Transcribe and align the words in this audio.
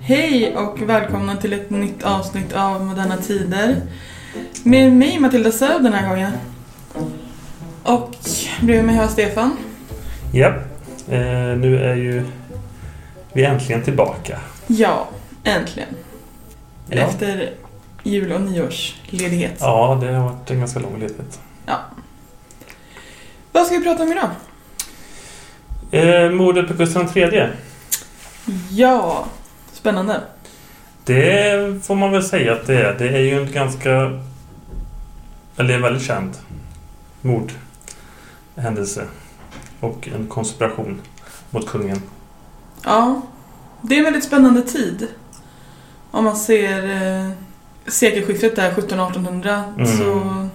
Hej 0.00 0.56
och 0.56 0.82
välkomna 0.82 1.36
till 1.36 1.52
ett 1.52 1.70
nytt 1.70 2.02
avsnitt 2.02 2.52
av 2.52 2.84
Moderna 2.84 3.16
Tider. 3.16 3.76
Med 4.62 4.92
mig 4.92 5.18
Matilda 5.20 5.52
Söd 5.52 5.82
den 5.82 5.92
här 5.92 6.08
gången. 6.08 6.32
Och 7.82 8.14
bredvid 8.60 8.84
mig 8.84 8.94
har 8.94 9.02
jag 9.02 9.10
Stefan. 9.10 9.56
Ja, 10.32 10.48
eh, 11.08 11.56
nu 11.56 11.78
är 11.82 11.94
ju 11.94 12.24
vi 13.32 13.44
äntligen 13.44 13.82
tillbaka. 13.82 14.38
Ja, 14.66 15.08
äntligen. 15.44 15.88
Ja. 16.90 16.96
Efter 16.96 17.50
jul 18.02 18.32
och 18.32 18.40
nyårsledighet. 18.40 19.56
Ja, 19.60 19.98
det 20.00 20.12
har 20.12 20.28
varit 20.28 20.50
en 20.50 20.58
ganska 20.58 20.80
lång 20.80 21.00
ledighet. 21.00 21.40
Vad 23.52 23.66
ska 23.66 23.76
vi 23.76 23.84
prata 23.84 24.02
om 24.02 24.12
idag? 24.12 24.30
Eh, 25.90 26.30
mordet 26.30 26.68
på 26.68 26.74
Gustav 26.74 27.16
III. 27.16 27.48
Ja, 28.70 29.26
spännande. 29.72 30.20
Det 31.04 31.84
får 31.86 31.94
man 31.94 32.12
väl 32.12 32.22
säga 32.24 32.52
att 32.52 32.66
det 32.66 32.80
är. 32.82 32.94
Det 32.98 33.08
är 33.08 33.20
ju 33.20 33.42
en 33.42 33.52
ganska... 33.52 34.20
Eller 35.56 35.74
en 35.74 35.82
väldigt 35.82 36.02
känd 36.02 36.30
mordhändelse. 37.22 39.04
Och 39.80 40.08
en 40.14 40.26
konspiration 40.26 41.00
mot 41.50 41.68
kungen. 41.68 42.02
Ja, 42.84 43.22
det 43.82 43.94
är 43.94 43.98
en 43.98 44.04
väldigt 44.04 44.24
spännande 44.24 44.62
tid. 44.62 45.06
Om 46.10 46.24
man 46.24 46.36
ser 46.36 46.82
eh, 47.24 47.30
sekelskiftet 47.86 48.56
där 48.56 48.70
1700-1800 48.72 49.62
Mm. 49.78 49.86
så 49.98 50.48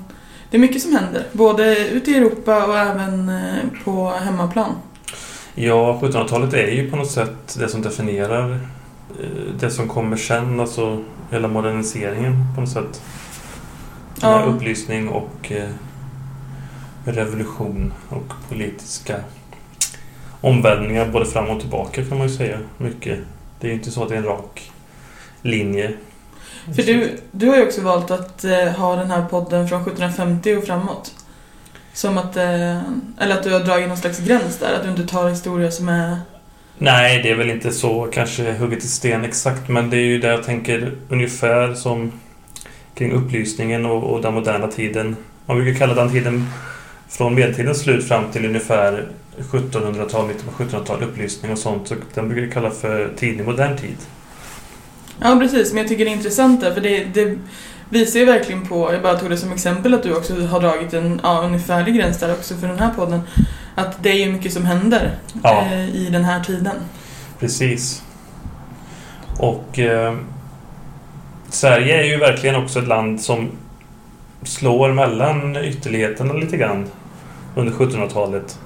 det 0.49 0.57
är 0.57 0.61
mycket 0.61 0.81
som 0.81 0.95
händer. 0.95 1.27
Både 1.31 1.89
ute 1.89 2.11
i 2.11 2.17
Europa 2.17 2.65
och 2.65 2.77
även 2.77 3.29
eh, 3.29 3.55
på 3.83 4.09
hemmaplan. 4.09 4.75
Ja, 5.55 5.99
1700-talet 6.01 6.53
är 6.53 6.71
ju 6.71 6.91
på 6.91 6.97
något 6.97 7.11
sätt 7.11 7.57
det 7.59 7.67
som 7.67 7.81
definierar 7.81 8.59
eh, 9.19 9.53
det 9.59 9.71
som 9.71 9.87
kommer 9.87 10.17
sen, 10.17 10.59
alltså 10.59 11.03
hela 11.31 11.47
moderniseringen 11.47 12.33
på 12.55 12.61
något 12.61 12.69
sätt. 12.69 13.01
Ja. 14.21 14.43
Upplysning 14.43 15.09
och 15.09 15.51
eh, 15.51 15.69
revolution 17.05 17.93
och 18.09 18.33
politiska 18.49 19.15
omvälvningar 20.41 21.09
både 21.09 21.25
fram 21.25 21.49
och 21.49 21.59
tillbaka 21.59 22.05
kan 22.05 22.17
man 22.17 22.27
ju 22.27 22.33
säga. 22.33 22.57
Mycket. 22.77 23.19
Det 23.59 23.67
är 23.67 23.69
ju 23.71 23.77
inte 23.77 23.91
så 23.91 24.03
att 24.03 24.09
det 24.09 24.15
är 24.15 24.19
en 24.19 24.25
rak 24.25 24.71
linje. 25.41 25.93
För 26.75 26.83
du, 26.83 27.19
du 27.31 27.47
har 27.47 27.55
ju 27.55 27.63
också 27.63 27.81
valt 27.81 28.11
att 28.11 28.43
eh, 28.43 28.67
ha 28.67 28.95
den 28.95 29.11
här 29.11 29.25
podden 29.25 29.67
från 29.67 29.81
1750 29.81 30.55
och 30.55 30.63
framåt. 30.63 31.13
Som 31.93 32.17
att, 32.17 32.37
eh, 32.37 32.81
eller 33.19 33.31
att 33.37 33.43
du 33.43 33.53
har 33.53 33.59
dragit 33.59 33.87
någon 33.87 33.97
slags 33.97 34.19
gräns 34.19 34.57
där, 34.57 34.73
att 34.73 34.83
du 34.83 34.89
inte 34.89 35.07
tar 35.07 35.29
historia 35.29 35.71
som 35.71 35.89
är... 35.89 36.17
Nej, 36.77 37.23
det 37.23 37.29
är 37.29 37.35
väl 37.35 37.49
inte 37.49 37.71
så 37.71 38.07
kanske 38.13 38.53
hugget 38.53 38.83
i 38.83 38.87
sten 38.87 39.25
exakt, 39.25 39.69
men 39.69 39.89
det 39.89 39.97
är 39.97 40.05
ju 40.05 40.19
där 40.19 40.29
jag 40.29 40.43
tänker 40.43 40.93
ungefär 41.09 41.73
som 41.73 42.11
kring 42.95 43.11
upplysningen 43.11 43.85
och, 43.85 44.03
och 44.03 44.21
den 44.21 44.33
moderna 44.33 44.67
tiden. 44.67 45.15
Man 45.45 45.57
brukar 45.57 45.79
kalla 45.79 45.93
den 45.93 46.11
tiden 46.11 46.47
från 47.09 47.35
medeltidens 47.35 47.79
slut 47.79 48.07
fram 48.07 48.31
till 48.31 48.45
ungefär 48.45 49.07
1700-tal, 49.37 50.27
mitten 50.27 50.45
på 50.45 50.63
1700-tal, 50.63 51.03
upplysning 51.03 51.51
och 51.51 51.57
sånt. 51.57 51.87
Så 51.87 51.95
den 52.13 52.29
brukar 52.29 52.45
vi 52.45 52.51
kalla 52.51 52.71
för 52.71 53.09
tidig 53.15 53.45
modern 53.45 53.77
tid. 53.77 53.97
Ja, 55.19 55.37
precis, 55.39 55.73
men 55.73 55.77
jag 55.77 55.87
tycker 55.87 56.05
det 56.05 56.11
är 56.11 56.15
intressant 56.15 56.61
där, 56.61 56.73
för 56.73 56.81
det, 56.81 57.03
det 57.13 57.37
visar 57.91 58.19
ju 58.19 58.25
verkligen 58.25 58.67
på, 58.67 58.93
jag 58.93 59.01
bara 59.01 59.17
tog 59.19 59.29
det 59.29 59.37
som 59.37 59.51
exempel 59.51 59.93
att 59.93 60.03
du 60.03 60.15
också 60.15 60.45
har 60.45 60.59
dragit 60.59 60.93
en 60.93 61.19
ja, 61.23 61.41
ungefärlig 61.41 61.95
gräns 61.95 62.19
där 62.19 62.31
också 62.33 62.55
för 62.55 62.67
den 62.67 62.79
här 62.79 62.89
podden. 62.95 63.21
Att 63.75 64.03
det 64.03 64.09
är 64.09 64.25
ju 64.25 64.31
mycket 64.31 64.53
som 64.53 64.65
händer 64.65 65.15
Ja. 65.43 65.65
eh, 65.71 65.95
i 65.95 66.09
den 66.11 66.25
här 66.25 66.43
tiden. 66.43 66.75
Precis. 67.39 68.03
Och 69.39 69.79
eh, 69.79 70.15
Sverige 71.49 71.99
är 72.01 72.03
ju 72.03 72.17
verkligen 72.17 72.55
också 72.55 72.79
ett 72.79 72.87
land 72.87 73.21
som 73.21 73.49
slår 74.43 74.91
mellan 74.93 75.55
ytterligheterna 75.57 76.33
lite 76.33 76.57
grann 76.57 76.85
under 77.55 77.73
1700-talet. 77.73 78.59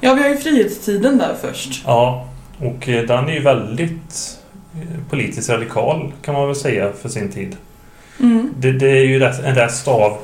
Ja, 0.00 0.14
vi 0.14 0.22
har 0.22 0.28
ju 0.28 0.36
frihetstiden 0.36 1.18
där 1.18 1.34
först. 1.40 1.82
Ja, 1.86 2.28
och 2.58 2.88
eh, 2.88 3.06
den 3.06 3.28
är 3.28 3.32
ju 3.32 3.40
väldigt 3.42 4.38
eh, 4.74 5.00
politiskt 5.10 5.50
radikal 5.50 6.12
kan 6.22 6.34
man 6.34 6.46
väl 6.46 6.56
säga 6.56 6.92
för 7.02 7.08
sin 7.08 7.32
tid. 7.32 7.56
Mm. 8.20 8.54
Det, 8.58 8.72
det 8.72 8.90
är 8.90 9.04
ju 9.04 9.24
en 9.24 9.54
rest 9.54 9.88
av... 9.88 10.18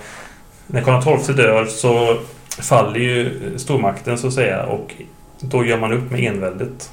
När 0.66 0.82
Karl 0.82 1.18
XII 1.18 1.34
dör 1.34 1.64
så 1.64 2.18
faller 2.60 3.00
ju 3.00 3.40
stormakten 3.58 4.18
så 4.18 4.26
att 4.26 4.34
säga 4.34 4.62
och 4.62 4.94
då 5.40 5.64
gör 5.64 5.78
man 5.78 5.92
upp 5.92 6.10
med 6.10 6.20
enväldet. 6.20 6.90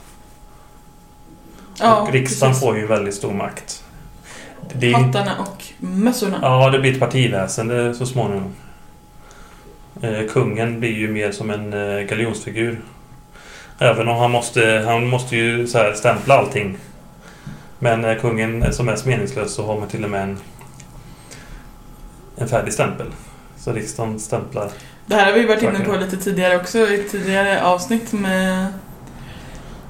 Ja, 1.79 2.01
och 2.01 2.11
riksdagen 2.11 2.51
precis. 2.51 2.67
får 2.67 2.77
ju 2.77 2.87
väldigt 2.87 3.13
stor 3.13 3.33
makt. 3.33 3.83
Det 4.73 4.93
Hattarna 4.93 5.35
och 5.39 5.63
mössorna. 5.77 6.39
ja, 6.41 6.69
det 6.69 6.79
blir 6.79 6.93
ett 6.93 6.99
partiväsende 6.99 7.93
så 7.95 8.05
småningom. 8.05 8.53
Eh, 10.01 10.27
kungen 10.29 10.79
blir 10.79 10.97
ju 10.97 11.11
mer 11.11 11.31
som 11.31 11.49
en 11.49 11.73
eh, 11.73 12.01
galjonsfigur. 12.01 12.81
Även 13.79 14.07
om 14.07 14.17
han 14.17 14.31
måste, 14.31 14.83
han 14.85 15.07
måste 15.07 15.35
ju 15.35 15.67
så 15.67 15.77
här 15.77 15.93
stämpla 15.93 16.37
allting. 16.37 16.77
Men 17.79 18.01
när 18.01 18.15
kungen 18.15 18.63
är 18.63 18.71
som 18.71 18.85
mest 18.85 19.05
meningslös 19.05 19.53
så 19.53 19.65
har 19.65 19.79
man 19.79 19.87
till 19.87 20.03
och 20.03 20.09
med 20.09 20.23
en, 20.23 20.37
en 22.39 22.47
färdig 22.47 22.73
stämpel. 22.73 23.07
Så 23.57 23.71
riksdagen 23.71 24.19
stämplar. 24.19 24.69
Det 25.05 25.15
här 25.15 25.25
har 25.25 25.39
vi 25.39 25.45
varit 25.45 25.63
inne 25.63 25.79
på 25.79 25.95
lite 25.95 26.17
tidigare 26.17 26.57
också 26.57 26.77
i 26.77 26.99
ett 26.99 27.11
tidigare 27.11 27.63
avsnitt 27.63 28.13
med 28.13 28.67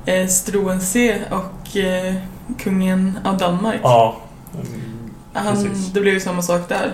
eh, 0.05 0.27
Struensee 0.27 1.21
och 1.31 1.77
eh, 1.77 2.13
kungen 2.59 3.19
av 3.23 3.37
Danmark. 3.37 3.79
Ja, 3.83 4.17
Han, 5.33 5.53
precis. 5.55 5.87
det 5.93 6.01
blev 6.01 6.13
ju 6.13 6.19
samma 6.19 6.41
sak 6.41 6.69
där. 6.69 6.91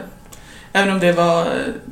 Även 0.73 0.93
om 0.93 0.99
det 0.99 1.11
var 1.11 1.41
eh, 1.41 1.47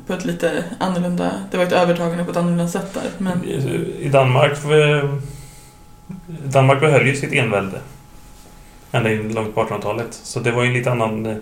på 0.06 0.12
ett 0.12 0.24
lite 0.24 0.64
annorlunda, 0.78 1.30
det 1.50 1.56
var 1.56 1.64
ett 1.64 1.72
övertagande 1.72 2.24
på 2.24 2.30
ett 2.30 2.36
annorlunda 2.36 2.68
sätt 2.68 2.94
där. 2.94 3.02
Men 3.18 3.44
I 3.44 4.08
Danmark... 4.08 4.52
eh, 4.64 5.14
Danmark 6.26 6.80
behöll 6.80 7.06
ju 7.06 7.16
sitt 7.16 7.32
envälde. 7.32 7.80
Ända 8.92 9.12
in 9.12 9.34
långt 9.34 9.54
på 9.54 9.64
1800-talet. 9.64 10.08
Så 10.10 10.40
det 10.40 10.52
var 10.52 10.62
ju 10.62 10.68
en 10.68 10.74
lite 10.74 10.90
annan... 10.90 11.40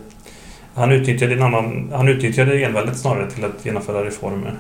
Han 0.74 0.92
utnyttjade, 0.92 1.34
en 1.34 1.42
annan, 1.42 1.92
han 1.92 2.08
utnyttjade 2.08 2.64
enväldet 2.64 2.98
snarare 2.98 3.30
till 3.30 3.44
att 3.44 3.64
genomföra 3.64 4.04
reformer. 4.04 4.54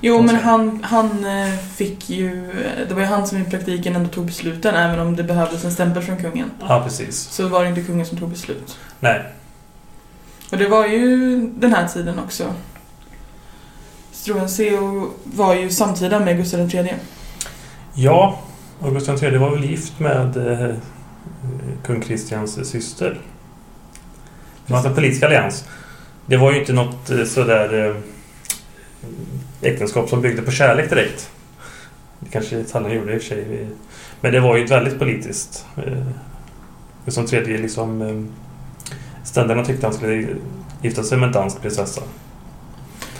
jo, 0.00 0.22
men 0.22 0.36
han, 0.36 0.84
han 0.84 1.24
eh, 1.24 1.58
fick 1.74 2.10
ju, 2.10 2.52
det 2.88 2.94
var 2.94 3.00
ju 3.00 3.06
han 3.06 3.26
som 3.26 3.38
i 3.38 3.44
praktiken 3.44 3.96
ändå 3.96 4.08
tog 4.08 4.26
besluten 4.26 4.74
även 4.74 5.00
om 5.00 5.16
det 5.16 5.22
behövdes 5.22 5.64
en 5.64 5.72
stämpel 5.72 6.02
från 6.02 6.16
kungen. 6.16 6.50
Ja, 6.60 6.82
precis. 6.84 7.20
Så 7.20 7.48
var 7.48 7.62
det 7.62 7.68
inte 7.68 7.82
kungen 7.82 8.06
som 8.06 8.18
tog 8.18 8.30
beslut. 8.30 8.78
Nej. 9.00 9.22
Och 10.52 10.58
det 10.58 10.68
var 10.68 10.86
ju 10.86 11.36
den 11.54 11.72
här 11.72 11.88
tiden 11.88 12.18
också. 12.18 12.44
Struensee 14.12 14.78
var 15.24 15.54
ju 15.54 15.70
samtida 15.70 16.20
med 16.20 16.36
Gustav 16.36 16.74
III. 16.74 16.94
Ja, 17.94 18.38
och 18.78 18.92
Gustav 18.92 19.24
III 19.24 19.38
var 19.38 19.50
väl 19.50 19.64
gift 19.64 20.00
med 20.00 20.36
eh, 20.36 20.74
kung 21.84 22.00
Kristians 22.00 22.70
syster. 22.70 23.20
De 24.66 24.74
hade 24.74 24.88
en 24.88 24.94
politisk 24.94 25.22
allians. 25.22 25.64
Det 26.26 26.36
var 26.36 26.52
ju 26.52 26.60
inte 26.60 26.72
något 26.72 27.10
eh, 27.10 27.24
sådär 27.24 27.88
eh, 27.88 27.96
äktenskap 29.70 30.08
som 30.08 30.20
byggde 30.20 30.42
på 30.42 30.50
kärlek 30.50 30.90
direkt. 30.90 31.30
Det 32.20 32.30
kanske 32.30 32.58
Italien 32.60 32.92
gjorde 32.92 33.14
i 33.14 33.18
och 33.18 33.22
för 33.22 33.28
sig. 33.28 33.68
Men 34.20 34.32
det 34.32 34.40
var 34.40 34.56
ju 34.56 34.66
väldigt 34.66 34.98
politiskt. 34.98 35.66
Eh, 35.76 36.02
Gustav 37.04 37.34
III 37.34 37.58
liksom... 37.58 38.28
Ständerna 39.24 39.64
tyckte 39.64 39.86
han 39.86 39.94
skulle 39.94 40.26
gifta 40.82 41.02
sig 41.02 41.18
med 41.18 41.26
en 41.26 41.32
dansk 41.32 41.60
prinsessa. 41.62 42.02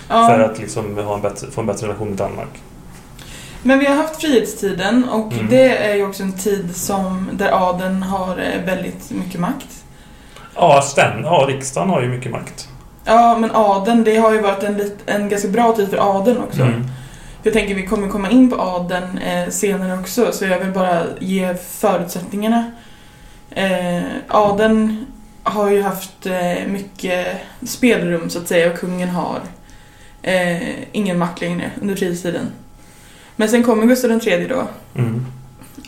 Ja, 0.09 0.27
För 0.29 0.41
att 0.41 0.59
liksom 0.59 0.99
ha 0.99 1.15
en 1.15 1.21
bättre, 1.23 1.51
få 1.51 1.61
en 1.61 1.67
bättre 1.67 1.87
relation 1.87 2.09
med 2.09 2.17
Danmark. 2.17 2.49
Men 3.63 3.79
vi 3.79 3.87
har 3.87 3.95
haft 3.95 4.21
frihetstiden 4.21 5.05
och 5.09 5.33
Mm. 5.33 5.47
det 5.51 5.77
är 5.77 5.95
ju 5.95 6.07
också 6.07 6.23
en 6.23 6.33
tid 6.33 6.77
som, 6.77 7.29
där 7.33 7.69
adeln 7.71 8.03
har 8.03 8.37
väldigt 8.67 9.11
mycket 9.11 9.41
makt. 9.41 9.82
Ja, 10.55 10.83
stäm, 10.83 11.23
ja, 11.25 11.45
riksdagen 11.49 11.91
har 11.91 12.03
ju 12.03 12.09
mycket 12.09 12.33
makt. 12.33 12.69
Ja, 13.05 13.39
men 13.39 13.51
adeln, 13.55 14.05
det 14.05 14.17
har 14.17 14.33
ju 14.33 14.41
varit 14.41 14.63
en, 14.63 14.77
lit- 14.77 15.03
en 15.07 15.29
ganska 15.29 15.49
bra 15.49 15.73
tid 15.77 15.89
för 15.91 16.17
adeln 16.19 16.39
också. 16.39 16.63
Mm. 16.63 16.83
Jag 17.43 17.53
tänker 17.53 17.75
vi 17.75 17.87
kommer 17.87 18.09
komma 18.09 18.31
in 18.31 18.51
på 18.51 18.61
adeln 18.61 19.19
eh, 19.19 19.49
senare 19.49 19.99
också, 20.01 20.33
så 20.33 20.45
jag 20.45 20.59
vill 20.59 20.71
bara 20.73 21.03
ge 21.21 21.55
förutsättningarna. 21.55 22.71
Eh, 23.51 24.03
adeln 24.29 25.07
har 25.43 25.71
ju 25.71 25.83
haft 25.83 26.27
eh, 26.27 26.67
mycket 26.69 27.27
spelrum 27.67 28.31
så 28.31 28.39
att 28.39 28.49
säga 28.49 28.73
och 28.73 28.79
kungen 28.79 29.09
har 29.09 29.41
eh, 30.23 30.69
ingen 30.93 31.19
makt 31.19 31.41
längre 31.41 31.71
under 31.81 31.97
frihetstiden. 31.97 32.47
Men 33.37 33.49
sen 33.49 33.63
kommer 33.63 33.87
Gustav 33.87 34.11
III 34.29 34.47
då 34.49 34.63
Mm. 34.95 35.27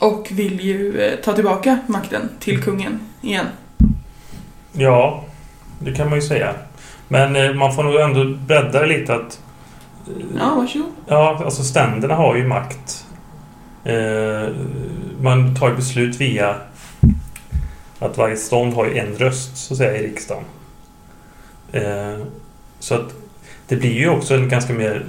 och 0.00 0.28
vill 0.30 0.60
ju 0.60 1.00
eh, 1.02 1.16
ta 1.24 1.32
tillbaka 1.32 1.78
makten 1.86 2.28
till 2.40 2.62
kungen 2.62 3.00
igen. 3.22 3.46
Ja, 4.76 5.24
det 5.78 5.92
kan 5.92 6.08
man 6.08 6.18
ju 6.18 6.22
säga. 6.22 6.54
Men 7.08 7.36
eh, 7.36 7.52
man 7.54 7.74
får 7.74 7.82
nog 7.82 7.94
ändå 7.94 8.24
bredda 8.46 8.80
det 8.80 8.86
lite 8.86 9.14
att... 9.14 9.40
eh, 10.06 10.12
Ja, 10.38 10.54
varsågod. 10.56 10.88
Ja, 11.06 11.42
alltså 11.44 11.62
ständerna 11.62 12.14
har 12.14 12.36
ju 12.36 12.46
makt. 12.46 13.06
Eh, 13.84 14.48
man 15.20 15.56
tar 15.56 15.68
ju 15.68 15.76
beslut 15.76 16.20
via 16.20 16.54
att 17.98 18.18
varje 18.18 18.36
stånd 18.36 18.74
har 18.74 18.84
ju 18.86 18.98
en 18.98 19.14
röst 19.14 19.56
så 19.56 19.74
att 19.74 19.78
säga 19.78 19.96
i 19.96 20.06
riksdagen. 20.06 20.44
Så 22.78 22.94
att 22.94 23.14
det 23.68 23.76
blir 23.76 23.92
ju 23.92 24.08
också 24.08 24.34
en 24.34 24.48
ganska 24.48 24.72
mer 24.72 25.04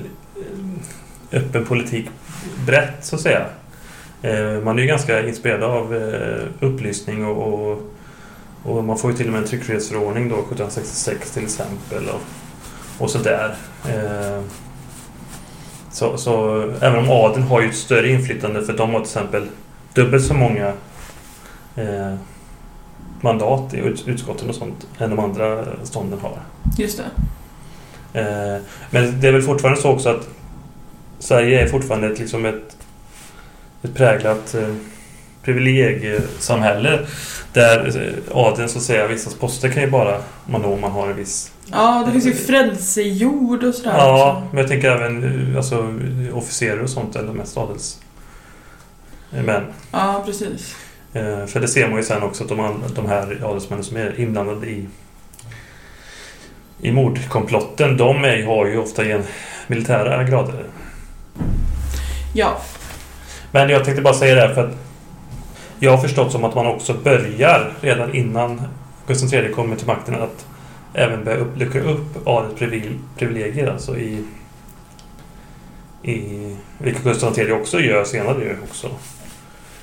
öppen 1.32 1.66
politik 1.66 2.10
brett 2.66 3.06
så 3.06 3.16
att 3.16 3.22
säga. 3.22 3.46
Man 4.64 4.78
är 4.78 4.82
ju 4.82 4.88
ganska 4.88 5.28
inspirerad 5.28 5.64
av 5.64 5.94
upplysning 6.60 7.26
och, 7.26 7.82
och, 8.66 8.84
man 8.84 8.98
får 8.98 9.12
ju 9.12 9.18
till 9.18 9.26
och 9.28 9.34
med 9.34 9.42
en 9.42 9.48
tryckfrihetsförordning 9.48 10.30
då 10.30 10.36
1766 10.36 11.32
till 11.32 11.44
exempel 11.44 12.10
och, 12.10 12.22
och 13.04 13.10
sådär. 13.10 13.56
Eh, 13.88 14.42
så, 15.92 16.18
så 16.18 16.62
även 16.82 17.00
om 17.00 17.10
adeln 17.10 17.44
har 17.44 17.62
ju 17.62 17.70
ett 17.70 17.76
större 17.76 18.10
inflytande 18.10 18.66
för 18.66 18.74
de 18.74 18.94
har 18.94 19.00
till 19.00 19.08
exempel 19.08 19.48
dubbelt 19.94 20.26
så 20.26 20.34
många 20.34 20.74
eh, 21.76 22.16
mandat 23.22 23.74
i 23.74 23.78
utskotten 24.06 24.50
och 24.50 24.56
sånt 24.56 24.88
än 24.98 25.10
de 25.10 25.20
andra 25.20 25.66
stånden 25.84 26.20
har. 26.20 26.40
Just 26.78 26.98
det. 26.98 27.22
Eh, 28.20 28.62
men 28.90 29.22
det 29.22 29.28
är 29.28 29.32
väl 29.32 29.42
fortfarande 29.42 29.82
så 29.82 29.92
också 29.92 30.10
att 30.10 30.30
Sverige 31.20 31.62
är 31.62 31.68
fortfarande 31.68 32.08
ett, 32.08 32.20
liksom 32.20 32.46
ett, 32.46 32.78
ett 33.82 33.94
präglat 33.94 34.56
eh, 34.56 34.76
privilegiesamhälle 35.46 37.00
där 37.54 37.88
eh, 37.88 38.38
adeln 38.38 38.70
så 38.70 38.78
att 38.78 38.84
säga 38.84 39.08
vissa 39.08 39.38
poster 39.40 39.70
kan 39.70 39.84
ju 39.84 39.90
bara 39.90 40.18
man 40.46 40.62
nå 40.62 40.74
om 40.74 40.82
man 40.82 40.92
har 40.92 41.08
en 41.08 41.16
viss 41.16 41.52
Ja, 41.72 42.04
det 42.06 42.12
finns 42.12 42.26
ju 42.26 42.34
frälsejord 42.34 43.64
och 43.64 43.76
sådär. 43.76 43.98
Ja, 43.98 44.32
också. 44.32 44.48
men 44.52 44.58
jag 44.58 44.68
tänker 44.68 44.92
även 44.92 45.50
eh, 45.52 45.58
alltså, 45.58 45.94
officerare 46.34 46.82
och 46.84 46.90
sånt 46.90 47.16
eller 47.16 47.34
mest 47.34 47.58
adels 47.58 48.00
män. 49.30 49.64
Ja, 49.92 50.24
precis. 50.26 50.76
Eh, 51.14 51.46
för 51.46 51.60
det 51.60 51.68
ser 51.68 51.88
man 51.88 51.98
ju 51.98 52.04
sen 52.04 52.24
också 52.24 52.44
att 52.44 52.50
de, 52.50 52.84
de 52.96 53.06
här 53.06 53.42
adelsmännen 53.44 53.84
som 53.84 53.98
är 53.98 54.20
inblandade 54.20 54.68
i 54.68 54.88
i 56.82 56.92
mordkomplotten, 56.92 57.98
de 57.98 58.24
är, 58.24 58.46
har 58.46 58.66
ju 58.66 58.78
ofta 58.78 59.06
en 59.06 59.24
militära 59.68 60.24
grader. 60.24 60.64
Ja. 62.34 62.58
Men 63.52 63.70
jag 63.70 63.86
tänkte 63.86 64.02
bara 64.02 64.14
säga 64.14 64.36
det 64.36 64.42
här 64.42 64.54
för 64.54 64.68
att 64.68 64.85
jag 65.80 65.92
har 65.92 65.98
förstått 65.98 66.31
som 66.31 66.44
att 66.44 66.56
man 66.56 66.68
också 66.68 66.94
börjar 66.94 67.74
redan 67.81 68.16
innan 68.16 68.62
Gustav 69.07 69.33
III 69.33 69.54
kommer 69.54 69.75
till 69.75 69.88
makten 69.88 70.16
att 70.16 70.45
även 70.94 71.24
börja 71.24 71.38
upp, 71.38 71.57
luckra 71.57 71.81
upp 71.81 72.27
adels 72.27 72.60
privilegier 73.18 73.72
alltså 73.72 73.98
i, 73.98 74.24
i 76.04 76.56
vilket 76.77 77.04
Gustav 77.04 77.39
III 77.39 77.51
också 77.51 77.80
gör 77.80 78.04
senare 78.04 78.57
också. 78.69 78.89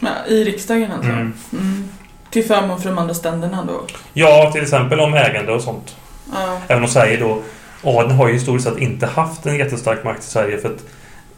Ja, 0.00 0.08
I 0.28 0.44
riksdagen 0.44 0.92
alltså? 0.92 1.10
Mm. 1.10 1.32
Mm. 1.52 1.88
Till 2.30 2.44
förmån 2.44 2.80
för 2.80 2.88
de 2.88 2.98
andra 2.98 3.14
ständerna 3.14 3.64
då? 3.64 3.80
Ja, 4.12 4.50
till 4.52 4.62
exempel 4.62 5.00
om 5.00 5.14
ägande 5.14 5.52
och 5.52 5.62
sånt. 5.62 5.96
Ja. 6.32 6.58
Även 6.68 6.82
om 6.82 6.88
Sverige 6.88 7.16
då 7.16 7.42
adeln 7.82 8.16
har 8.16 8.28
ju 8.28 8.34
historiskt 8.34 8.68
sett 8.68 8.78
inte 8.78 9.06
haft 9.06 9.46
en 9.46 9.56
jättestark 9.56 10.04
makt 10.04 10.22
i 10.24 10.26
Sverige 10.26 10.58
för 10.58 10.68
att 10.68 10.84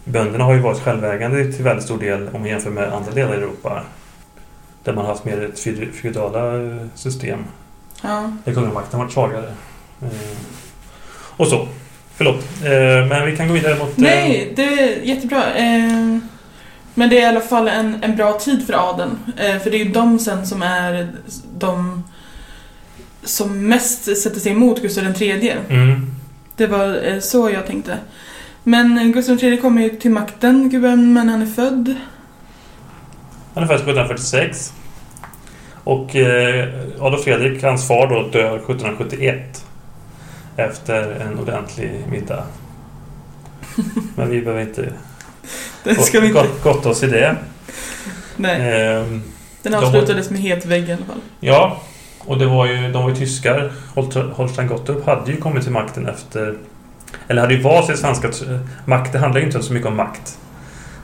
bönderna 0.05 0.45
har 0.45 0.55
ju 0.55 0.61
varit 0.61 0.81
självägande 0.81 1.53
till 1.53 1.65
väldigt 1.65 1.85
stor 1.85 1.99
del 1.99 2.29
om 2.33 2.41
man 2.41 2.51
jämför 2.51 2.71
med 2.71 2.93
andra 2.93 3.13
delar 3.13 3.35
i 3.35 3.37
Europa. 3.37 3.83
Där 4.85 4.93
man 4.93 5.07
haft 5.07 5.25
mer 5.25 5.45
ett 5.45 5.59
feudala 5.95 6.63
eh, 6.63 6.77
system. 6.95 7.45
Ja. 8.03 8.33
Där 8.45 8.55
kungamakten 8.55 8.99
varit 8.99 9.13
svagare. 9.13 9.55
Eh, 10.03 10.37
och 11.37 11.47
så. 11.47 11.69
Förlåt. 12.17 12.45
Eh, 12.65 13.09
men 13.09 13.27
vi 13.27 13.37
kan 13.37 13.49
gå 13.49 13.55
vidare 13.55 13.79
mot... 13.79 13.97
Nej, 13.97 14.53
det 14.57 14.63
är 14.63 15.03
jättebra. 15.03 15.43
Men 16.97 17.11
det 17.11 17.19
är 17.19 17.23
i 17.23 17.25
alla 17.25 17.41
fall 17.41 17.69
en, 17.69 17.97
en 18.03 18.17
bra 18.17 18.33
tid 18.33 18.67
för 18.67 18.91
adeln. 18.91 19.19
För 19.37 19.71
det 19.71 19.77
är 19.77 19.85
ju 19.85 19.93
de 19.93 20.19
sen 20.19 20.47
som 20.47 20.63
är 20.63 21.09
de 21.59 22.05
som 23.25 23.69
mest 23.69 24.23
sätter 24.23 24.41
sig 24.41 24.53
emot 24.53 24.83
Gustav 24.83 25.23
III. 25.23 25.57
Mm. 25.69 26.11
Det 26.57 26.67
var 26.67 27.21
så 27.21 27.51
jag 27.51 27.67
tänkte. 27.67 27.99
Men 28.63 29.13
Gustav 29.13 29.45
III 29.45 29.57
kommer 29.57 29.83
ju 29.83 29.89
till 29.89 30.11
makten, 30.11 30.71
gubben, 30.71 31.13
men 31.13 31.29
han 31.29 31.43
är 31.43 31.47
född? 31.47 31.95
Han 33.55 33.63
är 33.63 33.69
född 33.69 33.77
1746. 33.77 34.73
Och 35.85 36.17
eh, 36.17 36.69
Adolf 37.01 37.25
Fredrik, 37.25 37.63
hans 37.63 37.89
far 37.89 38.07
då, 38.07 38.23
dör 38.23 38.57
1771. 38.57 39.65
Efter 40.57 41.11
en 41.11 41.39
ordentlig 41.39 41.91
middag. 42.11 42.43
Men 44.17 44.31
vi 44.31 44.41
behöver 44.41 44.61
inte 44.63 44.93
det 45.85 45.95
ska 45.95 46.21
vi 46.21 46.27
inte. 46.27 46.49
gotta 46.63 46.89
oss 46.89 47.03
i 47.03 47.07
det. 47.07 47.37
Nej. 48.37 48.87
Eh, 48.91 49.05
Den 49.63 49.75
avslutades 49.75 50.29
de... 50.29 50.35
med 50.35 50.43
het 50.43 50.67
vägg 50.67 50.89
i 50.89 50.93
alla 50.93 51.05
fall. 51.05 51.21
Ja, 51.41 51.83
och 52.19 52.39
det 52.39 52.47
var 52.47 52.67
ju, 52.67 52.93
de 52.93 53.03
var 53.03 53.11
ju 53.11 53.17
tyskar. 53.17 53.73
Holstein 54.35 54.69
Gottorp 54.69 55.07
hade 55.07 55.31
ju 55.31 55.37
kommit 55.37 55.63
till 55.63 55.73
makten 55.73 56.07
efter... 56.07 56.57
Eller 57.29 57.41
hade 57.41 57.55
ju 57.55 57.63
valt 57.63 57.87
sig 57.87 57.97
svenska... 57.97 58.31
Makt, 58.85 59.13
det 59.13 59.19
handlar 59.19 59.41
ju 59.41 59.47
inte 59.47 59.63
så 59.63 59.73
mycket 59.73 59.89
om 59.89 59.97
makt. 59.97 60.39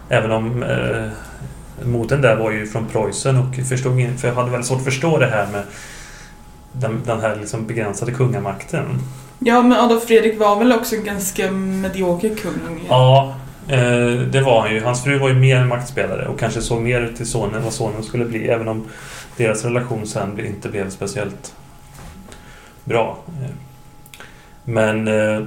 Även 0.08 0.30
om 0.30 0.62
eh, 0.62 1.08
moten 1.84 2.20
där 2.20 2.36
var 2.36 2.50
ju 2.50 2.66
från 2.66 2.86
Preussen 2.86 3.36
och 3.36 3.54
förstod 3.66 4.18
för 4.18 4.28
jag 4.28 4.34
hade 4.34 4.50
väldigt 4.50 4.66
svårt 4.66 4.78
att 4.78 4.84
förstå 4.84 5.18
det 5.18 5.26
här 5.26 5.46
med 5.52 5.62
den, 6.72 7.02
den 7.06 7.20
här 7.20 7.36
liksom 7.36 7.66
begränsade 7.66 8.12
kungamakten. 8.12 8.84
Ja, 9.38 9.62
men 9.62 9.72
Adolf 9.72 10.04
Fredrik 10.04 10.38
var 10.38 10.58
väl 10.58 10.72
också 10.72 10.96
en 10.96 11.04
ganska 11.04 11.50
medioker 11.52 12.34
kung? 12.34 12.86
Ja, 12.88 13.34
eh, 13.68 14.12
det 14.12 14.40
var 14.40 14.60
han 14.60 14.74
ju. 14.74 14.80
Hans 14.80 15.04
fru 15.04 15.18
var 15.18 15.28
ju 15.28 15.34
mer 15.34 15.64
maktspelare 15.64 16.26
och 16.28 16.38
kanske 16.38 16.60
såg 16.60 16.82
mer 16.82 17.12
till 17.16 17.26
sonen 17.26 17.64
vad 17.64 17.72
sonen 17.72 18.02
skulle 18.02 18.24
bli, 18.24 18.48
även 18.48 18.68
om 18.68 18.86
deras 19.36 19.64
relation 19.64 20.06
sen 20.06 20.46
inte 20.46 20.68
blev 20.68 20.90
speciellt 20.90 21.54
bra. 22.84 23.18
Men 24.64 25.08
eh, 25.08 25.42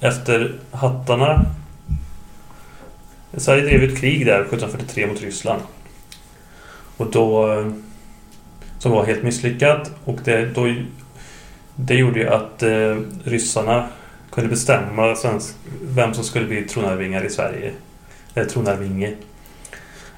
efter 0.00 0.54
hattarna 0.70 1.44
Sverige 3.36 3.62
drev 3.62 3.82
ett 3.82 3.98
krig 3.98 4.26
där 4.26 4.40
1743 4.40 5.06
mot 5.06 5.22
Ryssland. 5.22 5.62
Och 6.96 7.10
då 7.10 7.52
eh, 7.52 7.66
som 8.78 8.92
var 8.92 9.04
helt 9.04 9.22
misslyckat 9.22 9.90
och 10.04 10.18
det, 10.24 10.54
då, 10.54 10.74
det 11.74 11.94
gjorde 11.94 12.18
ju 12.20 12.28
att 12.28 12.62
eh, 12.62 12.96
ryssarna 13.24 13.88
kunde 14.32 14.50
bestämma 14.50 15.14
svensk, 15.16 15.54
vem 15.82 16.14
som 16.14 16.24
skulle 16.24 16.46
bli 16.46 16.62
tronarvingar 16.62 17.24
i 17.24 17.30
Sverige. 17.30 17.72
Eller 18.34 18.46
tronarvinge. 18.46 19.14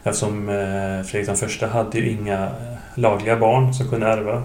Eftersom 0.03 0.49
eh, 0.49 1.03
Fredrik 1.03 1.27
den 1.27 1.37
första 1.37 1.67
hade 1.67 1.99
ju 1.99 2.11
inga 2.11 2.45
eh, 2.45 2.77
lagliga 2.95 3.37
barn 3.37 3.75
som 3.75 3.89
kunde 3.89 4.07
ärva 4.07 4.43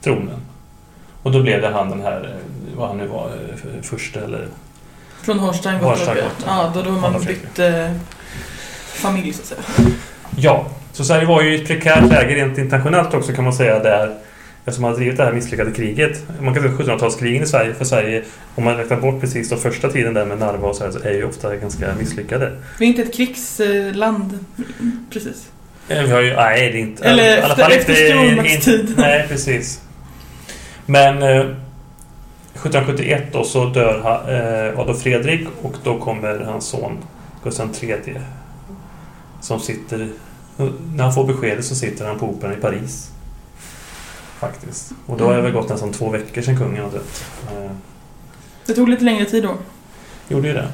tronen. 0.00 0.40
Och 1.22 1.32
då 1.32 1.42
blev 1.42 1.60
det 1.60 1.68
han 1.68 1.90
den 1.90 2.00
här, 2.00 2.24
eh, 2.24 2.78
vad 2.78 2.88
han 2.88 2.98
nu 2.98 3.06
var, 3.06 3.30
första 3.82 4.20
eller... 4.20 4.46
Från 5.22 5.38
Horstein 5.38 5.80
Gottorp, 5.80 6.18
ja. 6.46 6.72
Då, 6.74 6.82
då 6.82 6.90
man 6.90 7.24
bytte 7.24 7.66
eh, 7.66 7.90
familj 8.94 9.32
så 9.32 9.40
att 9.40 9.46
säga. 9.46 9.60
Ja, 10.36 10.66
så 10.92 11.04
Sverige 11.04 11.26
var 11.26 11.42
ju 11.42 11.56
i 11.56 11.60
ett 11.62 11.66
prekärt 11.66 12.10
läge 12.10 12.34
rent 12.34 12.58
internationellt 12.58 13.14
också 13.14 13.32
kan 13.32 13.44
man 13.44 13.52
säga 13.52 13.78
där 13.78 14.18
Eftersom 14.64 14.82
man 14.82 14.90
har 14.90 14.98
drivit 14.98 15.16
det 15.16 15.24
här 15.24 15.32
misslyckade 15.32 15.70
kriget. 15.70 16.22
Man 16.40 16.54
kan 16.54 16.62
säga 16.62 16.72
1700-talskrigen 16.72 17.42
i 17.42 17.46
Sverige 17.46 17.74
för 17.74 17.84
Sverige, 17.84 18.22
om 18.54 18.64
man 18.64 18.76
räknar 18.76 18.96
bort 18.96 19.20
precis 19.20 19.48
den 19.48 19.58
första 19.58 19.88
tiden 19.88 20.14
där 20.14 20.26
med 20.26 20.38
Narva 20.38 20.68
och 20.68 20.76
så 20.76 20.84
här, 20.84 20.90
så 20.90 20.98
är 20.98 21.12
ju 21.12 21.24
ofta 21.24 21.56
ganska 21.56 21.94
misslyckade. 21.94 22.52
Vi 22.78 22.84
är 22.84 22.88
inte 22.88 23.02
ett 23.02 23.14
krigsland, 23.14 24.38
precis. 25.12 25.48
Eh, 25.88 26.02
vi 26.02 26.10
har 26.10 26.20
ju, 26.20 26.36
nej 26.36 26.70
det 26.72 26.78
är 26.78 26.80
inte. 26.80 27.04
Eller 27.04 27.38
i 27.38 27.40
alla 27.40 27.56
fall 27.56 27.72
efter 27.72 27.94
stormaktstiden. 27.94 28.94
Nej, 28.96 29.26
precis. 29.28 29.80
Men 30.86 31.22
eh, 31.22 31.46
1771 32.54 33.24
då 33.32 33.44
så 33.44 33.64
dör 33.64 33.98
eh, 34.28 34.80
Adolf 34.80 35.02
Fredrik 35.02 35.48
och 35.62 35.74
då 35.84 35.98
kommer 35.98 36.38
hans 36.38 36.66
son 36.66 36.98
Gustav 37.44 37.76
III 37.80 37.98
som 39.40 39.60
sitter 39.60 40.08
när 40.94 41.04
han 41.04 41.14
får 41.14 41.24
beskedet 41.24 41.64
så 41.64 41.74
sitter 41.74 42.06
han 42.06 42.18
på 42.18 42.26
operan 42.26 42.52
i 42.52 42.56
Paris. 42.56 43.10
Faktiskt. 44.38 44.92
Och 45.06 45.16
då 45.16 45.24
har 45.24 45.36
det 45.36 45.42
väl 45.42 45.52
gått 45.52 45.68
nästan 45.68 45.92
två 45.92 46.10
veckor 46.10 46.42
sedan 46.42 46.58
kungen 46.58 46.82
har 46.82 46.90
dött. 46.90 47.24
Eh, 47.48 47.70
det 48.66 48.74
tog 48.74 48.88
lite 48.88 49.04
längre 49.04 49.24
tid 49.24 49.42
då. 49.42 49.56
Gjorde 50.28 50.48
ju 50.48 50.54
det. 50.54 50.68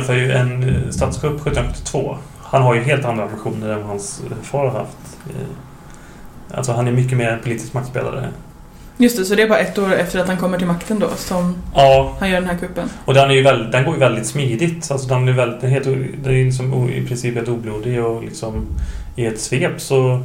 Genomför 0.00 0.14
ju 0.14 0.32
en 0.32 0.62
eh, 0.62 0.90
statskupp 0.90 1.34
1772. 1.34 2.16
Han 2.42 2.62
har 2.62 2.74
ju 2.74 2.80
helt 2.80 3.04
andra 3.04 3.24
ambitioner 3.24 3.68
än 3.68 3.78
vad 3.78 3.86
hans 3.86 4.22
far 4.42 4.66
har 4.66 4.78
haft. 4.78 5.18
Eh, 5.28 6.56
alltså 6.56 6.72
han 6.72 6.88
är 6.88 6.92
mycket 6.92 7.18
mer 7.18 7.28
en 7.28 7.40
politisk 7.40 7.74
maktspelare. 7.74 8.28
Just 8.96 9.18
det, 9.18 9.24
så 9.24 9.34
det 9.34 9.42
är 9.42 9.48
bara 9.48 9.58
ett 9.58 9.78
år 9.78 9.92
efter 9.92 10.20
att 10.20 10.26
han 10.28 10.36
kommer 10.36 10.58
till 10.58 10.66
makten 10.66 10.98
då 10.98 11.08
som 11.16 11.56
ja. 11.74 12.16
han 12.20 12.30
gör 12.30 12.40
den 12.40 12.50
här 12.50 12.58
kuppen. 12.58 12.88
Och 13.04 13.14
den, 13.14 13.30
är 13.30 13.34
ju 13.34 13.42
väldigt, 13.42 13.72
den 13.72 13.84
går 13.84 13.94
ju 13.94 14.00
väldigt 14.00 14.26
smidigt. 14.26 14.90
Alltså 14.90 15.08
den 15.08 15.28
är, 15.28 15.32
väldigt, 15.32 15.60
den, 15.60 15.70
helt, 15.70 15.84
den 15.84 16.34
är 16.34 16.44
liksom 16.44 16.90
i 16.90 17.06
princip 17.06 17.34
helt 17.34 17.48
oblodig 17.48 18.04
och 18.04 18.24
liksom 18.24 18.66
i 19.16 19.26
ett 19.26 19.40
svep 19.40 19.80
så 19.80 20.22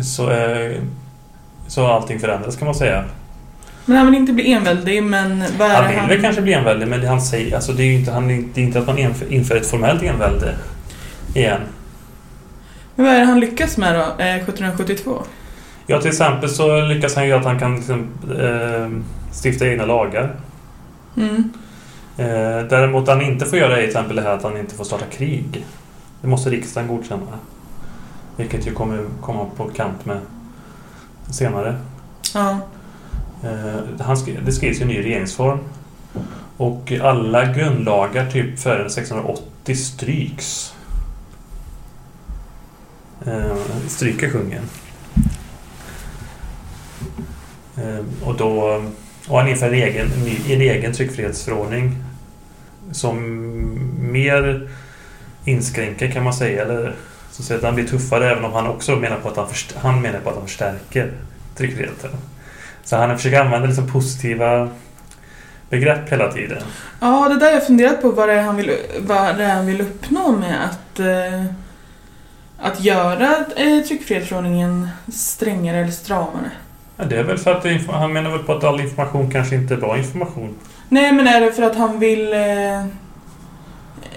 så, 0.00 0.28
är, 0.28 0.80
så 1.66 1.82
har 1.82 1.92
allting 1.92 2.20
förändrats 2.20 2.56
kan 2.56 2.66
man 2.66 2.74
säga. 2.74 3.04
Men 3.88 3.96
han 3.96 4.06
vill 4.06 4.14
inte 4.14 4.32
bli 4.32 4.52
enväldig, 4.52 5.02
men 5.02 5.44
vad 5.58 5.70
är 5.70 5.74
Han 5.74 5.88
vill 5.88 5.98
han... 5.98 6.08
väl 6.08 6.22
kanske 6.22 6.42
bli 6.42 6.52
enväldig 6.52 6.88
men 6.88 7.00
det 7.00 7.08
han 7.08 7.20
säger, 7.20 7.54
alltså 7.54 7.72
det 7.72 7.82
är 7.82 7.86
ju 7.86 7.94
inte, 7.94 8.12
han, 8.12 8.28
det 8.28 8.60
är 8.60 8.64
inte 8.64 8.78
att 8.78 8.86
man 8.86 8.98
inför, 8.98 9.32
inför 9.32 9.56
ett 9.56 9.66
formellt 9.66 10.02
envälde 10.02 10.54
igen. 11.34 11.60
Men 12.94 13.06
vad 13.06 13.14
är 13.14 13.18
det 13.18 13.24
han 13.24 13.40
lyckas 13.40 13.76
med 13.76 13.94
då, 13.94 14.00
eh, 14.00 14.36
1772? 14.36 15.22
Ja, 15.86 16.00
till 16.00 16.10
exempel 16.10 16.48
så 16.48 16.80
lyckas 16.80 17.14
han 17.14 17.26
ju 17.26 17.32
att 17.32 17.44
han 17.44 17.58
kan 17.58 17.76
liksom, 17.76 18.08
eh, 18.40 18.88
stifta 19.44 19.66
egna 19.66 19.84
lagar. 19.84 20.36
Mm. 21.16 21.52
Eh, 22.16 22.68
däremot 22.68 23.08
han 23.08 23.22
inte 23.22 23.46
får 23.46 23.58
göra 23.58 23.72
är 23.72 23.80
till 23.80 23.88
exempel 23.88 24.16
det 24.16 24.22
här 24.22 24.30
att 24.30 24.42
han 24.42 24.56
inte 24.56 24.74
får 24.74 24.84
starta 24.84 25.04
krig. 25.04 25.66
Det 26.20 26.28
måste 26.28 26.50
riksdagen 26.50 26.88
godkänna. 26.88 27.38
Vilket 28.36 28.66
ju 28.66 28.74
kommer 28.74 29.04
komma 29.20 29.46
på 29.56 29.64
kant 29.64 30.06
med 30.06 30.18
senare. 31.30 31.76
Ja. 32.34 32.60
Eh, 33.44 33.80
han 34.00 34.16
skri- 34.16 34.38
det 34.46 34.52
skrivs 34.52 34.78
ju 34.78 34.82
en 34.82 34.88
ny 34.88 34.98
regeringsform. 35.04 35.58
Och 36.56 36.92
alla 37.02 37.52
grundlagar 37.52 38.30
typ 38.30 38.58
före 38.58 38.84
1680 38.90 39.74
stryks. 39.76 40.74
Eh, 43.26 43.56
stryker 43.88 44.30
kungen. 44.30 44.62
Eh, 47.76 48.04
och 48.28 48.36
då 48.36 48.82
och 49.28 49.38
han 49.38 49.48
inför 49.48 49.66
en 49.66 49.74
egen, 49.74 50.06
en 50.48 50.60
egen 50.60 50.92
tryckfrihetsförordning 50.92 51.96
som 52.92 53.18
mer 54.12 54.68
inskränker 55.44 56.10
kan 56.10 56.24
man 56.24 56.34
säga. 56.34 56.62
Eller 56.62 56.94
så 57.30 57.54
att 57.54 57.62
han 57.62 57.74
blir 57.74 57.86
tuffare 57.86 58.30
även 58.30 58.44
om 58.44 58.52
han 58.52 58.66
också 58.66 58.96
menar 58.96 59.16
på 59.16 59.28
att 59.28 59.36
han, 59.36 59.48
först- 59.48 59.74
han 59.76 60.02
menar 60.02 60.20
på 60.20 60.28
att 60.30 60.36
han 60.36 60.46
förstärker 60.46 61.12
tryckfriheten. 61.56 62.10
Så 62.88 62.96
han 62.96 63.16
försöker 63.16 63.40
använda 63.40 63.66
liksom 63.66 63.86
positiva 63.86 64.68
begrepp 65.70 66.12
hela 66.12 66.32
tiden. 66.32 66.62
ja, 67.00 67.28
det 67.28 67.38
där 67.38 67.46
har 67.46 67.52
jag 67.52 67.66
funderat 67.66 68.02
på 68.02 68.10
vad 68.10 68.28
det 68.28 68.34
är 68.34 68.42
han 68.42 68.56
vill, 68.56 68.72
vad 68.98 69.36
det 69.36 69.44
är 69.44 69.54
han 69.54 69.66
vill 69.66 69.80
uppnå 69.80 70.32
med 70.32 70.64
att, 70.64 71.00
eh, 71.00 71.44
att 72.58 72.84
göra 72.84 73.36
eh, 73.56 73.80
tryckfrihetsförordningen 73.88 74.88
strängare 75.12 75.76
eller 75.78 75.90
stramare. 75.90 76.50
Ja, 76.96 77.04
det 77.04 77.16
är 77.16 77.22
väl 77.22 77.38
för 77.38 77.54
att 77.54 77.86
han 77.90 78.12
menar 78.12 78.30
väl 78.30 78.42
på 78.42 78.52
att 78.52 78.64
all 78.64 78.80
information 78.80 79.30
kanske 79.30 79.54
inte 79.54 79.74
är 79.74 79.78
bra 79.78 79.98
information. 79.98 80.54
Nej, 80.88 81.12
men 81.12 81.26
är 81.26 81.40
det 81.40 81.52
för 81.52 81.62
att 81.62 81.76
han 81.76 81.98
vill 81.98 82.32
eh, 82.32 82.80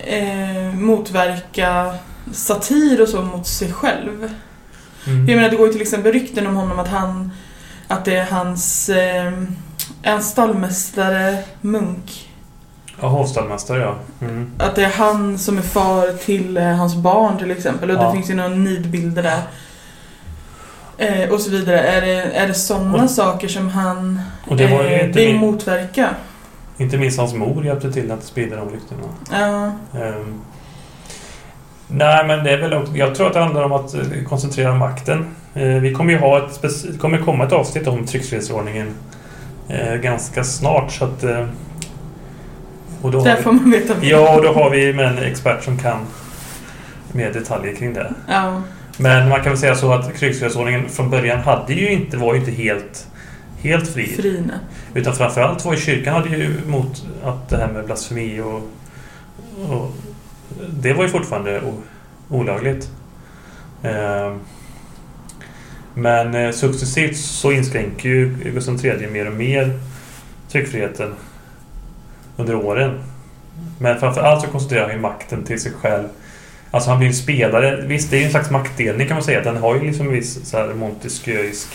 eh, 0.06 0.74
motverka 0.74 1.96
satir 2.32 3.02
och 3.02 3.10
så 3.10 3.22
mot 3.22 3.48
sig 3.48 3.74
själv? 3.74 4.34
Mm. 5.08 5.28
Jag 5.28 5.36
menar, 5.36 5.50
det 5.50 5.56
går 5.56 5.68
ju 5.68 5.74
till 5.74 5.82
exempel 5.82 6.12
rykten 6.12 6.48
om 6.48 6.56
honom 6.56 6.80
att 6.80 6.88
han 6.88 7.32
att 7.92 8.06
det 8.06 8.16
är 8.16 8.26
hans 8.26 8.90
eh, 8.90 9.34
en 10.02 10.24
stallmästare 10.24 11.38
Munk. 11.62 12.30
Ja, 13.02 13.08
hovstallmästare 13.08 13.80
ja. 13.82 13.96
Mm. 14.22 14.52
Att 14.58 14.76
det 14.76 14.84
är 14.86 14.90
han 14.90 15.38
som 15.38 15.58
är 15.58 15.62
far 15.62 16.18
till 16.18 16.58
eh, 16.58 16.64
hans 16.64 16.96
barn 16.96 17.38
till 17.38 17.52
exempel. 17.52 17.92
Och 17.92 17.96
Ja. 17.98 18.08
det 18.08 18.14
finns 18.14 18.30
ju 18.30 18.34
några 18.36 18.50
nidbilder 18.50 19.24
där. 19.24 19.42
Eh, 20.98 21.30
och 21.30 21.42
så 21.42 21.50
vidare. 21.52 21.80
Är 21.80 22.02
det, 22.02 22.22
är 22.22 22.48
det 22.48 22.54
sådana 22.54 23.04
Och- 23.04 23.10
saker 23.10 23.48
som 23.48 23.70
han 23.70 24.22
Och 24.48 24.58
det 24.58 24.68
var 24.68 24.84
eh, 24.84 25.06
inte, 25.08 25.20
vill 25.20 25.28
min, 25.32 25.38
motverka? 25.42 26.10
inte 26.78 26.98
minst 26.98 27.20
hans 27.20 27.34
mor 27.34 27.66
hjälpte 27.66 27.92
till 27.94 28.12
att 28.12 28.24
sprida 28.24 28.56
de 28.56 28.70
ryktena. 28.70 29.02
Ja. 29.32 29.66
Ehm, 30.00 30.42
nej, 31.92 32.28
men 32.28 32.44
det 32.44 32.52
är 32.52 32.58
väl 32.58 32.74
också, 32.74 32.96
Jag 32.96 33.16
tror 33.16 33.28
att 33.28 33.34
det 33.34 33.40
handlar 33.40 33.64
om 33.64 33.72
att 33.72 33.94
eh, 33.94 34.02
koncentrera 34.28 34.76
makten. 34.76 35.26
Eh, 35.54 35.68
vi 35.68 35.94
kommer 35.94 36.14
ju 36.14 36.20
ha 36.20 36.48
ett 36.48 37.00
kommer 37.00 37.18
komma 37.18 37.46
ett 37.46 37.52
avsnitt 37.52 37.88
om 37.88 38.06
tryckfrihetsförordningen 38.06 38.94
eh, 39.70 39.96
ganska 39.96 40.44
snart 40.44 40.92
så 40.92 41.06
att... 41.06 41.24
Och 43.02 43.12
då 43.12 43.24
Där 43.24 43.38
vi, 43.38 43.44
får 43.44 43.52
man 43.52 43.72
veta 43.72 43.96
mer. 44.00 44.10
Ja, 44.10 44.36
och 44.36 44.44
då 44.44 44.54
har 44.54 44.70
vi 44.70 44.94
med 44.94 45.06
en 45.06 45.18
expert 45.18 45.64
som 45.64 45.78
kan 45.78 46.06
mer 47.12 47.34
detaljer 47.34 47.76
kring 47.76 47.94
det. 47.94 48.14
Ja. 48.28 48.62
Men 48.98 49.30
man 49.30 49.42
kan 49.42 49.52
väl 49.52 49.58
säga 49.58 49.76
så 49.76 49.94
att 49.94 50.16
tryckfrihetsförordningen 50.16 50.90
från 50.90 51.10
början 51.10 51.40
hade 51.40 51.74
ju 51.74 51.92
inte, 51.92 52.18
var 52.18 52.34
ju 52.34 52.40
inte 52.40 52.52
helt, 52.52 53.08
helt 53.62 53.88
fri. 53.88 54.08
Frine. 54.08 54.54
Utan 54.94 55.16
framförallt 55.16 55.66
var 55.66 55.74
ju 55.74 55.80
kyrkan 55.80 56.14
hade 56.14 56.30
ju 56.30 56.58
emot 56.68 57.06
att 57.24 57.50
det 57.50 57.58
här 57.58 57.68
med 57.68 57.86
blasfemi 57.86 58.42
och, 58.42 58.62
och 59.70 59.92
det 60.70 60.94
var 60.94 61.04
ju 61.04 61.10
fortfarande 61.10 61.62
olagligt. 62.30 62.90
Ehm, 63.84 64.40
men 65.94 66.36
eh, 66.36 66.52
successivt 66.52 67.18
så 67.18 67.52
inskränker 67.52 68.10
ju 68.10 68.36
Gustav 68.54 68.86
III 68.86 69.08
mer 69.08 69.28
och 69.28 69.34
mer 69.34 69.80
tryckfriheten 70.50 71.14
under 72.38 72.56
åren. 72.56 73.00
Men 73.80 74.00
framförallt 74.00 74.42
så 74.42 74.48
koncentrerar 74.48 74.84
han 74.84 74.96
ju 74.96 75.00
makten 75.00 75.44
till 75.44 75.62
sig 75.62 75.72
själv. 75.82 76.08
Alltså 76.72 76.90
han 76.90 77.00
blir 77.00 77.12
spelare. 77.12 77.86
Visst, 77.88 78.12
det 78.12 78.16
är 78.16 78.20
ju 78.20 78.26
en 78.26 78.32
slags 78.32 78.50
maktdelning 78.50 79.08
kan 79.08 79.16
man 79.16 79.24
säga. 79.24 79.44
Den 79.44 79.58
har 79.58 79.76
ju 79.76 79.82
liksom 79.82 80.08
en 80.08 80.14
viss 80.14 80.50
så 80.50 80.58
här 80.58 80.74
Montesquieuisk 80.74 81.70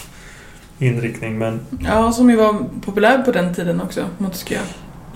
inriktning. 0.79 1.39
Men 1.39 1.61
Ja, 1.81 2.13
som 2.13 2.31
ju 2.31 2.37
var 2.37 2.65
populär 2.85 3.23
på 3.23 3.33
den 3.33 3.55
tiden 3.55 3.81
också. 3.81 4.05
Montesquieu 4.19 4.61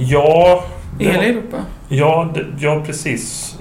ja... 0.08 0.64
I 0.98 1.04
hela 1.04 1.24
Europa. 1.24 1.56
Ja, 1.88 2.28
det, 2.34 2.44
ja, 2.58 2.82
precis. 2.86 3.56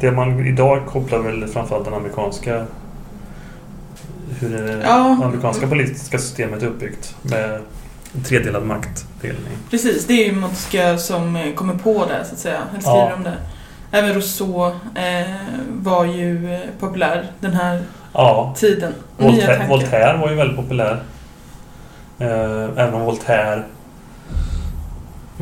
Det 0.00 0.10
man 0.12 0.46
idag 0.46 0.86
kopplar 0.86 1.18
väl 1.18 1.46
framförallt 1.48 1.84
den 1.84 1.94
amerikanska... 1.94 2.64
Hur 4.40 4.48
det 4.58 4.82
Ja. 4.84 5.18
amerikanska 5.24 5.66
politiska 5.66 6.18
systemet 6.18 6.62
är 6.62 6.66
uppbyggt. 6.66 7.16
Med 7.22 7.60
tredelad 8.24 8.66
maktdelning. 8.66 9.52
Precis, 9.70 10.06
det 10.06 10.12
är 10.12 10.26
ju 10.26 10.32
Montesquieu 10.32 10.98
som 10.98 11.52
kommer 11.56 11.74
på 11.74 12.06
det 12.06 12.24
så 12.24 12.32
att 12.34 12.38
säga. 12.38 12.58
Han 12.72 12.80
skriver 12.80 12.98
Ja. 12.98 13.14
om 13.14 13.22
det. 13.22 13.36
Även 13.92 14.14
Rousseau 14.14 14.66
eh, 14.94 15.26
var 15.68 16.04
ju 16.04 16.54
eh, 16.54 16.60
populär 16.80 17.26
den 17.40 17.52
här 17.52 17.82
Ja, 18.12 18.54
tiden. 18.58 18.92
Voltaire. 19.18 19.66
Voltaire 19.68 20.16
var 20.18 20.30
ju 20.30 20.34
väldigt 20.36 20.56
populär. 20.56 21.02
Eh, 22.18 22.62
även 22.76 22.94
om 22.94 23.00
Voltaire... 23.04 23.62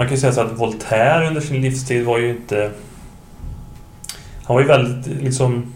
Man 0.01 0.07
kan 0.07 0.15
ju 0.15 0.21
säga 0.21 0.33
så 0.33 0.41
att 0.41 0.59
Voltaire 0.59 1.27
under 1.29 1.41
sin 1.41 1.61
livstid 1.63 2.05
var 2.05 2.19
ju 2.19 2.31
inte... 2.31 2.71
Han 4.45 4.55
var 4.57 4.61
ju 4.63 4.69
väldigt 4.69 5.23
liksom 5.23 5.73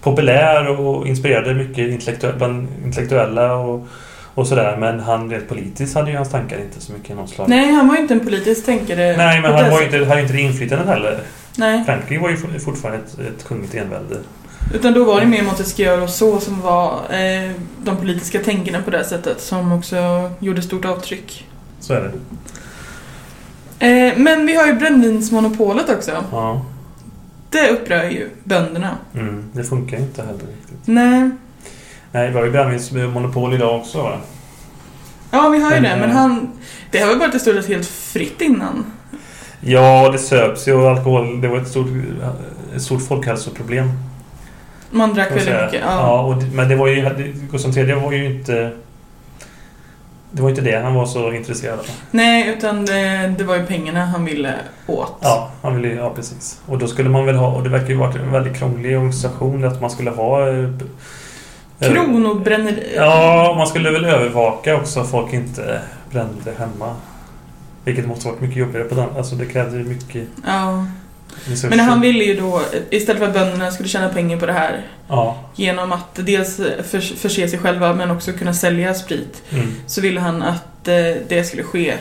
populär 0.00 0.80
och 0.80 1.06
inspirerade 1.08 1.54
mycket 1.54 1.78
intellektu- 1.78 2.36
bland 2.38 2.68
intellektuella 2.84 3.54
och, 3.54 3.86
och 4.34 4.46
sådär. 4.46 4.76
Men 4.76 5.00
han 5.00 5.30
rent 5.30 5.48
politiskt 5.48 5.94
hade 5.94 6.10
ju 6.10 6.16
hans 6.16 6.30
tankar 6.30 6.58
inte 6.60 6.80
så 6.80 6.92
mycket 6.92 7.08
genomslag. 7.08 7.48
Nej, 7.48 7.72
han 7.72 7.88
var 7.88 7.94
ju 7.94 8.00
inte 8.02 8.14
en 8.14 8.20
politisk 8.20 8.64
tänkare. 8.66 9.16
Nej, 9.16 9.40
men 9.40 9.52
han 9.52 9.70
var 9.70 9.80
ju 9.80 9.84
inte, 9.86 10.04
hade 10.04 10.20
inte 10.20 10.32
det 10.32 10.40
inflytandet 10.40 10.88
heller. 10.88 11.18
Nej, 11.56 11.84
Frankrike 11.84 12.22
var 12.22 12.30
ju 12.30 12.36
for- 12.36 12.58
fortfarande 12.58 13.00
ett, 13.04 13.18
ett 13.18 13.44
kungligt 13.44 13.74
envälde. 13.74 14.16
utan 14.74 14.92
då 14.94 15.04
var 15.04 15.20
det 15.20 15.26
mer 15.26 15.42
Montesquieu 15.42 15.92
och 15.92 15.98
Rousseau 15.98 16.40
som 16.40 16.60
var 16.60 16.92
eh, 17.10 17.50
de 17.84 17.96
politiska 17.96 18.38
tänkarna 18.38 18.82
på 18.82 18.90
det 18.90 19.04
sättet. 19.04 19.40
Som 19.40 19.72
också 19.72 20.30
gjorde 20.38 20.62
stort 20.62 20.84
avtryck. 20.84 21.46
Så 21.80 21.92
är 21.94 22.00
det. 22.00 22.10
Eh, 23.84 24.12
men 24.16 24.46
vi 24.46 24.56
har 24.56 24.66
ju 24.66 24.72
brännvinsmonopolet 24.74 25.90
också. 25.90 26.10
Ja. 26.32 26.64
Det 27.50 27.68
upprör 27.70 28.02
ju 28.10 28.30
bönderna. 28.44 28.90
Mm, 29.14 29.44
det 29.52 29.64
funkar 29.64 29.96
inte 29.98 30.22
heller 30.22 30.38
riktigt. 30.38 30.78
Nej. 30.84 31.30
Nej, 32.12 32.30
vi 32.30 32.34
har 32.36 32.44
ju 32.44 32.50
brännvinsmonopol 32.50 33.54
idag 33.54 33.80
också 33.80 34.02
va? 34.02 34.18
Ja, 35.30 35.48
vi 35.48 35.58
har 35.62 35.74
ju 35.74 35.80
Men, 35.80 35.82
det. 35.82 35.96
Men 36.00 36.10
eh, 36.10 36.16
han... 36.16 36.48
Det 36.90 36.98
har 36.98 37.08
väl 37.08 37.18
varit 37.18 37.34
i 37.34 37.38
stort 37.38 37.54
sett 37.54 37.68
helt 37.68 37.86
fritt 37.88 38.40
innan. 38.40 38.84
Ja, 39.60 40.08
det 40.12 40.18
söps 40.18 40.68
ju 40.68 40.72
och 40.74 40.90
alkohol, 40.90 41.40
det 41.40 41.48
var 41.48 41.56
ett 41.58 41.68
stort, 41.68 41.86
ett 42.76 42.82
stort 42.82 43.02
folkhälsoproblem. 43.08 43.90
Man 44.90 45.14
drack 45.14 45.30
väldigt 45.30 45.46
mycket. 45.46 45.80
Ja, 45.80 45.90
Ja. 45.90 46.20
och, 46.22 46.42
men 46.52 46.68
det 46.68 46.76
var 46.76 46.88
ju, 46.88 47.10
Gustav 47.50 47.78
III 47.78 47.92
var 47.92 48.12
ju 48.12 48.24
inte... 48.24 48.72
Det 50.36 50.42
var 50.42 50.50
inte 50.50 50.62
det 50.62 50.80
han 50.82 50.94
var 50.94 51.06
så 51.06 51.32
intresserad 51.32 51.78
av. 51.78 51.86
Nej, 52.10 52.48
utan 52.48 52.84
det, 52.84 53.34
det 53.38 53.44
var 53.44 53.56
ju 53.56 53.66
pengarna 53.66 54.04
han 54.04 54.24
ville 54.24 54.54
åt. 54.86 55.16
Ja, 55.20 55.50
han 55.62 55.76
ville, 55.82 55.94
ja 55.94 56.12
precis. 56.14 56.60
Och 56.66 56.78
då 56.78 56.86
skulle 56.86 57.08
man 57.08 57.26
väl 57.26 57.34
ha, 57.36 57.48
och 57.52 57.62
det 57.62 57.68
verkar 57.68 57.88
ju 57.88 57.94
varit 57.96 58.16
en 58.16 58.32
väldigt 58.32 58.56
krånglig 58.56 58.96
organisation 58.96 59.64
att 59.64 59.80
man 59.80 59.90
skulle 59.90 60.10
ha... 60.10 60.48
eh, 60.48 60.64
eh, 61.80 61.92
Kronobränneri. 61.92 62.92
Ja, 62.96 63.54
man 63.58 63.66
skulle 63.66 63.90
väl 63.90 64.04
övervaka 64.04 64.76
också 64.76 65.00
att 65.00 65.10
folk 65.10 65.32
inte 65.32 65.80
brände 66.10 66.52
hemma. 66.58 66.94
Vilket 67.84 68.06
måste 68.06 68.28
varit 68.28 68.40
mycket 68.40 68.56
jobbigare 68.56 68.84
på 68.84 68.94
den. 68.94 69.08
Alltså 69.16 69.34
det 69.34 69.46
krävde 69.46 69.76
ju 69.78 69.84
mycket 69.84 70.28
Ja. 70.46 70.86
Men 71.68 71.80
han 71.80 72.00
ville 72.00 72.24
ju 72.24 72.40
då, 72.40 72.62
istället 72.90 73.18
för 73.20 73.28
att 73.28 73.34
bönderna 73.34 73.70
skulle 73.70 73.88
tjäna 73.88 74.08
pengar 74.08 74.36
på 74.40 74.46
det 74.46 74.52
här, 74.52 74.86
Ja. 75.08 75.36
genom 75.54 75.92
att 75.92 76.14
dels 76.14 76.60
förs- 76.90 77.14
förse 77.16 77.48
sig 77.48 77.58
själva 77.58 77.94
men 77.94 78.10
också 78.10 78.32
kunna 78.32 78.54
sälja 78.54 78.94
sprit, 78.94 79.42
Mm. 79.50 79.72
så 79.86 80.00
ville 80.00 80.20
han 80.20 80.42
att 80.42 80.88
eh, 80.88 80.94
det 81.28 81.44
skulle 81.46 81.62
ske. 81.62 81.94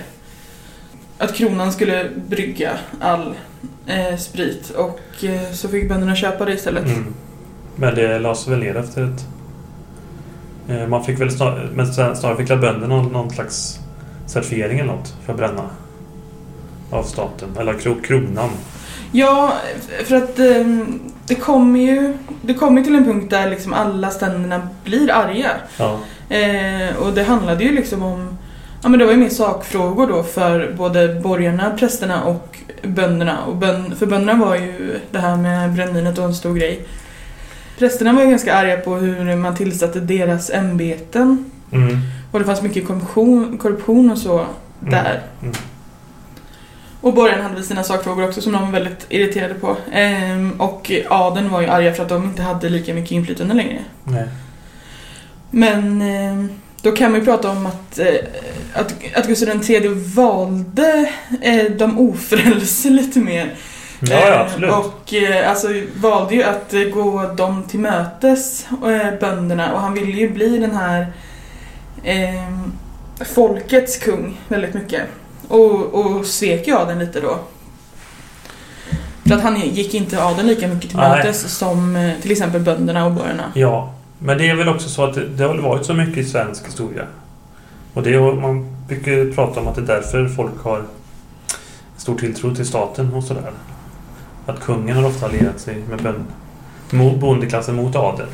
Att 1.18 1.36
kronan 1.36 1.74
skulle 1.74 2.10
brygga 2.30 2.72
all 3.02 3.34
eh, 3.88 4.18
sprit 4.18 4.70
och 4.70 5.00
eh, 5.24 5.52
så 5.52 5.68
fick 5.70 5.90
bönderna 5.90 6.16
köpa 6.16 6.46
det 6.46 6.54
istället. 6.54 6.86
Mm. 6.86 7.14
Men 7.76 7.96
det 7.96 8.20
lades 8.20 8.48
väl 8.48 8.60
ner 8.60 8.76
efter 8.78 9.04
ett... 9.04 9.26
Eh, 10.70 10.88
man 10.88 11.04
fick 11.04 11.22
väl 11.22 11.32
snarare, 11.32 11.70
men 11.74 11.94
snarare 11.94 12.38
fick 12.38 12.48
bönderna 12.48 12.88
någon, 12.88 13.12
någon 13.12 13.30
slags 13.32 13.80
certifiering 14.28 14.80
eller 14.80 14.94
något 14.94 15.14
för 15.26 15.34
att 15.34 15.40
bränna. 15.40 15.70
Av 16.90 17.04
staten, 17.04 17.50
eller 17.60 17.74
kro, 17.74 17.96
kronan. 18.02 18.50
Ja, 19.16 19.54
för 20.06 20.16
att 20.16 20.40
ehm, 20.40 21.00
det 21.28 21.36
kommer 21.36 21.80
ju 21.80 22.18
det 22.42 22.54
kommer 22.54 22.82
till 22.82 22.96
en 22.96 23.06
punkt 23.06 23.30
där 23.30 23.50
liksom 23.50 23.74
alla 23.74 24.10
ständerna 24.10 24.68
blir 24.84 25.12
arga. 25.12 25.52
Ja, 25.78 26.00
Eh, 26.30 26.96
och 26.98 27.14
det 27.14 27.24
handlade 27.24 27.64
ju 27.64 27.72
liksom 27.76 28.04
om 28.04 28.38
Ja 28.84 28.90
men 28.90 29.00
det 29.00 29.06
var 29.06 29.12
ju 29.12 29.18
mer 29.18 29.30
sakfrågor 29.30 30.08
då 30.08 30.24
för 30.24 30.74
både 30.78 31.08
borgarna, 31.24 31.72
prästerna 31.80 32.24
och 32.24 32.58
bönderna. 32.84 33.38
Och 33.48 33.56
bön, 33.56 33.96
för 33.96 34.06
bönderna 34.06 34.46
var 34.46 34.56
ju 34.56 35.00
det 35.12 35.20
här 35.20 35.38
med 35.38 35.74
brännvinet 35.74 36.18
och 36.18 36.26
en 36.26 36.36
stor 36.36 36.54
grej. 36.56 36.86
Prästerna 37.80 38.14
var 38.14 38.22
ju 38.24 38.30
ganska 38.30 38.54
arga 38.56 38.78
på 38.78 38.96
hur 38.96 39.36
man 39.36 39.56
tillsatte 39.56 40.00
deras 40.00 40.50
ämbeten. 40.50 41.52
mm, 41.72 41.98
Och 42.32 42.40
det 42.40 42.46
fanns 42.46 42.62
mycket 42.62 42.88
korruption, 42.88 43.58
korruption 43.58 44.12
och 44.12 44.18
så 44.18 44.46
där. 44.80 45.22
mm. 45.42 45.54
Och 47.04 47.14
borgarna 47.14 47.44
hade 47.44 47.56
väl 47.56 47.64
sina 47.64 47.84
sakfrågor 47.84 48.28
också 48.28 48.42
som 48.42 48.52
de 48.54 48.62
var 48.62 48.72
väldigt 48.72 49.06
irriterade 49.10 49.54
på. 49.54 49.78
Ehm, 49.92 50.62
och 50.62 50.92
adeln 51.10 51.50
var 51.50 51.62
ju 51.62 51.68
arga 51.68 51.94
för 51.94 52.04
att 52.04 52.10
de 52.10 52.24
inte 52.24 52.42
hade 52.42 52.70
lika 52.70 52.94
mycket 52.94 53.12
inflytande 53.12 53.54
längre. 53.54 53.80
nej. 54.04 54.28
Men 55.52 56.02
ehm, 56.02 56.50
då 56.82 56.92
kan 56.92 57.12
man 57.12 57.20
ju 57.20 57.26
prata 57.26 57.50
om 57.50 57.66
att, 57.66 58.00
eh, 58.00 58.08
att, 58.74 58.96
att 59.16 59.28
Gustav 59.28 59.70
III 59.70 59.88
valde 60.16 61.12
eh, 61.42 61.72
de 61.72 62.00
ofrälse 62.00 62.90
lite 62.90 63.20
mer. 63.20 63.54
Ja, 64.00 64.20
ja, 64.20 64.34
Eh, 64.34 64.42
absolut. 64.42 64.72
Och 64.72 65.14
eh, 65.14 65.50
alltså 65.50 65.68
valde 65.96 66.36
ju 66.36 66.44
att 66.44 66.74
eh, 66.74 66.82
gå 66.82 67.34
dem 67.38 67.64
till 67.68 67.80
mötes, 67.80 68.66
eh, 68.72 69.20
bönderna. 69.20 69.74
Och 69.74 69.80
han 69.80 69.94
ville 69.94 70.12
ju 70.12 70.30
bli 70.30 70.58
den 70.58 70.76
här 70.76 71.14
eh, 72.04 72.50
folkets 73.34 73.98
kung 73.98 74.38
väldigt 74.48 74.74
mycket. 74.74 75.02
Och, 75.54 75.94
och 75.94 76.26
svek 76.26 76.68
ju 76.68 76.78
adeln 76.78 77.00
lite 77.00 77.22
då. 77.22 77.40
För 79.26 79.36
att 79.36 79.44
han 79.44 79.62
gick 79.62 79.94
inte 79.94 80.24
adeln 80.24 80.48
lika 80.48 80.68
mycket 80.68 80.90
till 80.90 80.98
mötes 80.98 81.58
som 81.58 81.96
eh, 81.96 82.20
till 82.22 82.32
exempel 82.32 82.62
bönderna 82.62 83.06
och 83.06 83.12
borgarna. 83.12 83.52
Ja, 83.56 83.94
men 84.20 84.38
det 84.38 84.50
är 84.50 84.56
väl 84.56 84.70
också 84.70 84.90
så 84.90 85.04
att 85.04 85.14
det, 85.14 85.28
det 85.28 85.44
har 85.44 85.58
varit 85.58 85.86
så 85.86 85.94
mycket 85.94 86.18
i 86.18 86.24
svensk 86.24 86.68
historia. 86.68 87.04
Och 87.94 88.04
det, 88.04 88.20
man 88.20 88.76
brukar 88.88 89.36
prata 89.36 89.60
om 89.60 89.68
att 89.68 89.76
det 89.76 89.82
är 89.82 89.86
därför 89.86 90.28
folk 90.28 90.64
har 90.64 90.84
stor 91.98 92.16
tilltro 92.18 92.56
till 92.56 92.66
staten 92.66 93.14
och 93.14 93.24
sådär. 93.24 93.52
Att 94.46 94.60
kungen 94.60 94.98
har 94.98 95.06
ofta 95.06 95.26
allierat 95.26 95.60
sig 95.60 95.84
med 95.90 96.02
bön, 96.04 97.20
bondeklassen 97.20 97.76
mot 97.76 97.96
adeln. 97.96 98.30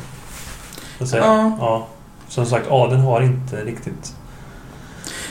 Ja. 0.98 1.56
ja. 1.60 1.86
Som 2.28 2.46
sagt, 2.46 2.66
adeln 2.70 3.00
har 3.00 3.22
inte 3.22 3.64
riktigt 3.64 4.14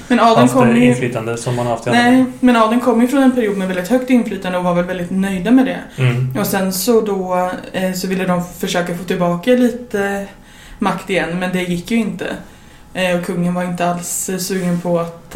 Men 0.10 0.20
adeln 0.20 0.40
haft 0.40 0.54
kom 0.54 0.76
ju... 0.76 0.84
inflytande 0.84 1.38
som 1.38 1.56
man 1.56 1.68
haft 1.68 1.88
i 1.88 1.90
andra. 1.90 2.02
Nej, 2.02 2.26
men 2.40 2.56
adeln 2.56 2.82
kom 2.82 3.02
ju 3.02 3.08
från 3.08 3.24
en 3.24 3.32
period 3.32 3.58
med 3.58 3.68
väldigt 3.68 3.88
högt 3.88 4.10
inflytande 4.10 4.58
och 4.58 4.64
var 4.64 4.74
väl 4.74 4.86
väldigt 4.86 5.12
nöjda 5.12 5.52
med 5.52 5.66
det. 5.66 6.04
Mm. 6.04 6.38
Och 6.40 6.48
sen 6.48 6.74
så 6.74 7.02
då 7.02 7.52
eh, 7.74 7.94
så 7.94 8.08
ville 8.08 8.26
de 8.26 8.44
försöka 8.60 8.96
få 8.96 9.04
tillbaka 9.04 9.52
lite 9.52 10.28
makt 10.80 11.10
igen, 11.10 11.40
men 11.40 11.52
det 11.52 11.62
gick 11.62 11.92
ju 11.92 11.98
inte. 11.98 12.28
Eh, 12.94 13.20
och 13.20 13.26
kungen 13.26 13.54
var 13.54 13.64
inte 13.64 13.90
alls 13.90 14.30
eh, 14.30 14.38
sugen 14.38 14.82
på 14.82 15.00
att, 15.00 15.36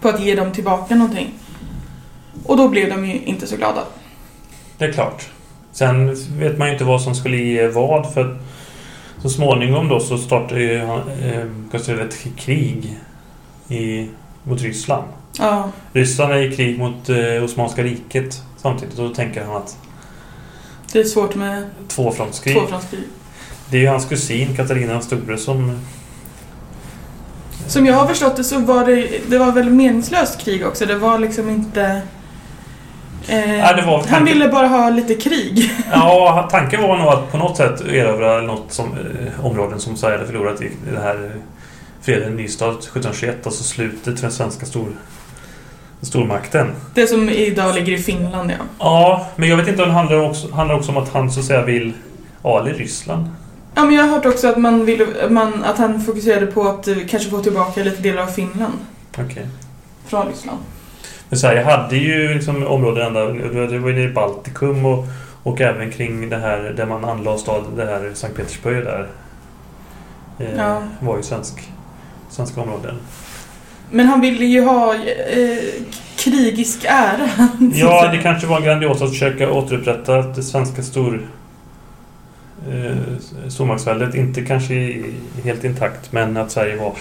på 0.00 0.08
att 0.08 0.20
ge 0.20 0.34
dem 0.34 0.52
tillbaka 0.52 0.94
någonting. 0.94 1.34
Och 2.44 2.56
då 2.56 2.68
blev 2.68 2.90
de 2.90 3.06
ju 3.06 3.20
inte 3.20 3.46
så 3.46 3.56
glada. 3.56 3.80
Det 4.78 4.84
är 4.84 4.92
klart. 4.92 5.28
Sen 5.72 6.16
vet 6.38 6.58
man 6.58 6.68
ju 6.68 6.72
inte 6.72 6.84
vad 6.84 7.02
som 7.02 7.14
skulle 7.14 7.36
ge 7.36 7.68
vad 7.68 8.14
för 8.14 8.38
så 9.22 9.30
småningom 9.30 9.88
då 9.88 10.00
så 10.00 10.18
startade 10.18 10.60
ju 10.60 10.76
eh, 10.76 12.00
ett 12.00 12.36
krig 12.36 12.98
i, 13.68 14.08
mot 14.44 14.62
Ryssland. 14.62 15.04
Ja, 15.38 15.70
Ryssland 15.92 16.32
är 16.32 16.38
i 16.38 16.56
krig 16.56 16.78
mot 16.78 17.08
eh, 17.08 17.44
Osmanska 17.44 17.82
riket 17.82 18.42
samtidigt 18.56 18.98
och 18.98 19.08
då 19.08 19.14
tänker 19.14 19.44
han 19.44 19.56
att 19.56 19.76
det 20.92 21.00
är 21.00 21.04
svårt 21.04 21.34
med 21.34 21.64
tvåfrontskrig. 21.88 22.56
tvåfrontskrig. 22.56 23.04
Det 23.70 23.76
är 23.76 23.80
ju 23.80 23.88
hans 23.88 24.06
kusin 24.06 24.56
Katarina 24.56 24.92
den 24.92 25.02
store 25.02 25.36
som... 25.36 25.78
Som 27.66 27.86
jag 27.86 27.94
har 27.94 28.06
förstått 28.06 28.36
det 28.36 28.44
så 28.44 28.58
var 28.58 28.86
det, 28.86 29.20
det 29.28 29.38
var 29.38 29.52
väl 29.52 29.70
meningslöst 29.70 30.40
krig 30.40 30.66
också. 30.66 30.86
Det 30.86 30.96
var 30.96 31.18
liksom 31.18 31.48
inte... 31.48 32.02
Eh, 33.30 33.58
Ja, 33.58 34.04
han 34.08 34.24
ville 34.24 34.48
bara 34.48 34.66
ha 34.66 34.90
lite 34.90 35.14
krig. 35.14 35.70
Ja, 35.92 36.48
tanken 36.50 36.82
var 36.82 36.96
nog 36.96 37.08
att 37.08 37.32
på 37.32 37.38
något 37.38 37.56
sätt 37.56 37.80
erövra 37.80 38.40
något 38.40 38.72
som, 38.72 38.86
eh, 38.86 39.46
områden 39.46 39.80
som 39.80 39.96
Sverige 39.96 40.16
hade 40.16 40.26
förlorat 40.26 40.62
i 40.62 40.70
det 40.92 41.00
här 41.00 41.14
eh, 41.24 41.30
freden 42.02 42.36
Nystad 42.36 42.70
1721, 42.70 43.46
alltså 43.46 43.64
slutet 43.64 44.14
för 44.14 44.22
den 44.22 44.32
svenska 44.32 44.66
stor, 44.66 44.88
stormakten. 46.02 46.70
Det 46.94 47.06
som 47.06 47.28
idag 47.28 47.74
ligger 47.74 47.92
i 47.92 47.98
Finland, 47.98 48.50
ja. 48.50 48.56
Ja, 48.78 49.26
men 49.36 49.48
jag 49.48 49.56
vet 49.56 49.68
inte 49.68 49.82
om 49.82 49.88
det 49.88 49.94
handlar 49.94 50.20
också, 50.20 50.52
handlar 50.52 50.76
också 50.76 50.90
om 50.90 50.96
att 50.96 51.12
han 51.12 51.30
så 51.30 51.40
att 51.40 51.46
säga 51.46 51.64
vill 51.64 51.92
al 52.42 52.68
i 52.68 52.72
Ryssland. 52.72 53.28
Ja, 53.74 53.84
men 53.84 53.94
jag 53.94 54.02
har 54.04 54.10
hört 54.10 54.26
också 54.26 54.48
att, 54.48 54.56
man 54.56 54.84
ville, 54.84 55.06
man, 55.28 55.64
att 55.64 55.78
han 55.78 56.00
fokuserade 56.00 56.46
på 56.46 56.62
att 56.68 56.88
eh, 56.88 56.96
kanske 57.08 57.30
få 57.30 57.42
tillbaka 57.42 57.82
lite 57.82 58.02
delar 58.02 58.22
av 58.22 58.26
Finland 58.26 58.78
Okej. 59.18 59.46
från 60.06 60.26
Ryssland. 60.28 60.58
Men 61.30 61.38
Sverige 61.38 61.62
hade 61.62 61.96
ju 61.96 62.34
liksom 62.34 62.66
områden 62.66 63.06
ända, 63.06 63.26
det 63.66 63.78
var 63.78 63.90
ju 63.90 64.02
i 64.02 64.08
Baltikum 64.12 64.86
och, 64.86 65.04
och 65.42 65.60
även 65.60 65.90
kring 65.90 66.28
det 66.28 66.36
här 66.36 66.74
där 66.76 66.86
man 66.86 67.04
anlade 67.04 67.38
stad, 67.38 67.64
det 67.76 67.84
här 67.86 68.10
Sankt 68.14 68.36
Petersburg 68.36 68.84
där. 68.84 69.06
Eh, 70.38 70.46
Ja. 70.56 70.82
var 71.00 71.16
ju 71.16 71.22
svensk, 71.22 71.68
svenska 72.30 72.60
områden. 72.60 72.94
Men 73.90 74.06
han 74.06 74.20
ville 74.20 74.44
ju 74.44 74.60
ha 74.64 74.94
eh, 74.94 75.58
krigisk 76.16 76.84
ära. 76.84 77.28
Ja, 77.74 78.08
det 78.12 78.18
kanske 78.18 78.46
var 78.46 78.60
grandiost 78.60 79.02
att 79.02 79.10
försöka 79.10 79.50
återupprätta 79.52 80.22
det 80.22 80.42
svenska 80.42 80.82
stor, 80.82 81.26
eh, 82.72 82.96
stormaktsväldet. 83.48 84.14
Inte 84.14 84.44
kanske 84.44 85.02
helt 85.44 85.64
intakt, 85.64 86.12
men 86.12 86.36
att 86.36 86.50
Sverige 86.50 86.76
var... 86.76 86.94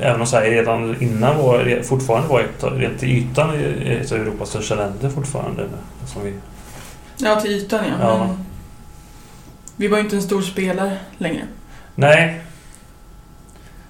Även 0.00 0.20
om 0.20 0.26
Sverige 0.26 0.60
redan 0.60 1.02
innan 1.02 1.38
var, 1.38 1.82
fortfarande 1.82 2.28
var 2.28 2.40
ett, 2.40 2.64
rent 2.64 2.98
till 2.98 3.08
ytan 3.08 3.54
ett 3.86 4.12
av 4.12 4.18
Europas 4.18 4.48
största 4.48 4.74
länder 4.74 5.08
fortfarande. 5.08 5.66
Som 6.06 6.24
vi, 6.24 6.32
Ja, 7.16 7.40
till 7.40 7.50
ytan 7.50 7.84
ja. 7.84 7.94
Ja. 8.00 8.26
Men 8.26 8.44
vi 9.76 9.88
var 9.88 9.98
ju 9.98 10.04
inte 10.04 10.16
en 10.16 10.22
stor 10.22 10.42
spelare 10.42 10.96
längre. 11.18 11.42
nej. 11.94 12.40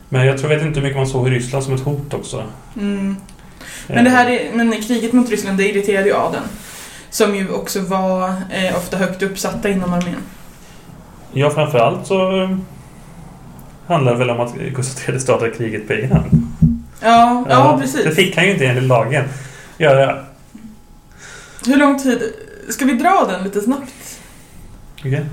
Men 0.09 0.27
jag 0.27 0.39
tror 0.39 0.49
vet 0.49 0.63
inte 0.63 0.81
hur 0.81 0.87
mycket 0.87 0.97
man 0.97 1.07
såg 1.07 1.29
i 1.29 1.31
Ryssland 1.31 1.65
som 1.65 1.75
ett 1.75 1.81
hot 1.81 2.15
också. 2.15 2.45
Mm. 2.77 3.17
Men, 3.87 4.05
det 4.05 4.11
här 4.11 4.31
är, 4.31 4.53
men 4.53 4.83
kriget 4.83 5.13
mot 5.13 5.31
Ryssland, 5.31 5.59
det 5.59 5.69
irriterade 5.69 6.09
ju 6.09 6.15
adeln. 6.15 6.45
Som 7.11 7.35
ju 7.35 7.51
också 7.51 7.81
var 7.81 8.29
eh, 8.29 8.77
ofta 8.77 8.97
högt 8.97 9.23
uppsatta 9.23 9.69
inom 9.69 9.93
armén. 9.93 10.17
Ja, 11.35 11.51
framförallt 11.51 12.07
så 12.07 12.43
eh, 12.43 12.51
handlar 13.87 14.13
det 14.13 14.19
väl 14.19 14.31
om 14.31 14.41
att 14.41 14.55
Gustav 14.75 15.15
III 15.15 15.21
startade 15.21 15.51
kriget 15.51 15.87
på 15.87 15.93
egen 15.93 16.13
hand. 16.13 16.27
Ja, 17.01 17.45
ja, 17.49 17.79
precis. 17.81 18.05
Det 18.05 18.11
fick 18.11 18.37
han 18.37 18.45
ju 18.45 18.53
inte 18.53 18.67
enligt 18.67 18.85
lagen 18.85 19.25
göra. 19.79 20.19
Hur 21.67 21.77
lång 21.77 21.99
tid... 22.03 22.23
Ska 22.69 22.85
vi 22.85 22.93
dra 22.93 23.27
den 23.31 23.45
lite 23.45 23.61
snabbt? 23.61 24.21
Okej. 24.99 25.25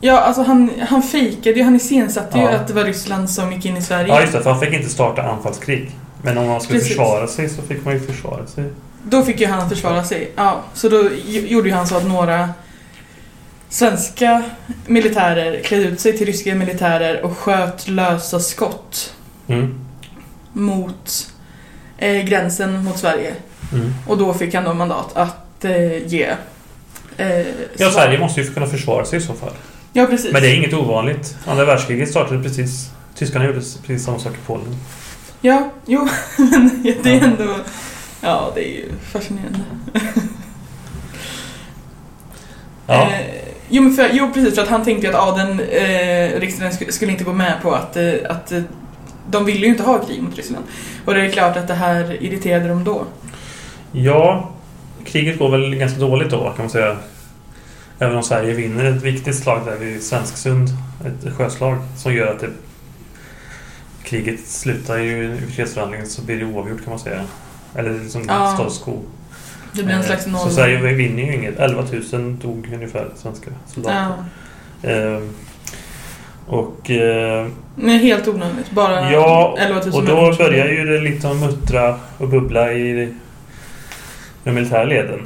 Ja, 0.00 0.20
alltså 0.20 0.42
han, 0.42 0.70
han 0.88 1.02
fejkade 1.02 1.56
ju, 1.56 1.62
han 1.64 1.76
iscensatte 1.76 2.38
ju 2.38 2.44
Ja. 2.44 2.50
att 2.50 2.68
det 2.68 2.74
var 2.74 2.84
Ryssland 2.84 3.30
som 3.30 3.52
gick 3.52 3.66
in 3.66 3.76
i 3.76 3.82
Sverige. 3.82 4.08
Ja, 4.08 4.20
just 4.20 4.32
det. 4.32 4.42
För 4.42 4.50
han 4.50 4.60
fick 4.60 4.72
inte 4.72 4.88
starta 4.88 5.22
anfallskrig. 5.22 5.90
Men 6.22 6.38
om 6.38 6.46
man 6.46 6.60
skulle 6.60 6.78
Precis. 6.78 6.96
försvara 6.96 7.26
sig 7.26 7.48
så 7.48 7.62
fick 7.62 7.84
man 7.84 7.94
ju 7.94 8.00
försvara 8.00 8.46
sig. 8.46 8.64
Då 9.02 9.22
fick 9.22 9.40
ju 9.40 9.46
han 9.46 9.68
försvara 9.68 10.04
sig. 10.04 10.30
Ja, 10.36 10.60
så 10.74 10.88
då 10.88 11.02
ju- 11.26 11.46
gjorde 11.48 11.68
ju 11.68 11.74
han 11.74 11.86
så 11.86 11.96
att 11.96 12.06
några 12.08 12.48
svenska 13.72 14.42
militärer 14.86 15.62
klädde 15.62 15.84
ut 15.84 16.00
sig 16.00 16.18
till 16.18 16.26
ryska 16.26 16.54
militärer 16.54 17.22
och 17.24 17.38
sköt 17.38 17.88
lösa 17.88 18.40
skott 18.40 19.14
Mm. 19.46 19.80
mot 20.52 21.32
eh, 21.98 22.24
gränsen 22.24 22.84
mot 22.84 22.98
Sverige. 22.98 23.34
Mm. 23.72 23.94
Och 24.06 24.18
då 24.18 24.34
fick 24.34 24.54
han 24.54 24.64
då 24.64 24.74
mandat 24.74 25.16
att 25.16 25.64
eh, 25.64 26.06
ge 26.06 26.34
eh, 27.16 27.38
Ja. 27.76 27.90
Sverige 27.90 28.18
måste 28.18 28.40
ju 28.40 28.50
kunna 28.54 28.66
försvara 28.66 29.04
sig 29.04 29.18
i 29.18 29.22
så 29.22 29.34
fall. 29.34 29.52
Ja, 29.92 30.06
precis. 30.06 30.32
Men 30.32 30.42
det 30.42 30.48
är 30.48 30.54
inget 30.54 30.74
ovanligt. 30.74 31.36
Andra 31.46 31.64
världskriget 31.64 32.10
startade 32.10 32.42
precis... 32.42 32.90
Tyskarna 33.14 33.44
gjorde 33.44 33.60
precis 33.86 34.04
samma 34.04 34.18
sak 34.18 34.32
i 34.32 34.46
Polen. 34.46 34.76
Ja, 35.40 35.70
jo, 35.86 36.08
men 36.38 36.82
det 37.02 37.10
är 37.10 37.20
ändå... 37.24 37.56
Ja, 38.20 38.52
det 38.54 38.60
är 38.68 38.72
ju 38.76 38.88
fascinerande. 39.12 39.60
Ja. 42.86 43.02
Eh, 43.12 43.41
jo, 43.72 43.82
men 43.82 43.92
för, 43.94 44.08
jo, 44.12 44.30
precis. 44.34 44.54
För 44.54 44.62
att 44.62 44.68
han 44.68 44.84
tänkte 44.84 45.06
ju 45.06 45.12
att 45.14 45.28
adeln, 45.28 45.60
eh, 45.60 46.40
riksdagen 46.40 46.72
sk- 46.72 46.90
skulle 46.90 47.12
inte 47.12 47.24
gå 47.24 47.32
med 47.32 47.62
på 47.62 47.72
att, 47.74 47.96
eh, 47.96 48.12
att 48.28 48.52
eh, 48.52 48.62
de 49.30 49.44
ville 49.44 49.60
ju 49.66 49.72
inte 49.72 49.82
ha 49.82 49.98
krig 49.98 50.22
mot 50.22 50.36
Ryssland. 50.36 50.64
Och 51.04 51.14
det 51.14 51.20
är 51.20 51.30
klart 51.30 51.56
att 51.56 51.68
det 51.68 51.74
här 51.74 52.22
irriterade 52.22 52.68
dem 52.68 52.84
då. 52.84 53.04
Ja, 53.92 54.50
kriget 55.04 55.38
går 55.38 55.50
väl 55.50 55.74
ganska 55.74 56.00
dåligt 56.00 56.30
då 56.30 56.38
kan 56.50 56.54
man 56.64 56.70
säga. 56.70 56.96
Även 57.98 58.16
om 58.16 58.22
Sverige 58.22 58.54
vinner 58.54 58.84
ett 58.84 59.02
viktigt 59.02 59.36
slag 59.38 59.60
där 59.66 59.76
vid 59.76 60.02
Svensksund, 60.02 60.68
ett 61.06 61.34
sjöslag 61.36 61.76
som 61.96 62.14
gör 62.14 62.26
att 62.26 62.40
det, 62.40 62.48
kriget 64.04 64.46
slutar 64.46 64.98
ju 64.98 65.24
i 65.48 65.52
fredsförhandlingen 65.52 66.06
så 66.06 66.22
blir 66.22 66.36
det 66.38 66.44
oavgjort 66.44 66.84
kan 66.84 66.90
man 66.90 66.98
säga. 66.98 67.20
Eller 67.74 67.98
liksom 68.02 68.24
Ja. 68.28 68.52
status 68.54 68.78
quo. 68.84 69.02
Det 69.72 69.82
blir 69.82 69.94
en 69.94 70.00
Eh, 70.00 70.06
slags 70.06 70.26
noll. 70.26 70.40
Så 70.40 70.50
Sverige 70.50 70.92
vinner 70.94 71.22
ju 71.22 71.34
inget. 71.34 71.58
11 71.58 71.84
000 72.12 72.36
dog 72.38 72.70
ungefär 72.74 73.08
svenska 73.16 73.50
soldater. 73.66 74.14
Ja. 74.82 74.90
Eh, 74.90 75.22
och, 76.46 76.90
eh, 76.90 77.46
Nej, 77.76 77.98
helt 77.98 78.28
onödigt. 78.28 78.70
Bara 78.70 79.12
ja, 79.12 79.56
11 79.58 79.80
000 79.80 79.94
och 79.94 80.04
då 80.04 80.14
människor. 80.22 80.44
börjar 80.44 80.66
ju 80.68 80.84
det 80.84 81.00
liksom 81.00 81.40
muttra 81.40 81.98
och 82.18 82.28
bubbla 82.28 82.72
i 82.72 83.14
de 84.44 84.52
militära 84.52 84.84
leden. 84.84 85.20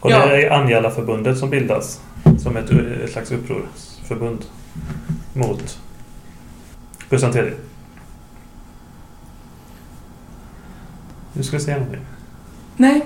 Och 0.00 0.10
Ja. 0.10 0.26
det 0.26 0.42
är 0.46 0.50
Anjala-förbundet 0.50 1.38
som 1.38 1.50
bildas 1.50 2.00
som 2.38 2.56
ett, 2.56 2.70
ett 3.04 3.10
slags 3.12 3.30
upprorsförbund 3.30 4.44
mot 5.32 5.78
III. 7.10 7.52
Du 11.32 11.42
ska 11.42 11.60
säga 11.60 11.76
någonting? 11.76 12.00
Nej, 12.76 13.00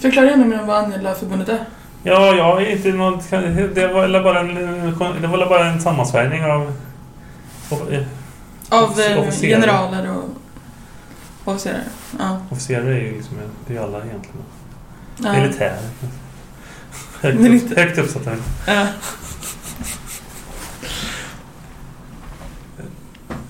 förklara 0.00 0.26
gärna 0.26 0.44
mer 0.44 0.60
om 0.60 0.66
vad 0.66 0.84
Angela-förbundet 0.84 1.48
är. 1.48 1.64
Ja, 2.02 2.34
jag 2.34 2.62
är 2.62 2.70
inte 2.70 2.88
någon... 2.88 3.20
Det 3.74 3.86
var 3.92 4.22
bara 4.22 4.40
en, 4.40 4.54
det 5.20 5.26
var 5.26 5.48
bara 5.48 5.66
en 5.66 5.80
sammansvärjning 5.80 6.44
av... 6.44 6.72
av 8.68 9.00
eh, 9.00 9.18
Officerare. 9.18 9.60
generaler 9.60 10.10
och 10.16 10.24
officerare. 11.44 11.82
Ja. 12.18 12.40
officerare 12.50 12.94
är 12.94 13.00
ju 13.00 13.12
liksom... 13.16 13.36
Det 13.66 13.76
är 13.76 13.80
alla 13.82 13.98
egentligen. 14.04 14.44
ja. 15.22 15.32
Militär. 15.32 15.78
Högt, 17.20 17.40
Militär. 17.40 17.72
upp, 17.72 17.78
högt 17.78 17.98
uppsatta. 17.98 18.36
Ja. 18.66 18.86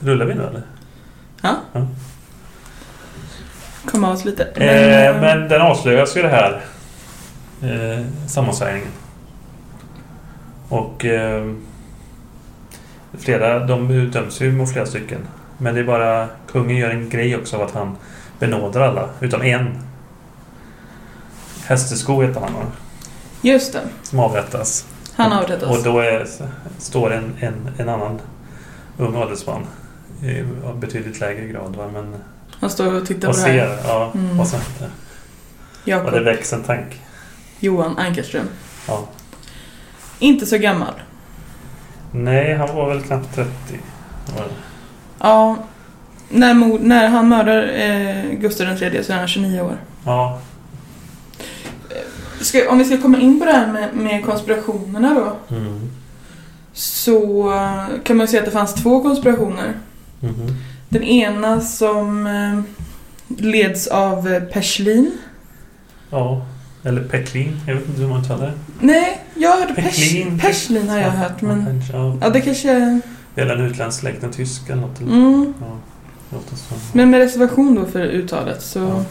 Rullar 0.00 0.26
vi 0.26 0.34
nu 0.34 0.42
eller? 0.42 0.62
Kom 1.72 1.88
av 3.94 4.04
oss 4.04 4.24
lite. 4.24 4.44
Eh, 4.44 5.20
men 5.20 5.48
den 5.48 5.62
avslöjas 5.62 6.16
ju 6.16 6.22
det 6.22 6.28
här 6.28 6.60
eh, 7.62 8.04
sammansvärjningen. 8.26 8.88
Och 10.68 11.04
eh, 11.04 11.52
flera, 13.18 13.66
de 13.66 13.90
utdöms 13.90 14.40
ju 14.40 14.52
mot 14.52 14.72
flera 14.72 14.86
stycken. 14.86 15.20
Men 15.58 15.74
det 15.74 15.80
är 15.80 15.84
bara, 15.84 16.28
kungen 16.52 16.76
gör 16.76 16.90
en 16.90 17.08
grej 17.08 17.36
också 17.36 17.56
av 17.56 17.62
att 17.62 17.74
han 17.74 17.96
benådar 18.38 18.80
alla, 18.80 19.08
utom 19.20 19.42
en. 19.42 19.78
Hästesko 21.66 22.22
heter 22.22 22.40
han? 22.40 22.52
Just 23.42 23.72
det. 23.72 23.80
Som 24.02 24.18
avrättas. 24.18 24.86
Han 25.16 25.32
Och 25.32 25.38
avrättas. 25.38 25.84
då 25.84 25.98
är, 26.00 26.26
står 26.78 27.12
en, 27.12 27.34
en, 27.40 27.70
en 27.78 27.88
annan 27.88 28.20
ung 28.98 29.16
adelsman 29.16 29.66
i 30.22 30.44
betydligt 30.74 31.20
lägre 31.20 31.46
grad 31.46 31.76
va? 31.76 31.90
men 31.92 32.14
Han 32.60 32.70
står 32.70 32.94
och 33.00 33.06
tittar 33.06 33.28
och 33.28 33.34
på 33.34 33.40
det 33.40 33.46
här. 33.52 33.76
ser, 33.82 33.88
ja, 33.88 34.10
Mm. 34.14 34.40
och, 34.40 34.46
sen, 34.46 34.60
och 34.60 34.88
det 35.84 35.90
Jakob 35.90 36.14
väcks 36.14 36.52
en 36.52 36.62
tanke. 36.62 36.96
Johan 37.60 37.98
Ankerström. 37.98 38.48
Ja. 38.88 39.04
Inte 40.18 40.46
så 40.46 40.58
gammal. 40.58 40.94
Nej, 42.12 42.54
han 42.54 42.76
var 42.76 42.88
väl 42.88 43.02
knappt 43.02 43.34
30. 43.34 43.50
Var. 44.36 44.46
Ja. 45.20 45.56
När, 46.28 46.78
när 46.78 47.08
han 47.08 47.28
mördar 47.28 47.62
eh, 47.74 48.24
Gustav 48.38 48.82
III 48.82 49.04
så 49.04 49.12
är 49.12 49.16
han 49.16 49.28
29 49.28 49.60
år. 49.60 49.76
Ja, 50.04 50.40
Ska, 52.40 52.70
om 52.70 52.78
vi 52.78 52.84
ska 52.84 52.98
komma 53.02 53.18
in 53.18 53.38
på 53.40 53.44
det 53.46 53.52
här 53.52 53.66
med, 53.72 53.94
med 53.94 54.24
konspirationerna 54.24 55.14
då. 55.14 55.56
mm. 55.56 55.90
Så 56.72 57.50
eh, 57.52 57.84
kan 58.04 58.16
man 58.16 58.24
ju 58.26 58.30
säga 58.30 58.40
att 58.40 58.46
det 58.46 58.52
fanns 58.52 58.74
två 58.74 59.02
konspirationer. 59.02 59.72
Mhm. 60.20 60.56
Den 60.88 61.02
ena 61.02 61.60
som 61.60 62.26
eh, 62.26 62.60
leds 63.38 63.86
av 63.86 64.28
eh, 64.28 64.42
Perslin. 64.42 65.12
ja. 66.10 66.46
Eller 66.84 67.02
Peklin, 67.02 67.60
jag 67.66 67.74
vet 67.74 67.88
inte 67.88 68.00
hur 68.00 68.08
man 68.08 68.20
uttalar 68.20 68.46
det. 68.46 68.52
Nej, 68.80 69.20
jag 69.34 69.56
hörde 69.56 69.74
Perslin. 69.74 70.38
Perslin 70.38 70.88
har 70.88 70.98
jag 70.98 71.10
hört, 71.10 71.42
men... 71.42 71.82
Ja, 72.20 72.28
det 72.30 72.40
kanske... 72.40 73.00
Eller 73.36 73.56
en 73.56 73.64
utländsk 73.64 74.00
släkt, 74.00 74.22
en 74.24 74.32
tysk 74.32 74.70
eller 74.70 74.82
något. 74.82 75.00
Mm. 75.00 75.54
Ja. 75.60 76.38
Men 76.92 77.10
med 77.10 77.20
reservation 77.20 77.74
då 77.74 77.84
för 77.86 78.00
uttalet 78.00 78.62
så... 78.62 78.78
Ja. 78.78 79.04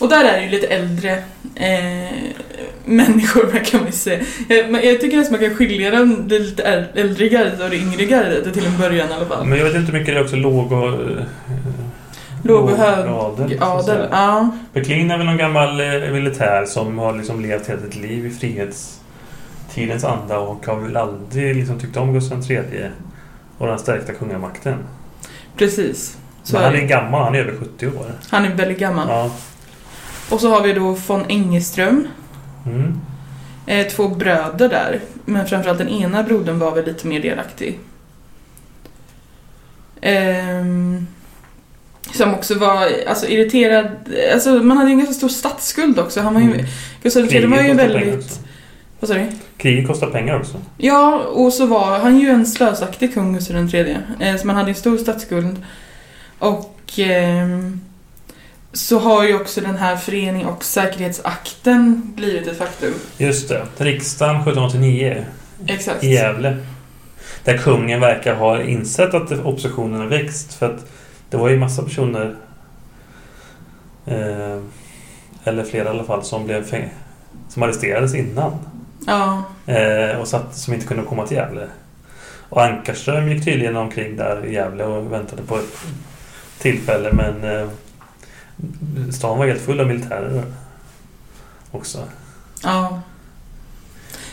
Och 0.00 0.08
där 0.08 0.24
är 0.24 0.36
det 0.36 0.44
ju 0.44 0.50
lite 0.50 0.66
äldre 0.66 1.12
eh, 1.54 2.14
människor, 2.84 3.64
kan 3.64 3.84
vi 3.86 3.92
säga. 3.92 4.20
Jag, 4.48 4.84
jag 4.84 5.00
tycker 5.00 5.16
nästan 5.16 5.40
man 5.40 5.48
kan 5.48 5.56
skilja 5.56 5.90
dem, 5.90 6.28
det 6.28 6.38
lite 6.38 6.62
äl- 6.62 6.98
äldre 7.00 7.28
gardet 7.28 7.60
och 7.60 7.70
det 7.70 7.76
yngre 7.76 8.04
gardet 8.04 8.52
till 8.54 8.66
en 8.66 8.78
början 8.78 9.10
i 9.10 9.12
alla 9.12 9.26
fall. 9.26 9.46
Men 9.46 9.58
jag 9.58 9.64
vet 9.64 9.74
inte 9.74 9.92
hur 9.92 9.98
mycket 9.98 10.14
det 10.14 10.20
är 10.20 10.24
också 10.24 10.36
låg 10.36 10.72
och... 10.72 10.88
eh, 10.88 11.22
Låg 12.44 12.64
och 12.64 12.76
hög 12.76 13.06
adel. 13.08 13.56
Ja, 14.10 14.50
Peklin 14.72 15.10
är 15.10 15.16
väl 15.18 15.26
någon 15.26 15.36
gammal 15.36 15.80
eh, 15.80 16.10
militär 16.12 16.64
som 16.64 16.98
har 16.98 17.16
liksom 17.16 17.40
levt 17.42 17.68
hela 17.68 17.80
sitt 17.80 17.96
liv 17.96 18.26
i 18.26 18.30
frihetstidens 18.30 20.04
anda 20.04 20.38
och 20.38 20.66
har 20.66 20.76
väl 20.80 20.96
aldrig 20.96 21.56
liksom 21.56 21.78
tyckt 21.78 21.96
om 21.96 22.12
Gustav 22.12 22.50
III 22.50 22.66
och 23.58 23.66
den 23.66 23.78
stärkta 23.78 24.12
kungamakten. 24.12 24.74
precis. 25.56 26.16
Så 26.42 26.52
Men 26.54 26.62
är 26.62 26.66
han 26.66 26.74
det. 26.76 26.82
är 26.82 26.86
gammal, 26.86 27.22
han 27.24 27.34
är 27.34 27.38
över 27.38 27.52
70 27.60 27.86
år. 27.86 28.06
Han 28.30 28.44
är 28.44 28.54
väldigt 28.54 28.78
gammal. 28.78 29.06
Ja. 29.08 29.30
Och 30.30 30.40
så 30.40 30.50
har 30.50 30.62
vi 30.62 30.72
då 30.72 30.96
von 31.06 31.24
Engeström. 31.28 32.08
Mm. 32.66 33.00
Eh, 33.66 33.86
två 33.86 34.08
bröder 34.08 34.68
där. 34.68 35.00
Men 35.24 35.46
framförallt 35.46 35.78
den 35.78 35.88
ena 35.88 36.22
brodern 36.22 36.58
var 36.58 36.74
väl 36.74 36.84
lite 36.84 37.06
mer 37.06 37.20
delaktig. 37.20 37.78
Ehm, 40.00 41.06
som 42.12 42.34
också 42.34 42.58
var 42.58 42.88
alltså, 43.08 43.26
irriterad. 43.26 43.86
Alltså 44.32 44.50
man 44.50 44.76
hade 44.76 44.90
ju 44.90 44.92
en 44.92 44.98
ganska 44.98 45.14
stor 45.14 45.28
statsskuld 45.28 45.98
också. 45.98 46.20
Han 46.20 46.34
var 46.34 46.40
ju, 46.40 46.46
Mm. 46.46 46.66
Gustav 47.02 47.32
III 47.32 47.46
var 47.46 47.62
ju 47.62 47.74
väldigt... 47.74 48.40
Vad 49.00 49.08
sa 49.08 49.14
du? 49.14 49.26
Kriget 49.56 49.86
kostar 49.86 50.10
pengar 50.10 50.40
också. 50.40 50.60
Ja, 50.76 51.18
och 51.18 51.52
så 51.52 51.66
var 51.66 51.98
han 51.98 52.18
ju 52.20 52.28
en 52.28 52.46
slösaktig 52.46 53.14
kung, 53.14 53.32
Gustav 53.34 53.74
III. 53.74 53.96
Eh, 54.20 54.36
så 54.36 54.46
man 54.46 54.56
hade 54.56 54.68
en 54.68 54.74
stor 54.74 54.98
statsskuld. 54.98 55.64
Och 56.38 56.98
ehm, 56.98 57.80
så 58.72 58.98
har 58.98 59.24
ju 59.24 59.40
också 59.40 59.60
den 59.60 59.76
här 59.76 59.96
förening 59.96 60.46
och 60.46 60.64
säkerhetsakten 60.64 62.12
blivit 62.16 62.46
ett 62.46 62.58
faktum. 62.58 62.94
Just 63.18 63.48
det. 63.48 63.66
Riksdagen 63.76 64.36
1789 64.36 65.24
Exakt. 65.66 66.04
i 66.04 66.08
Gävle. 66.08 66.56
Där 67.44 67.58
kungen 67.58 68.00
verkar 68.00 68.34
ha 68.34 68.62
insett 68.62 69.14
att 69.14 69.32
oppositionen 69.32 70.00
har 70.00 70.06
växt. 70.06 70.54
För 70.54 70.66
att 70.66 70.86
det 71.30 71.36
var 71.36 71.48
ju 71.48 71.58
massa 71.58 71.82
personer, 71.82 72.36
eh, 74.06 74.58
eller 75.44 75.64
flera 75.64 75.84
i 75.84 75.88
alla 75.88 76.04
fall, 76.04 76.24
som, 76.24 76.46
blev 76.46 76.64
som 77.48 77.62
arresterades 77.62 78.14
innan. 78.14 78.52
Ja, 79.06 79.44
Eh, 79.66 80.20
och 80.20 80.28
satt, 80.28 80.56
som 80.56 80.74
inte 80.74 80.86
kunde 80.86 81.02
komma 81.02 81.26
till 81.26 81.36
Gävle. 81.36 81.68
Och 82.48 82.62
Ankarström 82.62 83.28
gick 83.28 83.44
tydligen 83.44 83.76
omkring 83.76 84.16
där 84.16 84.46
i 84.46 84.54
Gävle 84.54 84.84
och 84.84 85.12
väntade 85.12 85.42
på 85.42 85.56
ett 85.56 85.78
tillfälle 86.58 87.12
men 87.12 87.44
eh, 87.44 87.68
stan 89.12 89.38
var 89.38 89.46
helt 89.46 89.60
full 89.60 89.80
av 89.80 89.86
militärer 89.86 90.44
också. 91.70 91.98
ja. 92.62 93.02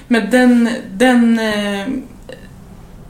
Men 0.07 0.29
den, 0.31 0.69
den, 0.91 1.39
eh, 1.39 1.87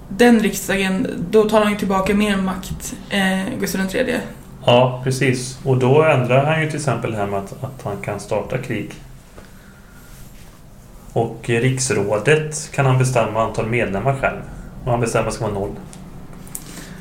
den 0.09 0.39
riksdagen, 0.39 1.07
då 1.31 1.49
tar 1.49 1.61
han 1.61 1.71
ju 1.71 1.77
tillbaka 1.77 2.15
mer 2.15 2.37
makt, 2.37 2.95
eh, 3.09 3.59
Gustav 3.59 3.95
III. 3.95 4.19
Ja, 4.65 5.01
precis. 5.03 5.59
Och 5.63 5.77
då 5.77 6.03
ändrar 6.03 6.45
han 6.45 6.61
ju 6.61 6.67
till 6.67 6.79
exempel 6.79 7.11
det 7.11 7.17
här 7.17 7.27
med 7.27 7.39
att, 7.39 7.63
att 7.63 7.81
han 7.83 7.97
kan 7.97 8.19
starta 8.19 8.57
krig. 8.57 8.93
Och 11.13 11.49
eh, 11.49 11.61
riksrådet 11.61 12.71
kan 12.73 12.85
han 12.85 12.97
bestämma 12.97 13.43
antal 13.43 13.67
medlemmar 13.67 14.15
själv. 14.15 14.41
Och 14.83 14.91
han 14.91 14.99
bestämmer 14.99 15.27
att 15.27 15.33
det 15.33 15.35
ska 15.35 15.45
vara 15.45 15.59
noll. 15.59 15.75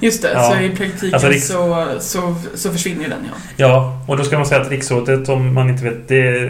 Just 0.00 0.22
det, 0.22 0.32
Ja. 0.32 0.50
så 0.52 0.60
i 0.60 0.68
praktiken 0.76 1.14
Alltså, 1.14 1.28
riks- 1.28 1.46
så, 1.52 1.86
så, 2.00 2.34
så 2.54 2.72
försvinner 2.72 3.02
ju 3.02 3.08
den 3.08 3.18
ja. 3.24 3.36
Ja, 3.56 4.02
och 4.08 4.16
då 4.16 4.24
ska 4.24 4.36
man 4.36 4.46
säga 4.46 4.60
att 4.60 4.70
riksrådet, 4.70 5.28
om 5.28 5.54
man 5.54 5.70
inte 5.70 5.84
vet, 5.84 6.08
det, 6.08 6.48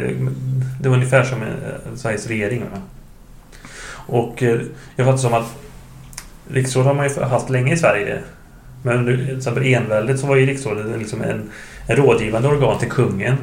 det 0.81 0.89
var 0.89 0.97
ungefär 0.97 1.23
som 1.25 1.43
eh, 1.43 1.49
Sveriges 1.97 2.27
regering. 2.27 2.61
Va? 2.73 2.81
Och 4.07 4.43
eh, 4.43 4.61
jag 4.97 5.07
fattar 5.07 5.19
som 5.19 5.35
att 5.35 5.55
riksrådet 6.51 6.87
har 6.87 6.95
man 6.95 7.09
ju 7.09 7.21
haft 7.23 7.51
länge 7.51 7.75
i 7.75 7.77
Sverige. 7.77 8.19
Men 8.83 8.99
under 8.99 9.17
till 9.27 9.37
exempel 9.39 9.65
enväldet 9.67 10.21
så 10.21 10.27
var 10.27 10.37
ju 10.37 10.47
riksrådet 10.47 10.99
liksom 10.99 11.23
en, 11.23 11.51
en 11.87 11.97
rådgivande 11.97 12.49
organ 12.49 12.79
till 12.79 12.91
kungen 12.91 13.37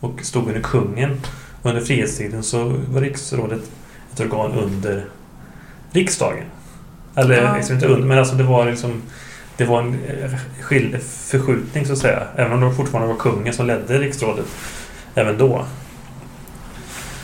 och 0.00 0.20
stod 0.22 0.46
under 0.48 0.60
kungen. 0.60 1.20
Under 1.62 1.80
frihetstiden 1.80 2.42
så 2.42 2.74
var 2.88 3.00
riksrådet 3.00 3.60
ett 4.14 4.20
organ 4.20 4.52
under 4.52 5.04
riksdagen. 5.90 6.44
Eller 7.14 7.42
Ja. 7.42 7.56
liksom 7.56 7.74
inte 7.74 7.86
under, 7.86 8.08
men 8.08 8.18
alltså 8.18 8.34
det 8.34 8.44
var 8.44 8.66
liksom 8.66 9.02
det 9.62 9.68
var 9.68 9.80
en 9.82 9.98
eh, 10.08 10.30
skil- 10.60 10.98
förskjutning 11.02 11.86
så 11.86 11.92
att 11.92 11.98
säga. 11.98 12.22
Även 12.36 12.52
om 12.52 12.60
det 12.70 12.76
fortfarande 12.76 13.12
var 13.12 13.20
kungen 13.20 13.52
som 13.52 13.66
ledde 13.66 13.98
riksrådet 13.98 14.46
även 15.14 15.38
då. 15.38 15.64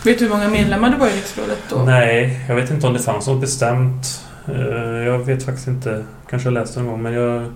Vet 0.05 0.19
du 0.19 0.25
hur 0.25 0.31
många 0.33 0.49
medlemmar 0.49 0.91
det 0.91 0.97
var 0.97 1.09
i 1.09 1.13
riksrådet 1.17 1.59
då? 1.71 1.77
Nej, 1.83 2.45
jag 2.49 2.55
vet 2.55 2.71
inte 2.71 2.87
om 2.87 2.93
det 2.93 2.99
fanns 2.99 3.27
något 3.27 3.41
bestämt. 3.41 4.25
Eh, 4.49 5.05
Jag 5.07 5.19
vet 5.19 5.43
faktiskt 5.43 5.69
inte. 5.69 6.05
Kanske 6.31 6.47
jag 6.47 6.55
läste 6.55 6.79
någon 6.81 6.89
gång, 6.89 7.03
men 7.03 7.13
jag... 7.13 7.53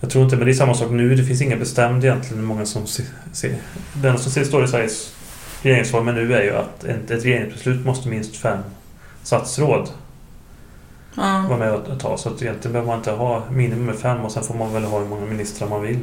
Jag 0.00 0.10
tror 0.10 0.24
inte, 0.24 0.36
men 0.36 0.46
det 0.46 0.52
är 0.52 0.54
samma 0.54 0.74
sak 0.74 0.90
nu. 0.90 1.14
Det 1.14 1.24
finns 1.24 1.42
inga 1.42 1.56
bestämd 1.56 2.04
egentligen 2.04 2.38
hur 2.38 2.46
många 2.46 2.66
som 2.66 2.86
ser... 2.86 3.04
Det 3.94 4.08
enda 4.08 4.20
som 4.20 4.44
står 4.44 4.64
i 4.64 4.68
Sveriges 4.68 5.14
regeringsform 5.62 6.06
nu 6.06 6.34
är 6.34 6.42
ju 6.42 6.56
att 6.56 6.84
ett 6.84 7.10
ett 7.10 7.24
regeringsbeslut 7.24 7.84
måste 7.86 8.08
minst 8.08 8.36
fem 8.36 8.58
statsråd 9.22 9.88
vara 11.14 11.46
Ja. 11.50 11.56
med 11.56 11.72
och 11.72 12.00
ta. 12.00 12.16
Så 12.16 12.28
att 12.28 12.42
egentligen 12.42 12.72
behöver 12.72 12.86
man 12.90 12.98
inte 12.98 13.10
ha 13.10 13.42
minimum 13.50 13.96
fem 13.96 14.20
och 14.20 14.32
sen 14.32 14.42
får 14.42 14.54
man 14.54 14.72
väl 14.72 14.84
ha 14.84 14.98
hur 14.98 15.06
många 15.06 15.26
ministrar 15.26 15.68
man 15.68 15.82
vill. 15.82 15.98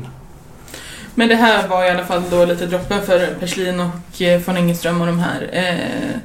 Men 1.16 1.30
det 1.30 1.36
här 1.36 1.68
var 1.68 1.86
i 1.86 1.90
alla 1.90 2.06
fall 2.06 2.24
då 2.30 2.46
lite 2.46 2.66
droppen 2.66 3.02
för 3.02 3.36
Perslin 3.40 3.80
och 3.80 4.22
eh, 4.22 4.42
von 4.42 4.58
Engelström 4.58 5.02
och 5.02 5.08
de 5.08 5.20
här 5.20 5.50
eh, 5.52 6.20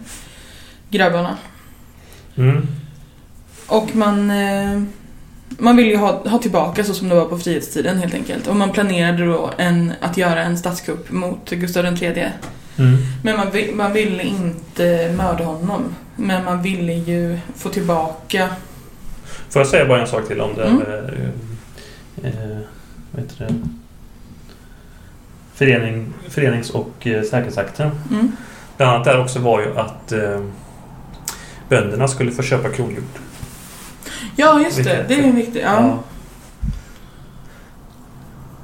grabbarna. 0.90 1.36
Mm. 2.36 2.68
Och 3.66 3.96
man, 3.96 4.30
eh, 4.30 4.82
man 5.48 5.76
vill 5.76 5.86
ju 5.86 5.96
ha, 5.96 6.28
ha 6.28 6.38
tillbaka 6.38 6.84
så 6.84 6.94
som 6.94 7.08
det 7.08 7.14
var 7.14 7.24
på 7.24 7.38
frihetstiden 7.38 7.98
helt 7.98 8.14
enkelt. 8.14 8.46
Och 8.46 8.56
man 8.56 8.72
planerade 8.72 9.26
då 9.26 9.50
en, 9.58 9.92
att 10.00 10.16
göra 10.16 10.42
en 10.42 10.58
statskupp 10.58 11.10
mot 11.10 11.50
Gustav 11.50 12.02
III. 12.02 12.28
Mm. 12.78 12.96
Men 13.22 13.36
man, 13.36 13.46
man 13.74 13.92
ville 13.92 14.22
inte 14.22 15.14
mörda 15.16 15.44
honom. 15.44 15.94
Men 16.16 16.44
man 16.44 16.62
ville 16.62 16.92
ju 16.92 17.38
få 17.56 17.68
tillbaka... 17.68 18.48
Får 19.50 19.60
jag 19.60 19.66
säga 19.66 19.86
bara 19.86 20.00
en 20.00 20.06
sak 20.06 20.28
till 20.28 20.40
om 20.40 20.54
det? 20.54 20.64
Mm. 20.64 20.82
Eh, 22.22 22.30
eh, 22.30 22.58
vad 23.10 23.22
heter 23.22 23.46
det? 23.46 23.54
Förening, 25.54 26.14
förenings 26.28 26.70
och 26.70 27.06
eh, 27.06 27.22
säkerhetsakten. 27.22 27.90
Mm. 28.10 28.32
Bland 28.76 28.92
annat 28.92 29.04
där 29.04 29.20
också 29.20 29.38
var 29.38 29.60
ju 29.60 29.78
att 29.78 30.12
eh, 30.12 30.40
bönderna 31.68 32.08
skulle 32.08 32.32
få 32.32 32.42
köpa 32.42 32.68
kronhjort. 32.68 33.18
Ja, 34.36 34.60
just 34.60 34.84
det. 34.84 35.04
Det 35.08 35.14
är 35.14 35.22
en 35.22 35.36
viktig... 35.36 35.62
Ja. 35.64 35.98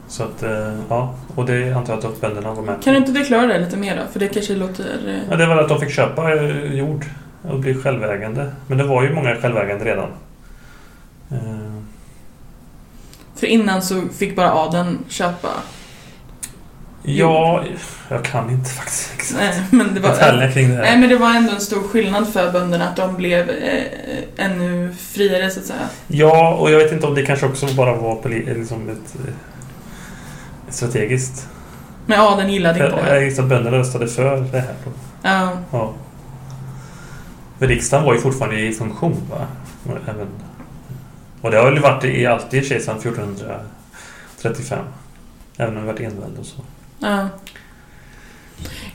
Så 0.08 0.22
att, 0.22 0.42
eh, 0.42 0.78
ja. 0.88 1.14
Och 1.34 1.46
det 1.46 1.72
antar 1.72 1.92
jag 1.92 2.04
att 2.04 2.20
bönderna 2.20 2.54
var 2.54 2.62
med. 2.62 2.82
Kan 2.82 2.92
du 2.92 2.98
inte 2.98 3.12
förklara 3.12 3.46
det 3.46 3.58
lite 3.58 3.76
mer 3.76 3.96
då? 3.96 4.02
För 4.12 4.20
det 4.20 4.28
kanske 4.28 4.54
låter... 4.54 5.24
Ja, 5.30 5.36
det 5.36 5.46
var 5.46 5.56
att 5.56 5.68
de 5.68 5.80
fick 5.80 5.90
köpa 5.90 6.34
jord 6.52 7.04
och 7.42 7.58
bli 7.58 7.74
självägande. 7.74 8.50
Men 8.66 8.78
det 8.78 8.84
var 8.84 9.02
ju 9.02 9.14
många 9.14 9.36
självägande 9.36 9.84
redan. 9.84 10.08
Eh, 11.32 11.82
För 13.34 13.46
innan 13.46 13.82
så 13.82 14.02
fick 14.18 14.36
bara 14.36 14.52
adeln 14.52 14.98
köpa. 15.08 15.48
ja, 17.02 17.64
jag 18.08 18.24
kan 18.24 18.50
inte 18.50 18.70
faktiskt 18.70 19.12
exakt 19.16 19.40
Nej, 19.40 19.62
men 19.70 19.94
det 19.94 20.00
var... 20.00 20.08
detaljerna 20.10 20.52
kring 20.52 20.68
det 20.68 20.74
här. 20.74 20.82
Nej, 20.82 20.98
men 20.98 21.08
det 21.08 21.16
var 21.16 21.34
ändå 21.34 21.52
en 21.52 21.60
stor 21.60 21.82
skillnad 21.88 22.28
för 22.28 22.52
bönderna 22.52 22.88
att 22.88 22.96
de 22.96 23.14
blev 23.16 23.50
eh, 23.50 23.82
ännu 24.36 24.94
friare 24.98 25.50
så 25.50 25.60
att 25.60 25.66
säga. 25.66 25.88
Ja, 26.06 26.54
och 26.54 26.70
jag 26.70 26.78
vet 26.78 26.92
inte 26.92 27.06
om 27.06 27.14
det 27.14 27.22
kanske 27.26 27.46
också 27.46 27.66
bara 27.74 27.94
var 27.96 28.14
poli- 28.22 28.58
liksom 28.58 28.88
ett, 28.88 29.14
eh, 29.28 29.34
strategiskt. 30.68 31.48
Men 32.06 32.20
adeln 32.20 32.50
gillade 32.52 32.84
inte 32.86 32.96
Jag 33.06 33.14
det. 33.20 33.24
gissar 33.24 33.42
att 33.42 33.48
bönderna 33.48 33.76
röstade 33.78 34.08
för 34.08 34.36
det 34.52 34.60
här. 34.60 34.74
Då. 34.84 34.90
Ja. 35.22 35.50
Ja. 35.72 35.92
För 37.58 37.66
riksdagen 37.66 38.04
var 38.06 38.14
ju 38.14 38.20
fortfarande 38.20 38.60
i 38.60 38.72
funktion. 38.72 39.16
Va? 39.30 39.46
Även, 40.08 40.26
och 41.42 41.50
det 41.50 41.56
har 41.56 41.70
väl 41.70 41.82
varit 41.82 42.04
i, 42.04 42.26
alltid 42.26 42.62
i 42.62 42.66
sig 42.66 42.80
sedan 42.80 42.98
1435. 42.98 44.84
Även 45.56 45.76
om 45.76 45.80
det 45.80 45.92
varit 45.92 46.00
envälde 46.00 46.40
och 46.40 46.46
så. 46.46 46.60
ja. 46.98 47.28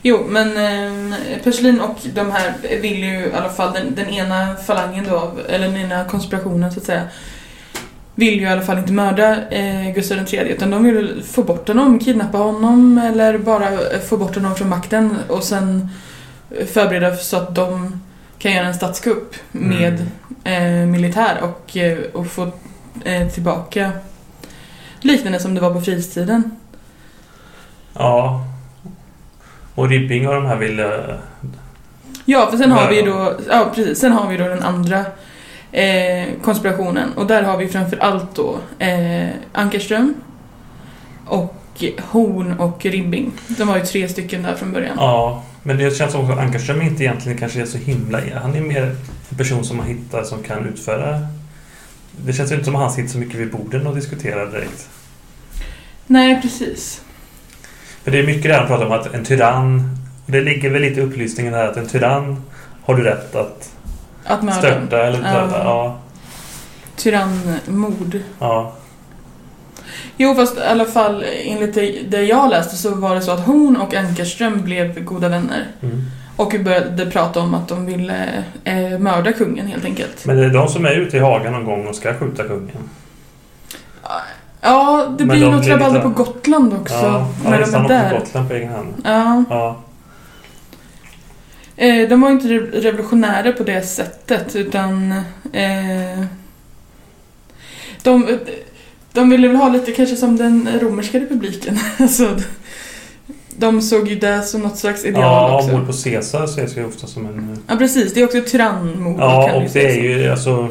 Jo, 0.02 0.26
men 0.28 0.56
eh, 0.56 1.42
Perslin 1.44 1.80
och 1.80 1.96
de 2.14 2.30
här 2.30 2.54
vill 2.80 2.98
ju 2.98 3.26
i 3.26 3.32
alla 3.32 3.48
fall, 3.48 3.72
den, 3.72 3.94
den 3.94 4.08
ena 4.08 4.54
falangen 4.56 5.06
då, 5.08 5.32
eller 5.48 5.68
den 5.68 5.76
ena 5.76 6.04
konspirationen 6.04 6.72
så 6.72 6.80
att 6.80 6.86
säga, 6.86 7.08
vill 8.14 8.34
ju 8.34 8.46
i 8.46 8.48
alla 8.48 8.62
fall 8.62 8.78
inte 8.78 8.92
mörda 8.92 9.48
eh, 9.50 9.94
Gustav 9.94 10.18
III 10.18 10.48
utan 10.48 10.70
de 10.70 10.84
vill 10.84 11.22
få 11.26 11.42
bort 11.42 11.68
honom, 11.68 11.98
kidnappa 11.98 12.38
honom 12.38 12.98
eller 12.98 13.38
bara 13.38 13.68
få 14.08 14.16
bort 14.16 14.34
honom 14.34 14.54
från 14.54 14.68
makten 14.68 15.16
och 15.28 15.44
sen 15.44 15.88
förbereda 16.66 17.16
så 17.16 17.36
att 17.36 17.54
de 17.54 18.00
kan 18.38 18.52
göra 18.52 18.66
en 18.66 18.74
statskupp 18.74 19.34
med 19.52 20.06
eh, 20.44 20.86
militär 20.86 21.38
och, 21.42 21.76
eh, 21.76 21.98
och 22.12 22.26
få 22.26 22.50
eh, 23.04 23.28
tillbaka 23.28 23.92
liknande 25.00 25.40
som 25.40 25.54
det 25.54 25.60
var 25.60 25.74
på 25.74 25.80
frihetstiden. 25.80 26.56
Ja. 27.94 28.44
Och 29.74 29.88
Ribbing 29.88 30.28
och 30.28 30.34
de 30.34 30.46
här 30.46 30.56
ville... 30.56 31.18
Ja, 32.24 32.50
för 32.50 32.56
sen 32.56 32.72
har 32.72 32.90
vi 32.90 33.02
då, 33.02 33.34
ja 33.48 33.72
precis, 33.74 33.98
sen 33.98 34.12
har 34.12 34.28
vi 34.28 34.36
då 34.36 34.44
den 34.44 34.62
andra 34.62 35.04
eh, 35.72 36.28
konspirationen 36.42 37.12
och 37.12 37.26
där 37.26 37.42
har 37.42 37.56
vi 37.56 37.68
framför 37.68 37.96
allt 37.96 38.34
då 38.34 38.58
eh, 38.78 39.28
Ankerström 39.52 40.14
och 41.26 41.57
Horn 42.00 42.52
och 42.60 42.84
Ribbing. 42.84 43.32
De 43.48 43.68
var 43.68 43.76
ju 43.76 43.84
tre 43.84 44.08
stycken 44.08 44.42
där 44.42 44.54
från 44.54 44.72
början. 44.72 44.96
Ja. 45.00 45.42
Men 45.62 45.78
det 45.78 45.96
känns 45.96 46.12
som 46.12 46.30
att 46.30 46.38
Ankarström 46.38 46.82
inte 46.82 47.02
egentligen 47.02 47.38
kanske 47.38 47.60
är 47.60 47.66
så 47.66 47.78
himla... 47.78 48.20
Han 48.42 48.54
är 48.54 48.60
mer 48.60 48.82
en 49.30 49.36
person 49.36 49.64
som 49.64 49.76
man 49.76 49.86
hittar 49.86 50.22
som 50.24 50.42
kan 50.42 50.66
utföra... 50.66 51.26
Det 52.24 52.32
känns 52.32 52.50
ju 52.50 52.54
inte 52.54 52.64
som 52.64 52.76
att 52.76 52.82
han 52.82 52.90
sitter 52.92 53.08
så 53.08 53.18
mycket 53.18 53.34
vid 53.34 53.50
borden 53.52 53.86
och 53.86 53.94
diskuterar 53.94 54.46
direkt. 54.50 54.88
Nej, 56.06 56.42
precis. 56.42 57.02
För 58.04 58.10
det 58.10 58.18
är 58.18 58.26
mycket 58.26 58.42
där 58.42 58.58
han 58.58 58.66
pratar 58.66 58.86
om 58.86 58.92
att 58.92 59.14
en 59.14 59.24
tyrann... 59.24 59.96
och 60.26 60.32
Det 60.32 60.40
ligger 60.40 60.70
väl 60.70 60.82
lite 60.82 61.00
i 61.00 61.02
upplysningen 61.04 61.54
här 61.54 61.68
att 61.68 61.76
en 61.76 61.86
tyrann 61.88 62.42
har 62.84 62.94
du 62.94 63.02
rätt 63.02 63.34
att 63.34 63.70
Att 64.24 64.42
mörda. 64.42 64.58
störta 64.58 65.06
eller 65.06 65.18
Ja. 65.18 65.32
döda. 65.40 65.64
Ja. 65.64 65.98
Tyrannmord. 66.96 68.18
ja. 68.38 68.72
Jo, 70.16 70.34
fast 70.34 70.56
i 70.58 70.60
alla 70.60 70.84
fall 70.84 71.24
enligt 71.44 71.74
det, 71.74 72.00
det 72.08 72.22
jag 72.22 72.50
läste 72.50 72.76
så 72.76 72.94
var 72.94 73.14
det 73.14 73.20
så 73.22 73.30
att 73.30 73.46
Horn 73.46 73.76
och 73.76 73.94
Ankerström 73.94 74.62
blev 74.62 75.04
goda 75.04 75.28
vänner. 75.28 75.66
Mm. 75.82 76.02
Och 76.36 76.54
började 76.60 77.06
prata 77.06 77.40
om 77.40 77.54
att 77.54 77.68
de 77.68 77.86
ville 77.86 78.44
eh, 78.64 78.98
mörda 78.98 79.32
kungen 79.32 79.66
helt 79.66 79.84
enkelt. 79.84 80.24
Men 80.24 80.36
det 80.36 80.44
är 80.44 80.50
de 80.50 80.68
som 80.68 80.84
är 80.86 80.90
ute 80.92 81.16
i 81.16 81.20
hagen 81.20 81.52
någon 81.52 81.64
gång 81.64 81.86
och 81.86 81.94
ska 81.94 82.14
skjuta 82.14 82.42
kungen. 82.44 82.88
Ja, 84.60 85.06
det 85.18 85.24
Men 85.24 85.36
blir 85.36 85.46
de 85.46 85.56
något 85.56 85.66
rabalder 85.66 85.90
lite- 85.90 86.02
på 86.02 86.24
Gotland 86.24 86.74
också. 86.74 86.94
Ja, 86.94 87.28
när 87.44 87.60
de 87.60 87.74
är 87.74 87.88
där. 87.88 88.10
på 88.10 88.18
Gotland 88.18 88.48
på 88.48 88.54
egen 88.54 88.68
hand. 88.72 88.94
Ja. 89.04 89.44
Ja. 89.50 89.76
Eh, 91.76 92.08
de 92.08 92.20
var 92.20 92.30
inte 92.30 92.48
re- 92.48 92.80
revolutionärer 92.80 93.52
på 93.52 93.62
det 93.62 93.82
sättet 93.82 94.56
utan 94.56 95.12
eh, 95.52 96.24
de, 98.02 98.38
de 99.18 99.30
ville 99.30 99.48
väl 99.48 99.56
ha 99.56 99.68
lite 99.68 99.92
kanske 99.92 100.16
som 100.16 100.36
den 100.36 100.68
romerska 100.80 101.20
republiken. 101.20 101.78
alltså, 101.98 102.36
de 103.56 103.82
såg 103.82 104.08
ju 104.08 104.14
det 104.18 104.42
som 104.42 104.60
något 104.60 104.78
slags 104.78 105.04
ideal 105.04 105.22
Ja, 105.22 105.58
också. 105.62 105.76
mord 105.76 105.86
på 105.86 105.92
Caesar 105.92 106.44
ses 106.44 106.76
ju 106.76 106.86
ofta 106.86 107.06
som 107.06 107.26
en... 107.26 107.58
Ja 107.66 107.76
precis, 107.76 108.14
det 108.14 108.20
är 108.20 108.24
också 108.24 108.38
ett 108.38 108.50
tyrannmord. 108.50 109.20
Ja, 109.20 109.52
och 109.54 109.62
det 109.72 109.90
är 109.98 110.02
ju 110.02 110.30
alltså... 110.30 110.68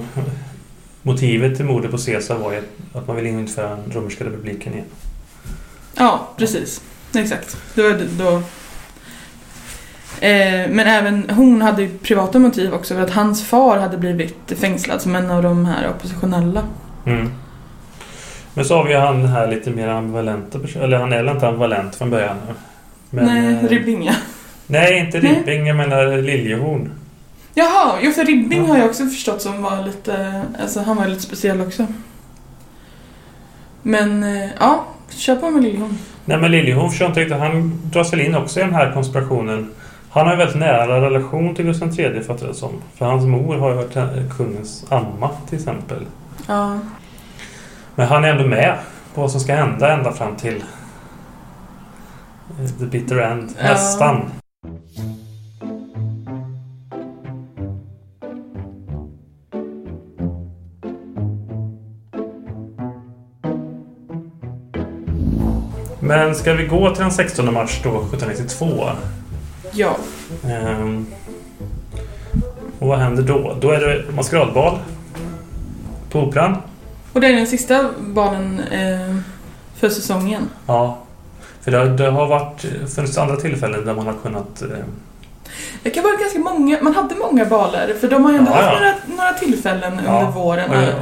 Motivet 1.01 1.55
till 1.55 1.65
mordet 1.65 1.91
på 1.91 1.97
Caesar 1.97 2.36
var 2.38 2.51
ju 2.51 2.62
att 2.93 3.07
man 3.07 3.15
ville 3.15 3.29
införa 3.29 3.69
den 3.69 3.91
romerska 3.93 4.25
republiken 4.25 4.73
igen. 4.73 4.86
Ja, 5.95 6.27
precis. 6.38 6.81
Exakt. 7.15 7.57
Det 7.75 7.81
var 7.81 7.89
d- 7.89 8.05
då... 8.19 8.36
Eh, 10.27 10.69
men 10.69 10.79
även 10.79 11.29
hon 11.29 11.62
hade 11.62 11.81
ju 11.81 11.89
privata 11.97 12.39
motiv 12.39 12.73
också 12.73 12.93
för 12.95 13.01
att 13.01 13.10
hans 13.12 13.43
far 13.43 13.77
hade 13.77 13.97
blivit 13.97 14.53
fängslad 14.60 15.01
som 15.01 15.15
en 15.15 15.31
av 15.31 15.43
de 15.43 15.65
här 15.65 15.89
oppositionella. 15.89 16.63
Mm. 17.05 17.31
Men 18.58 18.65
så 18.65 18.76
har 18.76 18.84
vi 18.84 18.91
ju 18.93 18.98
han 19.00 19.26
här 19.26 19.48
lite 19.48 19.70
mer 19.70 19.88
ambivalenta 19.88 20.60
Eller 20.82 20.98
han 20.98 21.13
är 21.13 21.24
väl 21.24 21.36
inte 21.36 21.48
ambivalent 21.48 21.96
från 21.96 22.10
början. 22.10 22.36
Men, 23.10 23.26
Nej, 23.26 23.54
eh, 23.63 23.70
Ribbinga. 23.70 24.15
Nej, 24.67 25.00
inte 25.00 25.20
Nej. 25.20 25.34
Ribbing. 25.36 25.67
Jag 25.67 25.78
menar 25.78 26.17
Liljehorn. 26.17 26.89
Jaha, 27.54 27.98
jo 28.02 28.12
för 28.12 28.26
Ribbing 28.26 28.60
Ja. 28.60 28.67
har 28.67 28.78
jag 28.78 28.86
också 28.89 29.06
förstått 29.06 29.41
som 29.41 29.62
var 29.62 29.84
lite, 29.86 30.41
alltså 30.62 30.80
han 30.82 30.98
var 30.98 31.08
lite 31.08 31.22
speciell 31.22 31.62
också. 31.62 31.88
Men 33.82 34.24
eh, 34.24 34.50
ja, 34.60 34.86
kör 35.10 35.36
på 35.36 35.50
med 35.50 35.63
Liljehorn. 35.63 35.98
Nej, 36.26 36.38
men 36.38 36.52
Liljehorn 36.52 36.89
förstår 36.89 37.08
inte 37.08 37.20
riktigt. 37.20 37.38
Han 37.38 37.82
dras 37.84 38.13
väl 38.13 38.22
in 38.22 38.36
också 38.36 38.60
i 38.60 38.63
den 38.63 38.76
här 38.76 38.91
konspirationen. 38.93 39.70
Han 40.10 40.26
har 40.26 40.34
ju 40.34 40.38
väldigt 40.38 40.58
nära 40.58 41.02
relation 41.02 41.56
till 41.56 41.65
Gustav 41.65 42.00
III 42.00 42.22
fattar 42.24 42.46
jag 42.48 42.56
som. 42.56 42.72
För 42.96 43.06
hans 43.06 43.26
mor 43.26 43.56
har 43.58 43.70
ju 43.70 43.76
varit 43.76 43.96
eh, 43.96 44.08
kungens 44.38 44.86
amma 44.89 45.30
till 45.50 45.58
exempel. 45.58 46.00
Ja. 46.48 46.80
Men 47.97 48.07
han 48.07 48.25
är 48.25 48.29
ändå 48.29 48.47
med 48.47 48.77
på 49.13 49.21
vad 49.21 49.31
som 49.31 49.39
ska 49.39 49.55
hända 49.55 49.93
ända 49.93 50.12
fram 50.12 50.36
till 50.36 50.63
eh, 52.60 52.69
the 52.79 52.86
bitter 52.86 53.17
end. 53.17 53.49
Ja. 53.57 53.63
Nästan. 53.63 54.31
Men 65.99 66.36
ska 66.36 66.53
vi 66.53 66.65
gå 66.67 66.89
till 66.89 67.03
den 67.03 67.12
16 67.12 67.53
mars 67.53 67.79
då, 67.83 67.89
1792? 67.89 68.89
Ja. 69.71 69.97
Ehm, 70.45 71.05
och 72.79 72.88
vad 72.88 72.99
händer 72.99 73.23
då? 73.23 73.57
Då 73.62 73.71
är 73.71 73.79
det 73.79 74.12
maskeradbal 74.12 74.77
på 76.10 76.19
Operan. 76.19 76.57
Och 77.17 77.21
det 77.21 77.27
är 77.27 77.34
den 77.34 77.47
sista 77.47 77.86
balen 77.99 78.60
eh, 78.60 79.15
för 79.75 79.89
säsongen. 79.89 80.49
Ja. 80.67 80.97
För 81.62 81.71
det, 81.71 81.97
det 81.97 82.10
har 82.12 82.27
varit 82.27 82.65
funnits 82.95 83.17
andra 83.17 83.36
tillfällen 83.36 83.86
där 83.86 83.93
man 83.93 84.06
har 84.06 84.13
kunnat... 84.23 84.62
Eh, 84.62 84.67
Det 85.84 85.89
kan 85.89 86.03
vara 86.03 86.15
ganska 86.15 86.39
många, 86.39 86.77
man 86.82 86.95
hade 86.95 87.15
många 87.15 87.45
baler 87.45 87.93
för 88.01 88.08
de 88.08 88.23
har 88.23 88.32
ju 88.32 88.38
ändå 88.38 88.51
Ja, 88.51 88.56
haft 88.56 88.67
ja. 88.73 88.80
några, 88.80 89.17
några 89.23 89.34
tillfällen 89.34 89.99
Ja. 90.06 90.19
under 90.19 90.32
våren. 90.32 90.69
och- 90.69 90.75
eh, 90.75 90.93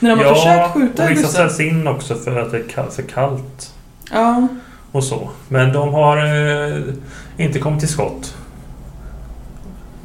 när 0.00 0.10
de 0.10 0.18
har 0.18 0.24
ja, 0.24 0.34
försökt 0.34 0.72
skjuta 0.74 1.04
och 1.04 1.10
vissa 1.10 1.22
Gustav. 1.22 1.48
ställs 1.48 1.60
in 1.60 1.88
också 1.88 2.14
för 2.14 2.40
att 2.40 2.50
det 2.50 2.58
är 2.58 2.90
för 2.90 3.02
kallt 3.02 3.74
Ja, 4.12 4.48
och 4.92 5.04
så. 5.04 5.30
Men 5.48 5.72
de 5.72 5.94
har 5.94 6.16
eh, 6.16 6.82
inte 7.36 7.58
kommit 7.58 7.80
till 7.80 7.88
skott 7.88 8.34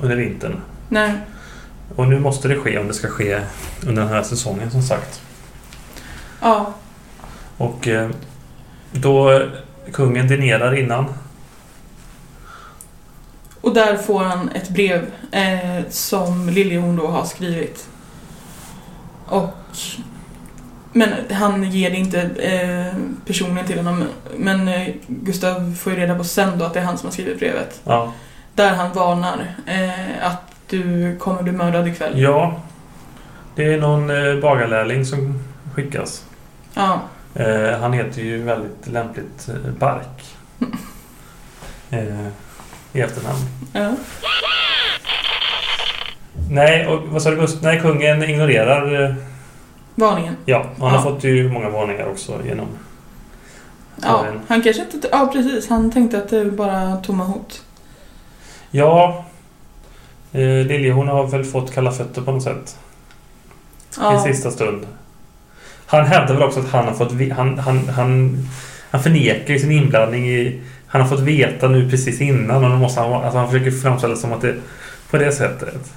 under 0.01 0.15
vintern. 0.15 0.61
nej. 0.89 1.11
Och 1.95 2.08
nu 2.08 2.19
måste 2.19 2.48
det 2.48 2.56
ske 2.56 2.78
om 2.80 2.88
det 2.88 2.93
ska 2.93 3.08
ske 3.08 3.41
under 3.88 4.02
den 4.02 4.12
här 4.12 4.24
säsongen 4.24 4.71
som 4.71 4.82
sagt. 4.82 5.21
Ja, 6.41 6.74
Och 7.58 7.88
eh, 7.88 8.10
då 8.91 9.41
kungen 9.91 10.28
dinerar 10.28 10.76
innan. 10.80 11.06
och 13.62 13.74
där 13.74 13.98
får 13.98 14.24
han 14.24 14.50
ett 14.50 14.69
brev 14.69 15.06
eh, 15.32 15.89
som 15.89 16.50
Liljehorn 16.50 16.95
då 16.95 17.08
har 17.08 17.26
skrivit. 17.26 17.88
Och 19.26 19.54
men 20.93 21.10
han 21.32 21.63
ger 21.71 21.89
det 21.91 21.98
inte 21.98 22.21
eh, 22.21 22.98
personligen 23.26 23.67
till 23.67 23.78
honom. 23.78 24.04
Men 24.38 24.67
eh, 24.67 24.88
Gustav 25.08 25.76
får 25.80 25.93
ju 25.93 26.00
reda 26.00 26.15
på 26.15 26.24
sen 26.24 26.60
då 26.60 26.65
att 26.65 26.74
det 26.74 26.80
är 26.80 26.84
han 26.84 26.98
som 26.98 27.08
har 27.08 27.13
skrivit 27.13 27.39
brevet. 27.39 27.82
Ja. 27.84 28.13
Där 28.56 28.76
han 28.76 28.93
varnar 28.93 29.56
eh, 29.65 30.28
att 30.28 30.54
du 30.69 31.15
kommer 31.19 31.43
bli 31.43 31.51
mördad 31.51 31.88
ikväll. 31.88 32.21
ja. 32.21 32.54
Det 33.56 33.73
är 33.73 33.78
någon 33.80 34.10
eh, 34.10 34.36
bagarlärling 34.41 35.06
som 35.06 35.39
skickas. 35.75 36.25
Ja. 36.73 36.99
Eh, 37.36 37.80
han 37.80 37.93
heter 37.93 38.21
ju 38.21 38.43
väldigt 38.43 38.88
lämpligt 38.88 39.49
eh, 39.49 39.71
Bark. 39.80 40.25
Eh, 41.89 42.28
I 42.93 43.01
efternamn. 43.01 43.39
ja. 43.73 43.91
Nej, 46.49 46.88
och 46.88 47.01
vad 47.08 47.21
sa 47.21 47.30
du 47.30 47.36
Gust? 47.36 47.62
Nej, 47.62 47.80
kungen 47.82 48.23
ignorerar... 48.23 49.04
Eh, 49.04 49.13
Varningen. 49.95 50.36
ja, 50.45 50.58
han 50.80 50.93
Ja. 50.93 50.97
har 50.99 51.12
fått 51.12 51.23
ju 51.23 51.49
många 51.51 51.69
varningar 51.69 52.08
också 52.08 52.39
genom... 52.45 52.67
Ja, 54.04 54.25
han 54.47 54.62
kanske 54.62 54.86
inte... 54.93 55.08
Ja, 55.12 55.30
precis. 55.34 55.69
Han 55.69 55.91
tänkte 55.91 56.17
att 56.17 56.30
det 56.30 56.43
var 56.43 56.51
bara 56.51 56.95
tomma 56.95 57.23
hot. 57.23 57.62
Ja. 58.71 59.25
Eh, 60.36 60.65
Liljehorn 60.67 61.08
har 61.08 61.28
väl 61.28 61.43
fått 61.43 61.74
kalla 61.74 61.91
fötter 61.91 62.21
på 62.21 62.32
något 62.32 62.43
sätt. 62.43 62.78
I 63.91 63.98
Ja, 64.00 64.24
sista 64.24 64.52
stund. 64.52 64.88
Han 65.86 66.06
hävdar 66.06 66.34
väl 66.34 66.43
också 66.43 66.60
att 66.60 66.69
han 66.69 66.86
har 66.86 66.93
fått... 66.93 67.12
Han, 67.36 67.60
han, 67.60 67.89
han, 67.89 68.38
han 68.89 69.04
förnekar 69.04 69.54
ju 69.54 69.60
sin 69.60 69.71
inblandning 69.71 70.30
i... 70.30 70.62
Han 70.88 71.02
har 71.02 71.10
fått 71.10 71.19
veta 71.19 71.67
nu 71.67 71.89
precis 71.89 72.21
innan 72.21 72.63
och 72.63 72.69
då 72.69 72.76
måste 72.76 73.02
han... 73.02 73.13
Alltså 73.13 73.38
han 73.38 73.52
försöker 73.52 73.71
framställa 73.71 74.13
det 74.13 74.19
som 74.19 74.34
att 74.34 74.41
det... 74.41 74.56
På 75.12 75.17
det 75.17 75.32
sättet. 75.32 75.93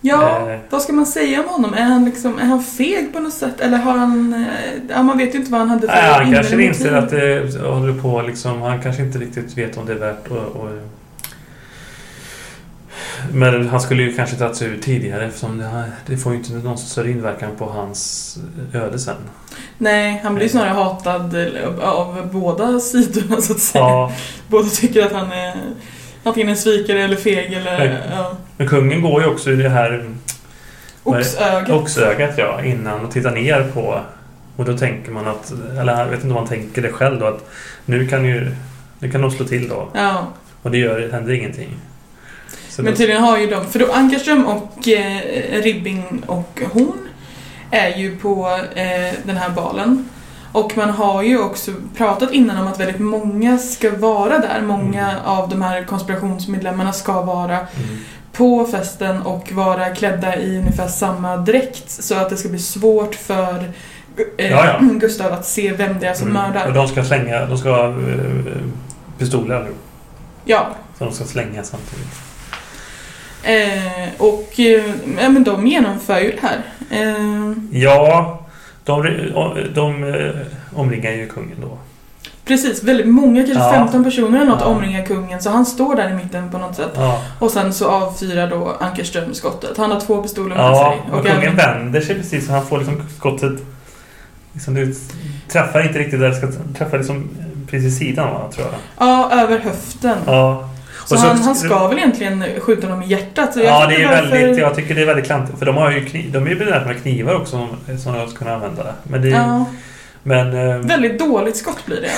ja 0.00 0.50
Eh. 0.50 0.58
vad 0.70 0.82
ska 0.82 0.92
man 0.92 1.06
säga 1.06 1.40
om 1.42 1.48
honom? 1.48 1.74
Är 1.74 1.82
han, 1.84 2.04
liksom, 2.04 2.38
är 2.38 2.44
han 2.44 2.62
feg 2.64 3.12
på 3.12 3.20
något 3.20 3.32
sätt? 3.34 3.60
Eller 3.60 3.78
har 3.78 3.92
han... 3.98 4.34
eh, 4.34 4.48
Ja, 4.88 5.02
man 5.02 5.18
vet 5.18 5.34
ju 5.34 5.38
inte 5.38 5.50
vad 5.52 5.60
han 5.60 5.68
hade 5.70 5.80
för 5.88 5.94
Nej, 5.94 6.12
han 6.24 6.32
kanske 6.32 6.62
inser 6.62 6.92
att 6.92 7.10
det 7.10 7.60
håller 7.62 8.00
på 8.02 8.22
liksom... 8.22 8.62
Han 8.62 8.82
kanske 8.82 9.02
inte 9.02 9.18
riktigt 9.18 9.58
vet 9.58 9.76
om 9.76 9.86
det 9.86 9.92
är 9.92 9.98
värt 9.98 10.28
och 10.28 10.68
Men 13.32 13.68
han 13.68 13.80
skulle 13.80 14.02
ju 14.02 14.12
kanske 14.16 14.36
tagit 14.36 14.56
sig 14.56 14.68
ut 14.68 14.82
tidigare 14.82 15.24
eftersom 15.26 15.58
det, 15.58 15.84
det 16.06 16.16
får 16.16 16.32
ju 16.32 16.38
inte 16.38 16.52
någon 16.52 16.78
större 16.78 17.10
inverkan 17.10 17.50
på 17.58 17.64
hans 17.64 18.38
öde 18.74 18.98
sen. 18.98 19.16
Nej, 19.78 20.20
han 20.24 20.34
blir 20.34 20.44
ju 20.44 20.50
snarare 20.50 20.72
hatad 20.72 21.34
eh, 21.34 21.88
av 21.88 22.28
båda 22.32 22.80
sidorna 22.80 23.40
så 23.40 23.52
att 23.52 23.58
säga. 23.58 23.84
Ja, 23.84 24.12
Båda 24.48 24.68
tycker 24.68 25.06
att 25.06 25.12
han 25.12 25.32
är 25.32 25.54
antingen 26.24 26.48
en 26.48 26.56
svikare 26.56 27.02
eller 27.02 27.16
feg 27.16 27.52
eller... 27.52 27.78
Nej. 27.78 27.98
Ja. 28.10 28.36
men 28.56 28.68
kungen 28.68 29.02
går 29.02 29.22
ju 29.22 29.28
också 29.28 29.50
i 29.50 29.56
det 29.56 29.68
här? 29.68 30.10
Oxögat. 31.02 31.70
oxögat 31.70 32.38
ja, 32.38 32.64
innan 32.64 33.04
och 33.04 33.12
tittar 33.12 33.30
ner 33.30 33.70
på 33.74 34.00
och 34.56 34.64
då 34.64 34.78
tänker 34.78 35.12
man 35.12 35.28
att, 35.28 35.52
eller 35.80 35.98
jag 35.98 36.06
vet 36.06 36.14
inte 36.14 36.26
om 36.26 36.34
man 36.34 36.46
tänker 36.46 36.82
det 36.82 36.92
själv 36.92 37.20
då, 37.20 37.26
att 37.26 37.50
nu 37.84 38.06
kan 38.06 38.24
ju, 38.24 38.50
nu 38.98 39.10
kan 39.10 39.20
de 39.20 39.30
slå 39.30 39.46
till 39.46 39.68
då. 39.68 39.88
Ja. 39.94 40.26
Och 40.62 40.70
det 40.70 40.78
gör, 40.78 41.08
händer 41.12 41.32
ingenting. 41.32 41.76
Så 42.70 42.82
Men 42.82 42.94
tydligen 42.94 43.22
har 43.22 43.38
ju 43.38 43.46
de, 43.46 43.66
för 43.66 43.78
då 43.78 43.92
Ankarström 43.92 44.46
och 44.46 44.88
eh, 44.88 45.62
Ribbing 45.62 46.22
och 46.26 46.60
hon 46.72 47.08
är 47.70 47.96
ju 47.96 48.16
på 48.16 48.60
eh, 48.74 49.14
den 49.24 49.36
här 49.36 49.50
balen. 49.50 50.08
Och 50.52 50.76
man 50.76 50.90
har 50.90 51.22
ju 51.22 51.40
också 51.40 51.72
pratat 51.96 52.32
innan 52.32 52.56
om 52.56 52.68
att 52.68 52.80
väldigt 52.80 53.00
många 53.00 53.58
ska 53.58 53.96
vara 53.96 54.38
där. 54.38 54.62
Många 54.62 55.10
Mm. 55.10 55.24
av 55.24 55.48
de 55.48 55.62
här 55.62 55.84
konspirationsmedlemmarna 55.84 56.92
ska 56.92 57.22
vara 57.22 57.56
mm, 57.56 57.98
på 58.32 58.64
festen 58.64 59.22
och 59.22 59.52
vara 59.52 59.88
klädda 59.94 60.36
i 60.36 60.58
ungefär 60.58 60.88
samma 60.88 61.36
dräkt. 61.36 61.90
Så 61.90 62.14
att 62.14 62.30
det 62.30 62.36
ska 62.36 62.48
bli 62.48 62.58
svårt 62.58 63.14
för 63.14 63.72
eh, 64.36 64.50
Ja, 64.50 64.66
ja. 64.66 64.78
Gustav 64.92 65.32
att 65.32 65.46
se 65.46 65.72
vem 65.72 65.98
det 66.00 66.06
är 66.06 66.14
som 66.14 66.28
mm. 66.30 66.42
mördar. 66.42 66.66
Och 66.68 66.74
de 66.74 66.88
ska 66.88 67.04
slänga, 67.04 67.46
de 67.46 67.58
ska 67.58 67.70
ha 67.70 67.88
eh, 67.88 67.94
pistoler 69.18 69.60
nu. 69.64 69.70
Ja. 70.44 70.66
Så 70.98 71.04
de 71.04 71.12
ska 71.12 71.24
slänga 71.24 71.62
samtidigt. 71.62 72.29
Eh, 73.42 74.08
och 74.18 74.50
eh, 74.60 74.84
ja, 75.20 75.28
men 75.28 75.44
de 75.44 75.66
genomför 75.66 76.20
ju 76.20 76.30
det 76.40 76.46
här. 76.48 76.58
Eh, 76.90 77.52
Ja, 77.70 78.40
de, 78.84 79.02
de, 79.74 80.04
eh, 80.14 80.30
omringar 80.78 81.10
ju 81.10 81.28
kungen 81.28 81.56
då. 81.60 81.78
Precis, 82.44 82.82
väldigt 82.82 83.08
många, 83.08 83.42
kanske 83.46 83.64
Ja. 83.64 83.72
15 83.72 84.04
personer 84.04 84.38
eller 84.40 84.50
något 84.50 84.60
Ja. 84.60 84.66
omringar 84.66 85.06
kungen 85.06 85.40
så 85.42 85.50
han 85.50 85.66
står 85.66 85.94
där 85.96 86.10
i 86.10 86.14
mitten 86.14 86.50
på 86.50 86.58
något 86.58 86.76
sätt. 86.76 86.90
Ja, 86.94 87.22
Och 87.38 87.50
sen 87.50 87.72
så 87.72 87.88
avfyrar 87.88 88.50
då 88.50 88.76
Ankerström 88.80 89.34
skottet. 89.34 89.76
Han 89.76 89.90
har 89.90 90.00
två 90.00 90.22
pistoler 90.22 90.56
med 90.56 90.64
ja 90.64 90.92
sig. 91.08 91.18
och 91.18 91.26
kungen 91.26 91.56
vänder 91.56 92.00
sig 92.00 92.14
precis 92.14 92.46
så 92.46 92.52
han 92.52 92.66
får 92.66 92.78
liksom 92.78 93.02
skottet 93.18 93.52
liksom 94.52 94.74
det 94.74 94.94
träffar 95.48 95.86
inte 95.86 95.98
riktigt 95.98 96.20
där 96.20 96.28
det 96.28 96.34
ska 96.34 96.46
träffa 96.78 96.96
liksom 96.96 97.28
precis 97.70 97.98
sidan 97.98 98.28
va, 98.34 98.50
tror 98.54 98.66
jag. 98.66 99.08
Ja, 99.08 99.30
över 99.42 99.58
höften. 99.58 100.16
Ja. 100.26 100.68
Så, 101.06 101.16
så- 101.16 101.26
han, 101.26 101.38
han 101.38 101.54
ska 101.56 101.88
väl 101.88 101.98
egentligen 101.98 102.44
skjuta 102.60 102.88
dem 102.88 103.02
i 103.02 103.06
hjärtat. 103.06 103.50
Ja, 103.56 103.86
det 103.86 103.94
är 104.02 104.08
varför- 104.08 104.30
väldigt, 104.30 104.58
jag 104.58 104.74
tycker 104.76 104.94
det 104.94 105.02
är 105.02 105.06
väldigt 105.06 105.26
klantigt. 105.26 105.58
För 105.58 105.66
de 105.66 105.76
har 105.76 105.90
ju 105.90 106.04
kniv, 106.06 106.32
de 106.32 106.46
är 106.46 106.50
ju 106.50 106.56
benägna 106.58 106.86
med 106.86 107.02
knivar 107.02 107.34
också 107.34 107.50
som, 107.86 107.98
som 107.98 108.12
de 108.14 108.28
ska 108.28 108.38
kunna 108.38 108.54
använda. 108.54 108.94
Men, 109.02 109.22
det, 109.22 109.28
Ja, 109.28 109.64
men 110.22 110.68
eh, 110.70 110.76
väldigt 110.78 111.18
dåligt 111.18 111.56
skott 111.56 111.86
blir 111.86 112.00
det. 112.00 112.10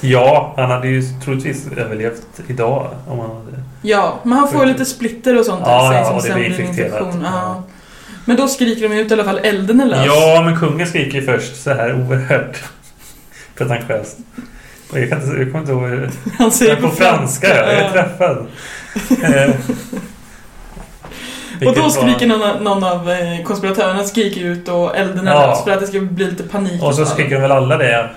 ja, 0.08 0.52
han 0.56 0.70
hade 0.70 0.88
ju 0.88 1.02
troligtvis 1.24 1.66
överlevt 1.76 2.26
idag 2.46 2.90
om 3.08 3.18
han 3.18 3.30
hade... 3.30 3.62
Ja, 3.82 4.18
men 4.22 4.38
han 4.38 4.48
får 4.48 4.66
lite 4.66 4.84
splitter 4.84 5.38
och 5.38 5.46
sånt 5.46 5.62
Ja, 5.66 5.88
sig 5.90 5.98
ja, 5.98 6.04
som 6.04 6.16
och 6.16 6.22
det 6.22 6.28
sen 6.28 6.36
blir 6.38 6.60
infekterat. 6.60 7.14
Ja. 7.22 7.62
Men 8.24 8.36
då 8.36 8.48
skriker 8.48 8.88
de 8.88 8.94
ut 8.94 9.10
i 9.10 9.14
alla 9.14 9.24
fall 9.24 9.38
elden 9.42 9.80
är 9.80 9.86
lös. 9.86 10.06
Ja, 10.06 10.42
men 10.44 10.58
kungen 10.58 10.86
skriker 10.86 11.18
ju 11.20 11.24
först 11.26 11.62
så 11.62 11.70
här 11.74 11.94
oerhört 11.94 12.62
pretentiöst. 13.54 14.18
Jag, 14.92 15.08
kan 15.08 15.22
inte, 15.22 15.36
jag 15.36 15.52
kommer 15.52 15.58
inte 15.58 15.72
ihåg... 15.72 16.10
Han 16.38 16.52
säger 16.52 16.76
på 16.76 16.88
franska, 16.88 17.48
ja. 17.48 17.72
Jag 17.72 17.80
är 17.82 17.90
träffad. 17.90 18.46
Eh, 21.62 21.68
Och 21.68 21.74
då 21.74 21.90
skriker 21.90 22.26
någon, 22.26 22.64
någon 22.64 22.84
av 22.84 23.10
eh, 23.10 23.42
konspiratörerna 23.44 24.04
skriker 24.04 24.40
ut 24.40 24.68
och 24.68 24.96
elden 24.96 25.28
är 25.28 25.32
Ja. 25.32 25.62
för 25.64 25.70
att 25.72 25.80
det 25.80 25.86
ska 25.86 26.00
bli 26.00 26.24
lite 26.30 26.42
panik. 26.42 26.82
Och 26.82 26.94
så 26.94 27.04
skriker 27.06 27.34
de 27.34 27.40
väl 27.42 27.52
alla 27.52 27.76
det. 27.78 28.10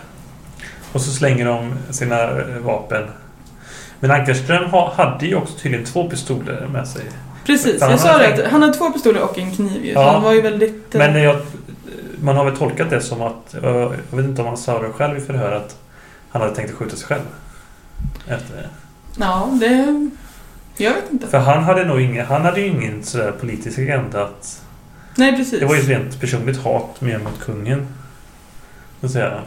Och 0.91 1.01
så 1.01 1.11
slänger 1.11 1.45
de 1.45 1.73
sina 1.89 2.21
eh, 2.23 2.29
vapen. 2.63 3.03
Men 3.99 4.11
Ankarström 4.11 4.65
ha, 4.65 4.93
hade 4.97 5.25
ju 5.25 5.35
också 5.35 5.53
tydligen 5.59 5.85
två 5.85 6.09
pistoler 6.09 6.67
med 6.73 6.87
sig. 6.87 7.01
Precis, 7.45 7.81
jag 7.81 7.99
sa 7.99 8.17
det. 8.17 8.33
Att 8.45 8.51
han 8.51 8.61
hade 8.61 8.73
två 8.73 8.91
pistoler 8.91 9.21
och 9.21 9.37
en 9.37 9.55
kniv 9.55 9.91
Ja. 9.95 10.11
han 10.11 10.23
var 10.23 10.33
ju 10.33 10.41
väldigt... 10.41 10.95
eh, 10.95 10.99
Men 10.99 11.23
jag, 11.23 11.35
man 12.21 12.35
har 12.37 12.45
väl 12.45 12.57
tolkat 12.57 12.89
det 12.89 13.01
som 13.01 13.21
att, 13.21 13.53
eh, 13.63 13.69
jag 14.09 14.17
vet 14.17 14.25
inte 14.25 14.41
om 14.41 14.47
han 14.47 14.57
sa 14.57 14.79
det 14.81 14.89
själv 14.89 15.17
i 15.17 15.21
förhör, 15.21 15.51
att 15.51 15.75
han 16.35 16.41
hade 16.41 16.55
tänkt 16.55 16.69
att 16.69 16.75
skjuta 16.75 16.95
sig 16.95 17.07
själv. 17.07 17.23
Efter 18.27 18.55
det. 18.55 18.69
Ja, 19.19 19.49
det... 19.59 20.09
Jag 20.77 20.93
vet 20.93 21.11
inte. 21.11 21.27
För 21.27 21.37
han 21.37 21.63
hade 21.63 21.85
nog 21.85 22.01
ingen, 22.01 22.25
han 22.25 22.41
hade 22.41 22.61
ju 22.61 22.67
ingen 22.67 23.03
sådär 23.03 23.31
politisk 23.31 23.79
agenda 23.79 24.23
att... 24.23 24.61
Nej, 25.15 25.37
precis. 25.37 25.59
Det 25.59 25.65
var 25.65 25.75
ju 25.75 25.81
ett 25.81 25.87
rent 25.87 26.19
personligt 26.19 26.57
hat 26.57 27.01
mer 27.01 27.17
mot 27.17 27.39
kungen. 27.39 27.87
Så 28.99 29.05
att 29.05 29.11
säga. 29.11 29.41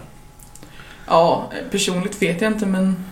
Ja, 1.07 1.53
personligt 1.71 2.23
vet 2.23 2.41
jag 2.41 2.53
inte 2.53 2.67
men... 2.67 3.05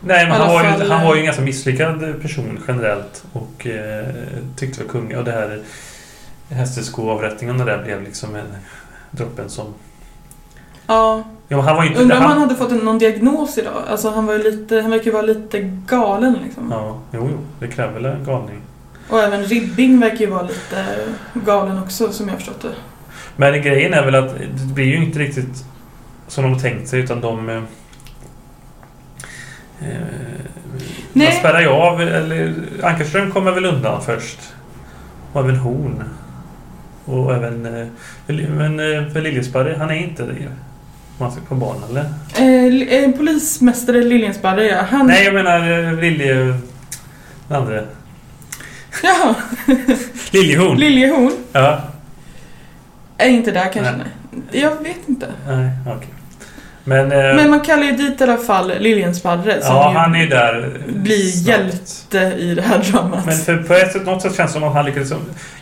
Nej, 0.00 0.26
men 0.26 0.40
han 0.40 0.48
var, 0.48 0.62
ju, 0.62 0.88
han 0.88 1.06
var 1.06 1.14
ju 1.14 1.20
en 1.20 1.26
ganska 1.26 1.42
misslyckad 1.42 2.22
person 2.22 2.58
generellt. 2.68 3.24
Och 3.32 3.66
eh, 3.66 4.06
tyckte 4.56 4.80
väl 4.80 4.88
kungen... 4.88 5.18
Och 5.18 5.24
det 5.24 5.32
här 5.32 5.62
hästskoavrättningen 6.48 7.60
och 7.60 7.66
det 7.66 7.72
där 7.72 7.84
blev 7.84 8.02
liksom 8.02 8.34
en 8.34 8.56
droppen 9.10 9.50
som... 9.50 9.74
Ja. 10.90 11.24
Ja, 11.48 11.60
han 11.60 11.76
var 11.76 11.84
inte... 11.84 12.00
Undrar 12.00 12.16
om 12.16 12.22
han, 12.22 12.32
han 12.32 12.40
hade 12.40 12.54
fått 12.54 12.82
någon 12.82 12.98
diagnos 12.98 13.58
idag? 13.58 13.82
Alltså 13.88 14.10
han 14.10 14.26
var 14.26 14.34
ju 14.34 14.42
lite, 14.42 14.80
han 14.80 14.90
verkar 14.90 15.04
ju 15.04 15.10
vara 15.10 15.22
lite 15.22 15.60
galen 15.86 16.36
liksom. 16.44 16.70
Ja, 16.70 16.98
jo, 17.12 17.28
jo. 17.30 17.38
Det 17.60 17.68
kräver 17.68 17.92
väl 17.92 18.04
en 18.04 18.24
galning. 18.24 18.60
Och 19.08 19.20
även 19.20 19.44
Ribbing 19.44 20.00
verkar 20.00 20.16
ju 20.16 20.26
vara 20.26 20.42
lite 20.42 20.84
galen 21.34 21.78
också 21.78 22.12
som 22.12 22.28
jag 22.28 22.36
förstått 22.36 22.62
det. 22.62 22.74
Men 23.36 23.62
grejen 23.62 23.94
är 23.94 24.04
väl 24.04 24.14
att 24.14 24.38
det 24.38 24.74
blir 24.74 24.84
ju 24.84 25.04
inte 25.04 25.18
riktigt 25.18 25.64
som 26.28 26.44
de 26.44 26.58
tänkt 26.58 26.88
sig 26.88 27.00
utan 27.00 27.20
de... 27.20 27.48
Eh, 27.48 27.56
eh, 27.56 27.62
Nej. 31.12 31.26
man 31.26 31.32
spärrar 31.38 31.60
ju 31.60 31.68
av, 31.68 32.00
eller 32.00 32.54
Ankarström 32.82 33.30
kommer 33.30 33.52
väl 33.52 33.64
undan 33.64 34.02
först. 34.02 34.38
Och 35.32 35.40
även 35.40 35.56
Horn. 35.56 36.04
Och 37.04 37.34
även... 37.34 37.66
Eh, 37.66 37.86
men 38.48 38.80
eh, 38.80 39.12
för 39.12 39.20
Liljesberg, 39.20 39.74
han 39.76 39.90
är 39.90 39.94
inte 39.94 40.22
det. 40.22 40.48
Ska 41.30 41.40
på 41.48 41.54
banan 41.54 41.82
eller? 41.90 42.04
Eh, 42.36 43.04
eh, 43.04 43.10
polismästare 43.10 44.02
Liljensparre, 44.02 44.66
ja. 44.66 44.82
Han... 44.90 45.06
Nej, 45.06 45.24
jag 45.24 45.34
menar 45.34 45.70
eh, 45.88 45.92
Lilje... 46.00 46.34
Den 47.48 47.56
andra. 47.62 47.82
Jaha, 49.02 49.34
Liljehorn. 50.30 50.78
Liljehorn 50.78 51.32
ja. 51.52 51.80
är 53.18 53.28
inte 53.28 53.50
där 53.50 53.72
kanske, 53.72 53.92
Nej. 53.92 54.06
nej. 54.30 54.62
Jag 54.62 54.70
vet 54.82 55.08
inte. 55.08 55.26
Nej, 55.48 55.70
okej. 55.86 56.08
Men... 56.84 57.12
Eh, 57.12 57.18
Men 57.36 57.50
man 57.50 57.60
kallar 57.60 57.82
ju 57.82 57.92
dit 57.92 58.20
i 58.20 58.24
alla 58.24 58.36
fall 58.36 58.72
Liljensparre 58.80 59.62
som 59.62 59.74
ja, 59.76 59.92
ju 59.92 59.98
han 59.98 60.14
är 60.14 60.26
där. 60.26 60.80
blir 60.88 61.30
snabbt. 61.30 61.48
hjälte 61.48 62.36
i 62.38 62.54
det 62.54 62.62
här 62.62 62.78
dramat. 62.78 63.26
Men 63.26 63.36
för 63.38 63.56
på 63.56 63.74
ett 63.74 63.92
sätt, 63.92 64.06
något 64.06 64.22
sätt 64.22 64.36
känns 64.36 64.50
det 64.52 64.60
som 64.60 64.68
att 64.68 64.74
han 64.74 64.84
lyckades... 64.84 65.12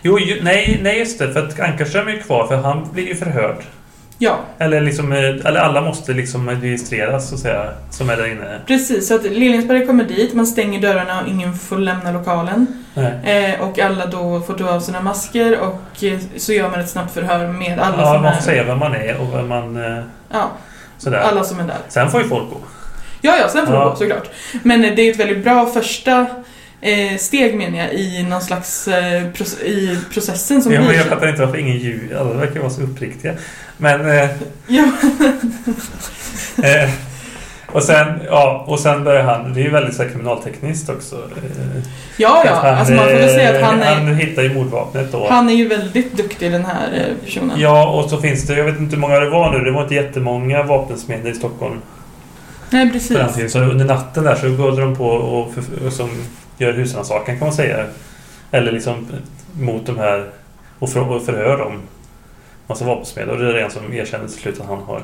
Jo, 0.03 0.19
ju, 0.19 0.43
nej, 0.43 0.79
nej, 0.83 0.99
just 0.99 1.19
det. 1.19 1.33
För 1.33 1.47
att 1.47 1.61
Ankarström 1.61 2.09
är 2.09 2.13
ju 2.13 2.23
kvar, 2.23 2.47
för 2.47 2.57
han 2.57 2.89
blir 2.93 3.07
ju 3.09 3.15
förhörd. 3.15 3.57
Ja, 4.21 4.39
Eller 4.59 4.81
liksom, 4.81 5.13
eh, 5.13 5.19
eller 5.19 5.57
alla 5.61 5.81
måste 5.81 6.13
liksom 6.13 6.51
registreras, 6.51 7.29
så 7.29 7.35
att 7.35 7.41
säga, 7.41 7.69
som 7.91 8.11
är 8.11 8.17
där 8.17 8.27
inne. 8.33 8.61
precis. 8.67 9.09
Så 9.09 9.15
att 9.15 9.23
Liljensberg 9.23 9.87
kommer 9.87 10.05
dit, 10.05 10.35
man 10.35 10.47
stänger 10.47 10.81
dörrarna 10.81 11.21
och 11.21 11.29
ingen 11.29 11.55
får 11.55 11.79
lämna 11.79 12.11
lokalen. 12.13 12.67
Eh, 13.25 13.61
och 13.61 13.79
alla 13.79 14.07
då 14.07 14.41
får 14.41 14.55
ta 14.55 14.71
av 14.71 14.81
sina 14.81 15.01
masker 15.01 15.59
och 15.61 16.05
eh, 16.05 16.19
så 16.37 16.53
gör 16.53 16.71
man 16.71 16.81
ett 16.81 16.89
snabbt 16.91 17.15
förhör 17.15 17.47
med 17.49 17.79
alla 17.79 18.03
Ja, 18.03 18.13
som 18.13 18.23
man 18.23 18.33
är... 18.33 18.37
får 18.37 18.43
säga 18.43 18.65
vem 18.65 18.79
man 18.79 18.95
är 18.95 19.17
och 19.21 19.35
vem 19.39 19.49
man... 19.49 19.77
eh, 19.77 20.03
Ja, 20.33 20.51
Sådär. 20.99 21.19
alla 21.19 21.45
som 21.45 21.61
är 21.61 21.65
där. 21.65 21.77
Sen 21.89 22.11
får 22.11 22.23
ju 22.23 22.29
folk 22.29 22.51
gå. 22.51 22.57
Ja, 23.21 23.35
ja, 23.41 23.49
sen 23.49 23.67
får 23.67 23.75
Ja. 23.75 23.85
det 23.85 23.91
gå 23.91 23.97
såklart. 23.97 24.29
Men 24.63 24.85
eh, 24.85 24.95
det 24.97 25.03
är 25.03 25.11
ett 25.11 25.21
väldigt 25.21 25.45
bra 25.45 25.67
första 25.67 26.27
steg 27.19 27.57
menar 27.57 27.79
jag 27.79 27.93
i 27.95 28.23
någon 28.23 28.41
slags 28.41 28.89
eh, 28.89 29.23
i 29.63 29.99
processen 30.13 30.63
som 30.63 30.73
Ja, 30.73 30.79
men 30.81 30.89
blir 30.89 30.99
jag 30.99 31.07
så. 31.07 31.15
fattar 31.15 31.29
inte 31.29 31.41
varför 31.45 31.59
ingen 31.59 31.77
ljud... 31.79 32.13
Alla 32.17 32.33
verkar 32.33 32.61
vara 32.61 32.71
så 32.71 32.83
uppriktiga. 32.83 33.35
Men... 33.77 34.11
Eh, 34.19 34.29
Ja, 34.67 34.85
eh, 36.63 36.91
och 37.73 37.83
sen, 37.83 38.07
ja, 38.27 38.65
och 38.69 38.81
sen 38.81 39.05
börjar 39.05 39.23
han... 39.23 39.55
Det 39.55 39.61
är 39.61 39.65
ju 39.65 39.71
väldigt 39.71 39.95
så 39.97 40.03
här, 40.03 40.11
kriminaltekniskt 40.11 40.89
också. 40.89 41.17
Eh, 41.17 41.83
ja, 42.17 42.43
ja. 42.47 42.55
han, 42.63 42.75
alltså 42.75 42.95
man 42.95 43.05
får 43.05 43.13
väl 43.13 43.29
säga 43.31 43.57
att 43.57 43.63
han 43.65 43.81
eh, 43.81 43.89
är, 43.89 43.95
Han 43.95 44.15
hittar 44.15 44.43
ju 44.43 44.55
mordvapnet 44.55 45.13
då. 45.13 45.29
han 45.29 45.49
är 45.49 45.55
ju 45.55 45.69
väldigt 45.69 46.17
duktig 46.17 46.53
den 46.53 46.65
här 46.65 46.89
eh, 46.95 47.25
personen. 47.25 47.61
Ja, 47.61 47.89
och 47.89 48.11
så 48.11 48.19
finns 48.21 48.47
det, 48.47 48.55
jag 48.55 48.65
vet 48.65 48.79
inte 48.79 48.95
hur 48.97 49.01
många 49.01 49.21
det 49.21 49.31
var 49.31 49.53
nu, 49.53 49.65
det 49.65 49.71
var 49.71 49.83
inte 49.83 49.95
jättemånga 49.95 50.63
vapensmeder 50.63 51.31
i 51.31 51.35
Stockholm 51.35 51.81
Nej, 52.71 52.91
precis. 52.93 53.53
Så 53.53 53.59
under 53.59 53.85
natten 53.85 54.25
där 54.25 54.35
så 54.35 54.51
går 54.51 54.81
de 54.81 54.97
på 54.97 55.07
och, 55.07 55.53
och 55.87 55.93
som 55.93 56.11
gör 56.59 56.73
husrannsakan 56.73 57.39
kan 57.39 57.47
man 57.47 57.53
säga. 57.57 57.87
Eller 58.51 58.73
liksom 58.73 59.07
mot 59.53 59.87
de 59.87 59.99
här 59.99 60.31
och, 60.79 60.91
för, 60.91 61.11
och 61.11 61.23
förhör 61.23 61.59
dem. 61.59 61.81
Massa 62.67 62.85
vapensmeder. 62.85 63.33
Och 63.33 63.39
det 63.39 63.61
är 63.61 63.65
en 63.65 63.71
som 63.71 63.93
erkänner 63.93 64.27
till 64.27 64.37
slut 64.37 64.61
att 64.61 64.67
han 64.67 64.79
har 64.79 65.03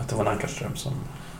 att 0.00 0.08
det 0.08 0.14
var 0.14 0.24
en 0.24 0.30
Ankarström 0.30 0.76
som... 0.76 0.92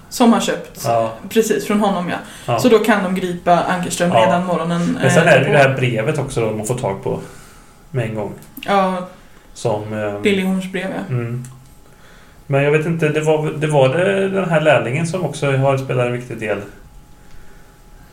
Som 0.09 0.33
har 0.33 0.41
köpt. 0.41 0.83
Ja, 0.85 1.13
Precis, 1.29 1.67
från 1.67 1.81
honom 1.81 2.09
ja. 2.09 2.17
ja. 2.47 2.59
Så 2.59 2.69
då 2.69 2.79
kan 2.79 3.03
de 3.05 3.15
gripa 3.15 3.61
Ankerström 3.61 4.11
Ja. 4.13 4.27
redan 4.27 4.47
morgonen 4.47 4.99
Men 5.01 5.11
sen 5.11 5.27
eh, 5.27 5.33
är 5.33 5.41
det 5.41 5.47
ju 5.47 5.53
det 5.53 5.59
här 5.59 5.75
brevet 5.77 6.19
också 6.19 6.41
då 6.41 6.51
man 6.51 6.67
får 6.67 6.75
tag 6.79 7.03
på 7.03 7.21
med 7.91 8.05
en 8.09 8.15
gång. 8.15 8.33
Ja, 8.67 9.09
Som... 9.55 9.93
ehm, 9.93 10.23
Liljehorns 10.23 10.73
brev 10.73 10.91
ja. 10.91 11.15
Mm. 11.15 11.45
Men 12.47 12.63
jag 12.63 12.71
vet 12.73 12.87
inte, 12.87 13.09
det 13.09 13.21
var, 13.21 13.51
det 13.51 13.67
var 13.67 13.89
det 13.89 14.29
den 14.29 14.51
här 14.51 14.61
lärlingen 14.61 15.07
som 15.07 15.25
också 15.25 15.53
har 15.53 15.79
spelat 15.79 16.07
en 16.07 16.13
viktig 16.13 16.39
del 16.39 16.59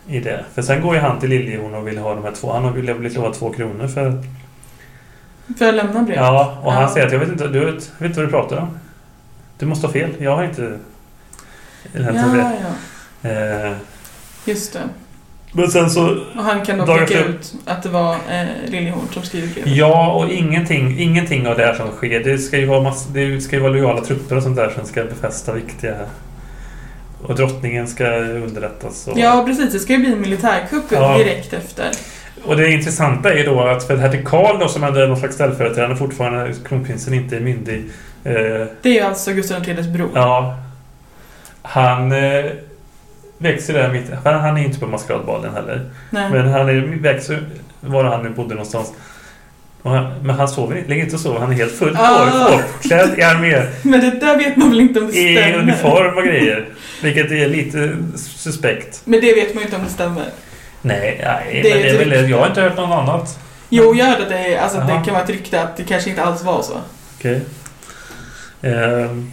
i 0.10 0.20
det. 0.20 0.45
För 0.53 0.62
sen 0.62 0.82
går 0.82 0.95
ju 0.95 1.01
han 1.01 1.20
till 1.20 1.30
Liljehorn 1.30 1.76
och 1.76 1.88
vill 1.88 1.97
ha 1.97 2.16
de 2.16 2.24
här 2.24 2.32
två. 2.32 2.51
Han 2.53 2.64
har 2.64 2.72
blivit 2.72 3.14
lovad 3.16 3.34
två 3.34 3.49
kronor 3.49 3.88
för... 3.88 4.24
För 5.58 5.70
att 5.70 5.76
lämna 5.76 6.01
brevet? 6.03 6.16
Ja, 6.24 6.58
och 6.64 6.74
han 6.74 6.82
Ja. 6.84 6.89
säger 6.89 7.05
att 7.08 7.12
jag 7.14 7.20
vet 7.20 7.30
inte, 7.30 7.47
du 7.47 7.66
vet, 7.72 7.91
vet 7.97 8.16
vad 8.18 8.26
du 8.26 8.30
pratar 8.30 8.58
om. 8.58 8.80
Du 9.60 9.66
måste 9.66 9.88
ha 9.88 9.93
fel. 9.93 10.10
Jag 10.20 10.36
har 10.36 10.43
inte... 10.43 10.80
Ja, 11.93 12.01
ja. 13.24 13.30
eh, 13.30 13.74
Just 14.45 14.74
det. 14.74 14.80
Men 15.51 15.68
sen 15.72 15.89
så... 15.89 16.05
Och 16.36 16.43
han 16.43 16.66
kan 16.66 16.78
då 16.78 16.86
peka 16.86 17.03
efter- 17.03 17.26
ut 17.30 17.53
att 17.66 17.84
det 17.84 17.89
var 17.89 18.14
eh, 18.14 18.45
Liljehorn 18.66 19.08
som 19.12 19.24
skriver 19.24 19.47
brevet. 19.53 19.72
Ja, 19.76 20.12
och 20.14 20.30
ingenting, 20.30 20.99
ingenting 20.99 21.47
av 21.47 21.58
det 21.58 21.66
här 21.66 21.74
som 21.74 21.88
sker. 21.91 22.24
Det 22.24 22.38
ska 22.38 22.58
ju 22.58 22.66
vara, 22.66 22.82
mass, 22.82 23.08
det 23.14 23.41
ska 23.41 23.55
ju 23.55 23.62
vara 23.62 23.72
lojala 23.72 24.01
trupper 24.01 24.36
och 24.38 24.43
sånt 24.43 24.55
där 24.55 24.70
som 24.70 24.86
ska 24.86 25.03
befästa 25.03 25.53
viktiga... 25.53 25.95
Och 27.24 27.36
drottningen 27.36 27.88
ska 27.88 28.07
underrättas. 28.18 29.07
Och, 29.07 29.20
Ja, 29.20 29.43
precis. 29.47 29.74
Det 29.74 29.80
ska 29.80 29.93
ju 29.93 29.99
bli 29.99 30.11
en 30.13 30.22
militärkupp 30.22 30.84
Ja. 30.89 31.18
direkt 31.18 31.53
efter. 31.53 31.91
Och 32.45 32.57
det 32.57 32.72
intressanta 32.72 33.34
är 33.34 33.38
ju 33.38 33.43
då 33.43 33.61
att 33.61 33.84
för 33.84 33.97
hertig 33.97 34.28
Karl 34.28 34.59
då 34.59 34.68
som 34.68 34.84
är 34.84 35.07
någon 35.07 35.18
slags 35.18 35.36
ställföreträdare 35.36 35.95
fortfarande 35.95 36.53
kronprinsen 36.68 37.13
inte 37.13 37.36
är 37.38 37.39
myndig. 37.39 37.84
Eh, 38.24 38.34
Det 38.82 38.89
är 38.89 38.93
ju 38.93 38.99
alltså 38.99 39.32
Gustav 39.34 39.70
IIIs 39.70 39.88
bror. 39.88 40.09
ja. 40.15 40.57
Han 41.61 42.11
eh, 42.11 42.45
växer 43.38 43.74
där 43.74 43.91
mitt... 43.91 44.11
Han 44.24 44.57
är 44.57 44.63
inte 44.63 44.80
på 44.80 44.88
maskeradbalen 44.88 45.53
heller. 45.53 45.89
Nej. 46.09 46.30
Men 46.32 46.47
han 46.47 46.70
är, 46.70 46.97
växer 47.01 47.45
var 47.82 48.03
han 48.03 48.24
nu 48.24 48.30
bodde 48.30 48.49
någonstans. 48.55 48.93
Han, 49.90 50.14
men 50.24 50.36
han 50.36 50.48
sover 50.48 50.78
inte, 50.78 50.90
ligger 50.90 51.04
inte 51.04 51.16
och 51.16 51.22
sover. 51.22 51.40
Han 51.40 51.52
är 51.52 51.56
helt 51.56 51.72
fullt 51.78 52.00
Ah. 52.00 52.50
påklädd 52.50 53.20
i 53.20 53.22
armé. 53.22 53.62
Men 53.82 54.00
det 54.02 54.12
där 54.20 54.38
vet 54.38 54.56
man 54.58 54.70
väl 54.70 54.80
inte 54.82 55.00
om 55.00 55.08
det 55.08 55.18
I 55.20 55.36
stämmer? 55.38 55.58
uniform 55.58 56.18
och 56.18 56.24
grejer. 56.24 56.66
Vilket 57.04 57.32
är 57.32 57.48
lite 57.50 57.98
suspekt. 58.16 59.02
Men 59.06 59.22
det 59.22 59.34
vet 59.34 59.54
man 59.54 59.62
ju 59.62 59.66
inte 59.66 59.76
om 59.76 59.84
det 59.84 59.90
stämmer. 59.90 60.24
Nej, 60.82 61.22
nej 61.24 61.60
Det 61.64 61.72
är 61.72 61.74
men 61.74 61.84
det 61.84 61.90
är 62.14 62.22
väl, 62.22 62.30
jag 62.30 62.38
har 62.40 62.48
inte 62.48 62.62
hört 62.62 62.78
något 62.78 62.92
annat. 63.00 63.40
Jo, 63.70 63.96
jag 63.96 64.06
hörde 64.06 64.24
att 64.24 64.30
det, 64.30 64.58
alltså, 64.58 64.78
att 64.78 64.88
det 64.88 65.02
kan 65.06 65.14
vara 65.14 65.24
ett 65.24 65.30
rykte 65.30 65.62
att 65.62 65.78
det 65.78 65.84
kanske 65.84 66.10
inte 66.10 66.24
alls 66.24 66.44
var 66.44 66.62
så. 66.62 66.74
Okej. 67.18 67.42
Ehm, 68.62 69.32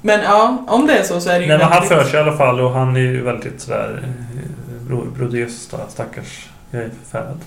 Men 0.00 0.20
ja, 0.22 0.64
om 0.68 0.86
det 0.86 0.98
är 0.98 1.02
så 1.02 1.20
så 1.20 1.30
är 1.30 1.34
det 1.34 1.40
ju 1.40 1.46
Nej 1.48 1.58
men 1.58 1.66
han 1.68 1.86
för 1.88 2.04
sig 2.04 2.14
i 2.14 2.22
alla 2.22 2.36
fall 2.36 2.60
och 2.60 2.70
han 2.72 2.96
är 2.96 3.00
ju 3.00 3.22
väldigt 3.22 3.60
sådär 3.60 4.02
eh, 4.04 4.86
bro- 4.88 5.10
Brodiös 5.16 5.68
då, 5.70 5.76
stackars. 5.88 6.46
Jag 6.70 6.82
är 6.82 6.90
förfärad. 7.04 7.40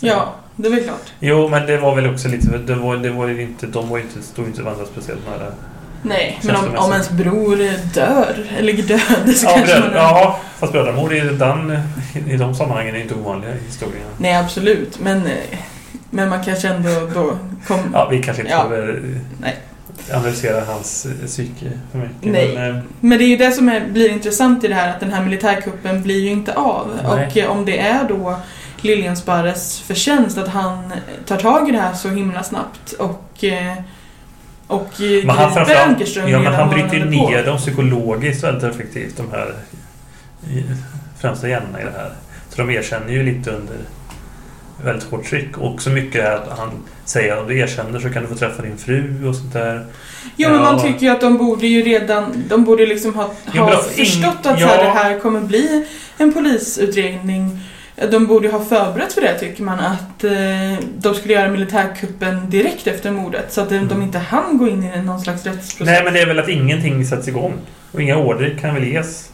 Ja, 0.00 0.34
det 0.56 0.68
är 0.68 0.72
väl 0.72 0.84
klart. 0.84 1.12
Jo 1.20 1.48
men 1.48 1.66
det 1.66 1.76
var 1.78 1.94
väl 1.94 2.10
också 2.10 2.28
lite, 2.28 2.58
det 2.58 2.74
var, 2.74 2.96
det 2.96 3.10
var 3.10 3.40
inte, 3.40 3.66
de 3.66 3.88
var 3.88 3.98
inte, 3.98 4.22
stod 4.22 4.46
inte 4.46 4.62
varandra 4.62 4.84
speciellt 4.92 5.20
nära. 5.30 5.52
Nej, 6.02 6.40
men 6.42 6.56
om, 6.56 6.76
om 6.76 6.92
ens 6.92 7.10
bror 7.10 7.56
dör, 7.94 8.46
eller 8.50 8.62
ligger 8.62 8.82
död, 8.82 9.36
så 9.36 9.46
Ja, 9.46 9.52
kanske 9.56 9.80
man... 9.80 9.90
ja 9.94 10.40
fast 10.58 10.72
brödramord 10.72 11.12
i, 11.12 11.20
den, 11.20 11.78
i, 12.28 12.36
de 12.36 12.54
sammanhangen 12.54 12.96
är 12.96 13.00
inte 13.00 13.14
ovanliga 13.14 13.50
i 13.54 13.58
historien. 13.66 14.04
Nej, 14.18 14.36
absolut. 14.36 14.98
Men, 15.00 15.26
eh, 15.26 15.32
men 16.10 16.28
man 16.28 16.44
kanske 16.44 16.68
ändå 16.68 16.90
då 17.14 17.38
kom... 17.66 17.78
Ja, 17.92 18.08
vi 18.10 18.22
kanske 18.22 18.42
inte 18.42 18.54
Ja. 18.54 18.68
behöver 18.68 18.88
eh, 18.94 19.20
Nej. 19.40 19.56
analysera 20.12 20.64
hans 20.64 21.06
eh, 21.06 21.26
psyke 21.26 21.70
för 21.92 21.98
mycket. 21.98 22.32
Nej. 22.32 22.54
Men, 22.54 22.76
eh, 22.76 22.82
Men 23.00 23.18
det 23.18 23.24
är 23.24 23.28
ju 23.28 23.36
det 23.36 23.50
som 23.50 23.68
är, 23.68 23.86
blir 23.88 24.10
intressant 24.10 24.64
i 24.64 24.68
det 24.68 24.74
här, 24.74 24.90
att 24.90 25.00
den 25.00 25.12
här 25.12 25.24
militärkuppen 25.24 26.02
blir 26.02 26.20
ju 26.20 26.30
inte 26.30 26.52
av. 26.54 26.90
Nej. 27.02 27.26
Och 27.26 27.36
eh, 27.36 27.50
om 27.50 27.64
det 27.64 27.78
är 27.78 28.04
då 28.08 28.36
Liljensparres 28.84 29.80
förtjänst 29.80 30.38
att 30.38 30.48
han 30.48 30.92
tar 31.26 31.36
tag 31.36 31.68
i 31.68 31.72
det 31.72 31.78
här 31.78 31.94
så 31.94 32.08
himla 32.08 32.42
snabbt 32.42 32.92
och 32.92 33.44
eh, 33.44 33.72
och 34.68 34.90
men 34.98 35.28
han, 35.30 35.54
framförallt, 35.54 35.88
Ankerström 35.88 36.28
ja, 36.28 36.38
men 36.38 36.54
han 36.54 36.70
bryter 36.70 37.04
ner 37.04 37.44
dem 37.44 37.58
psykologiskt 37.58 38.44
väldigt 38.44 38.62
effektivt, 38.64 39.16
de 39.16 39.30
här 39.30 39.54
främsta 41.20 41.48
hjärnorna 41.48 41.80
i 41.80 41.84
det 41.84 41.90
här. 41.90 42.12
Så 42.50 42.56
de 42.62 42.70
erkänner 42.70 43.12
ju 43.12 43.22
lite 43.22 43.50
under 43.50 43.76
väldigt 44.84 45.10
hårt 45.10 45.24
tryck. 45.24 45.58
Och 45.58 45.82
så 45.82 45.90
mycket 45.90 46.24
är 46.24 46.32
att 46.32 46.58
han 46.58 46.70
säger 47.04 47.32
att 47.32 47.38
om 47.42 47.48
du 47.48 47.58
erkänner 47.58 48.00
så 48.00 48.10
kan 48.10 48.22
du 48.22 48.28
få 48.28 48.34
träffa 48.34 48.62
din 48.62 48.78
fru 48.78 49.28
och 49.28 49.36
sånt 49.36 49.52
där. 49.52 49.86
Jo 50.36 50.50
men 50.50 50.60
man 50.62 50.76
Ja. 50.76 50.82
tycker 50.82 51.06
ju 51.06 51.12
att 51.12 51.20
de 51.20 51.36
borde 51.38 51.66
ju 51.66 51.82
redan, 51.82 52.44
de 52.48 52.64
borde 52.64 52.86
liksom 52.86 53.14
ha, 53.14 53.22
ha 53.46 53.70
de- 53.70 53.82
förstått 53.96 54.46
att 54.46 54.60
så 54.60 54.66
här, 54.66 54.78
ja. 54.78 54.84
det 54.84 54.90
här 54.90 55.18
kommer 55.20 55.40
bli 55.40 55.86
en 56.18 56.32
polisutredning. 56.32 57.60
De 58.10 58.26
borde 58.26 58.46
ju 58.46 58.52
ha 58.52 58.64
förberett 58.64 59.12
för 59.12 59.20
det 59.20 59.38
tycker 59.38 59.62
man, 59.62 59.80
att 59.80 60.24
eh, 60.24 60.86
de 60.98 61.14
skulle 61.14 61.34
göra 61.34 61.48
militärkuppen 61.50 62.50
direkt 62.50 62.86
efter 62.86 63.10
mordet. 63.10 63.52
Så 63.52 63.60
att 63.60 63.68
de, 63.68 63.78
de 63.88 64.02
inte 64.02 64.18
hann 64.18 64.58
gå 64.58 64.68
in 64.68 64.84
i 64.84 65.02
någon 65.02 65.20
slags 65.20 65.46
rättsprocess. 65.46 65.80
Mm. 65.80 65.92
Nej, 65.92 66.04
men 66.04 66.14
det 66.14 66.20
är 66.20 66.26
väl 66.26 66.38
att 66.38 66.48
ingenting 66.48 67.06
sätts 67.06 67.28
igång. 67.28 67.52
Och 67.92 68.02
inga 68.02 68.16
order 68.16 68.58
kan 68.60 68.74
väl 68.74 68.84
ges 68.84 69.30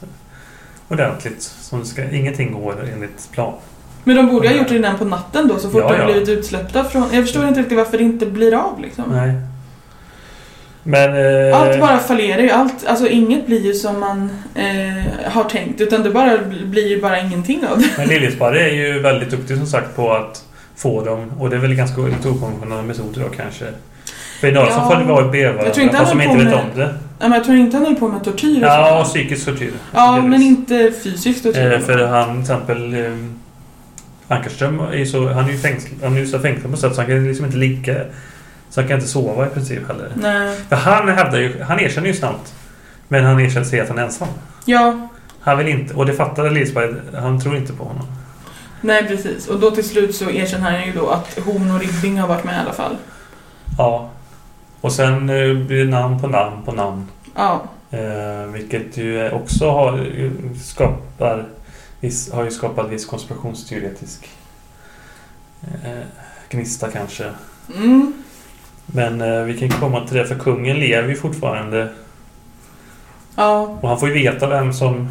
ordentligt. 0.89 1.43
Som 1.43 1.85
ska, 1.85 2.11
ingenting 2.11 2.53
går 2.53 2.89
enligt 2.95 3.33
plan. 3.33 3.55
Men 4.05 4.17
de 4.17 4.27
borde 4.27 4.49
ha 4.49 4.55
gjort 4.55 4.69
det 4.69 4.75
redan 4.75 4.99
på 4.99 5.05
natten 5.05 5.49
då, 5.49 5.59
så 5.59 5.71
fort 5.71 5.81
Ja, 5.81 5.93
de 5.93 5.99
ja. 5.99 6.05
blivit 6.05 6.29
utsläppta 6.29 6.85
från... 6.85 7.03
Jag 7.13 7.25
förstår 7.25 7.49
inte 7.49 7.61
riktigt 7.61 7.79
varför 7.79 7.99
det 7.99 8.05
inte 8.05 8.27
blir 8.27 8.55
av 8.55 8.81
liksom. 8.81 9.05
Nej. 9.11 9.33
Men... 10.83 11.11
Eh, 11.51 11.61
Allt 11.61 11.81
bara 11.81 11.99
fallerar 11.99 12.43
ju. 12.43 12.51
Allt, 12.51 12.87
alltså 12.87 13.09
inget 13.09 13.47
blir 13.47 13.61
ju 13.67 13.75
som 13.75 14.01
man 14.01 14.31
eh, 14.55 15.31
har 15.33 15.45
tänkt. 15.45 15.81
Utan 15.81 16.03
det 16.03 16.11
bara 16.11 16.39
blir 16.65 16.89
ju 16.89 17.01
bara 17.01 17.21
ingenting 17.21 17.61
av 17.73 17.79
det. 17.79 17.89
Men 17.99 18.09
Liljesparre 18.09 18.61
är 18.71 18.75
ju 18.75 18.99
väldigt 19.01 19.31
duktig 19.31 19.57
som 19.57 19.67
sagt 19.67 19.97
på 19.97 20.13
att 20.13 20.45
få 20.77 21.05
dem. 21.05 21.33
Och 21.39 21.51
det 21.51 21.57
är 21.57 21.61
väl 21.61 21.75
ganska 21.75 22.01
lite 22.03 22.29
okonventionella 22.29 22.83
metoder 22.83 23.21
då 23.21 23.29
kanske. 23.37 23.65
För 24.41 24.53
några 24.53 24.67
Ja, 24.67 24.73
som 24.75 24.89
får 24.91 25.13
vara 25.15 25.27
i 25.27 25.29
beva 25.31 25.65
jag 25.65 25.75
tror 25.75 25.85
inte 25.85 25.97
fast 25.97 26.13
han 26.13 26.21
som 26.21 26.31
inte 26.31 26.45
vet 26.45 26.55
med- 26.55 26.65
om 26.65 26.79
det. 26.79 26.95
Ja, 27.19 27.29
men 27.29 27.33
jag 27.33 27.45
tror 27.45 27.57
inte 27.57 27.77
han 27.77 27.87
höll 27.87 27.97
på 27.97 28.09
med 28.09 28.25
tortyr 28.25 28.59
Ja, 28.63 29.01
och 29.01 29.07
så. 29.07 29.13
psykisk 29.13 29.45
tortyr. 29.47 29.73
Ja, 29.95 30.13
Delvis. 30.13 30.31
men 30.31 30.43
inte 30.43 30.93
fysiskt 31.05 31.43
tortyr. 31.43 31.73
Eh, 31.73 31.79
för 31.79 32.07
han 32.07 32.33
till 32.33 32.41
exempel... 32.41 32.95
Eh, 32.95 33.11
Ankarström 34.29 34.81
är 34.81 35.05
så... 35.05 35.29
Han 35.29 35.45
är 35.45 35.53
ju 35.53 35.59
fängslad, 35.59 35.99
han 36.03 36.17
är 36.17 36.21
ju 36.21 36.27
så 36.27 36.39
fängslad 36.39 36.71
på 36.73 36.77
sätt 36.77 36.95
så 36.95 37.01
han 37.01 37.07
kan 37.11 37.27
liksom 37.29 37.45
inte 37.47 37.59
ligga... 37.59 37.95
Så 38.73 38.81
han 38.81 38.89
kan 38.89 38.97
inte 38.99 39.09
sova 39.09 39.47
i 39.47 39.51
princip 39.51 39.89
heller. 39.89 40.13
Nej. 40.17 40.57
För 40.69 40.77
han 40.77 41.09
hävdar 41.09 41.39
ju... 41.39 41.63
Han 41.63 41.81
erkänner 41.81 42.09
ju 42.09 42.15
snabbt. 42.15 42.55
Men 43.09 43.25
han 43.25 43.41
erkänner 43.41 43.67
sig 43.67 43.81
att 43.81 43.89
han 43.89 43.99
är 43.99 44.03
ensam. 44.03 44.29
Ja, 44.65 45.09
Han 45.41 45.59
vill 45.59 45.69
inte... 45.69 45.95
Och 45.95 46.07
det 46.07 46.13
fattade 46.13 46.51
Lisberg. 46.51 46.95
Han 47.15 47.41
tror 47.41 47.57
inte 47.57 47.73
på 47.73 47.85
honom. 47.85 48.07
nej 48.81 49.09
precis. 49.09 49.49
Och 49.49 49.61
då 49.61 49.71
till 49.71 49.89
slut 49.89 50.15
så 50.15 50.31
erkänner 50.31 50.71
han 50.71 50.87
ju 50.87 50.93
då 50.93 51.11
att 51.11 51.39
hon 51.45 51.71
och 51.71 51.81
Ribbing 51.81 52.19
har 52.21 52.29
varit 52.29 52.45
med 52.45 52.55
i 52.55 52.59
alla 52.59 52.73
fall. 52.73 52.97
Ja. 53.79 54.11
Och 54.81 54.93
sen 54.93 55.15
eh, 55.31 55.55
blir 55.67 55.85
det 55.85 55.91
namn 55.91 56.21
på 56.21 56.27
namn 56.27 56.63
på 56.65 56.73
namn. 56.73 57.09
Ja. 57.35 57.63
Eh, 57.91 58.47
vilket 58.53 58.97
ju 58.97 59.31
också 59.31 59.71
har, 59.71 59.99
eh, 59.99 60.31
skapar, 60.63 61.47
har 62.33 62.45
ju 62.45 62.51
skapat 62.51 62.91
viss 62.91 63.07
konspirationsteoretisk 63.07 64.31
eh, 65.63 66.03
gnista 66.51 66.89
kanske. 66.91 67.25
Mm. 67.77 68.22
Men 68.95 69.21
eh, 69.21 69.43
vi 69.43 69.59
kan 69.59 69.69
komma 69.81 70.07
till 70.07 70.17
det 70.17 70.27
för 70.27 70.35
kungen 70.35 70.77
lever 70.79 71.09
ju 71.09 71.15
fortfarande 71.17 71.89
Ja. 73.35 73.79
och 73.81 73.89
han 73.89 74.01
får 74.01 74.09
ju 74.09 74.15
veta 74.15 74.49
vem 74.49 74.73
som 74.73 75.09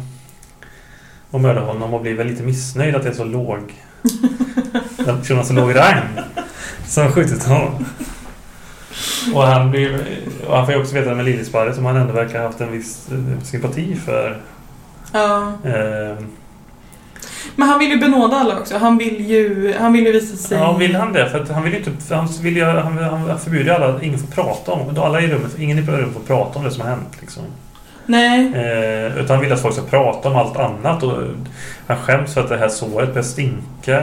och 1.30 1.40
mördar 1.40 1.62
honom 1.62 1.94
och 1.94 2.00
blir 2.02 2.14
väl 2.14 2.26
lite 2.26 2.42
missnöjd 2.42 2.96
att 2.96 3.02
det 3.02 3.08
är 3.08 3.12
så 3.14 3.24
låg 3.24 3.60
den 4.96 5.18
personen 5.18 5.44
så 5.44 5.52
låg 5.52 5.74
rang 5.74 6.02
som 6.86 7.12
skjutit 7.12 7.44
honom. 7.44 7.84
Och 9.34 9.42
han, 9.42 9.70
blir, 9.70 10.00
och 10.46 10.56
han 10.56 10.66
får 10.66 10.74
ju 10.74 10.80
också 10.80 10.94
veta 10.94 11.14
med 11.14 11.24
Liljesparre 11.24 11.74
som 11.74 11.84
han 11.84 11.96
ändå 11.96 12.12
verkar 12.12 12.38
ha 12.38 12.46
haft 12.46 12.60
en 12.60 12.72
viss 12.72 13.08
eh, 13.12 13.42
sympati 13.44 13.96
för. 13.96 14.40
Ja. 15.12 15.52
Eh, 15.64 16.16
Men 17.56 17.68
han 17.68 17.78
vill 17.78 17.90
ju 17.90 17.96
benåda 17.96 18.36
alla 18.36 18.58
också. 18.58 18.78
Han 18.78 18.98
vill 18.98 19.30
ju, 19.30 19.74
han 19.80 19.92
vill 19.92 20.06
ju 20.06 20.12
visa 20.12 20.36
sig... 20.36 20.58
Ja, 20.58 20.72
vill 20.76 20.96
han 20.96 21.12
det? 21.12 21.30
För 21.30 21.54
han 21.54 21.62
vill 21.62 21.72
ju 21.72 21.78
inte... 21.78 21.90
för 22.06 22.14
Han, 22.14 22.28
vill 22.42 22.56
ju, 22.56 22.64
han, 22.64 22.98
han 22.98 23.38
förbjuder 23.38 23.64
ju 23.78 23.84
alla... 23.84 24.02
Ingen 24.02 24.18
får 24.18 24.26
prata 24.42 24.72
om 24.72 24.98
Alla 24.98 25.20
i 25.20 25.26
rummet... 25.26 25.58
Ingen 25.58 25.78
i 25.78 25.82
rummet 25.82 26.12
får 26.14 26.20
prata 26.20 26.58
om 26.58 26.64
det 26.64 26.70
som 26.70 26.80
har 26.82 26.88
hänt. 26.88 27.16
Liksom. 27.20 27.42
Nej. 28.06 28.52
Eh, 28.54 29.16
utan 29.18 29.30
han 29.36 29.40
vill 29.40 29.52
att 29.52 29.62
folk 29.62 29.74
ska 29.74 29.82
prata 29.84 30.28
om 30.28 30.36
allt 30.36 30.56
annat. 30.56 31.02
Och 31.02 31.18
han 31.86 31.96
skäms 31.96 32.34
för 32.34 32.40
att 32.40 32.48
det 32.48 32.56
här 32.56 32.68
såret 32.68 33.08
börjar 33.08 33.22
stinka. 33.22 33.98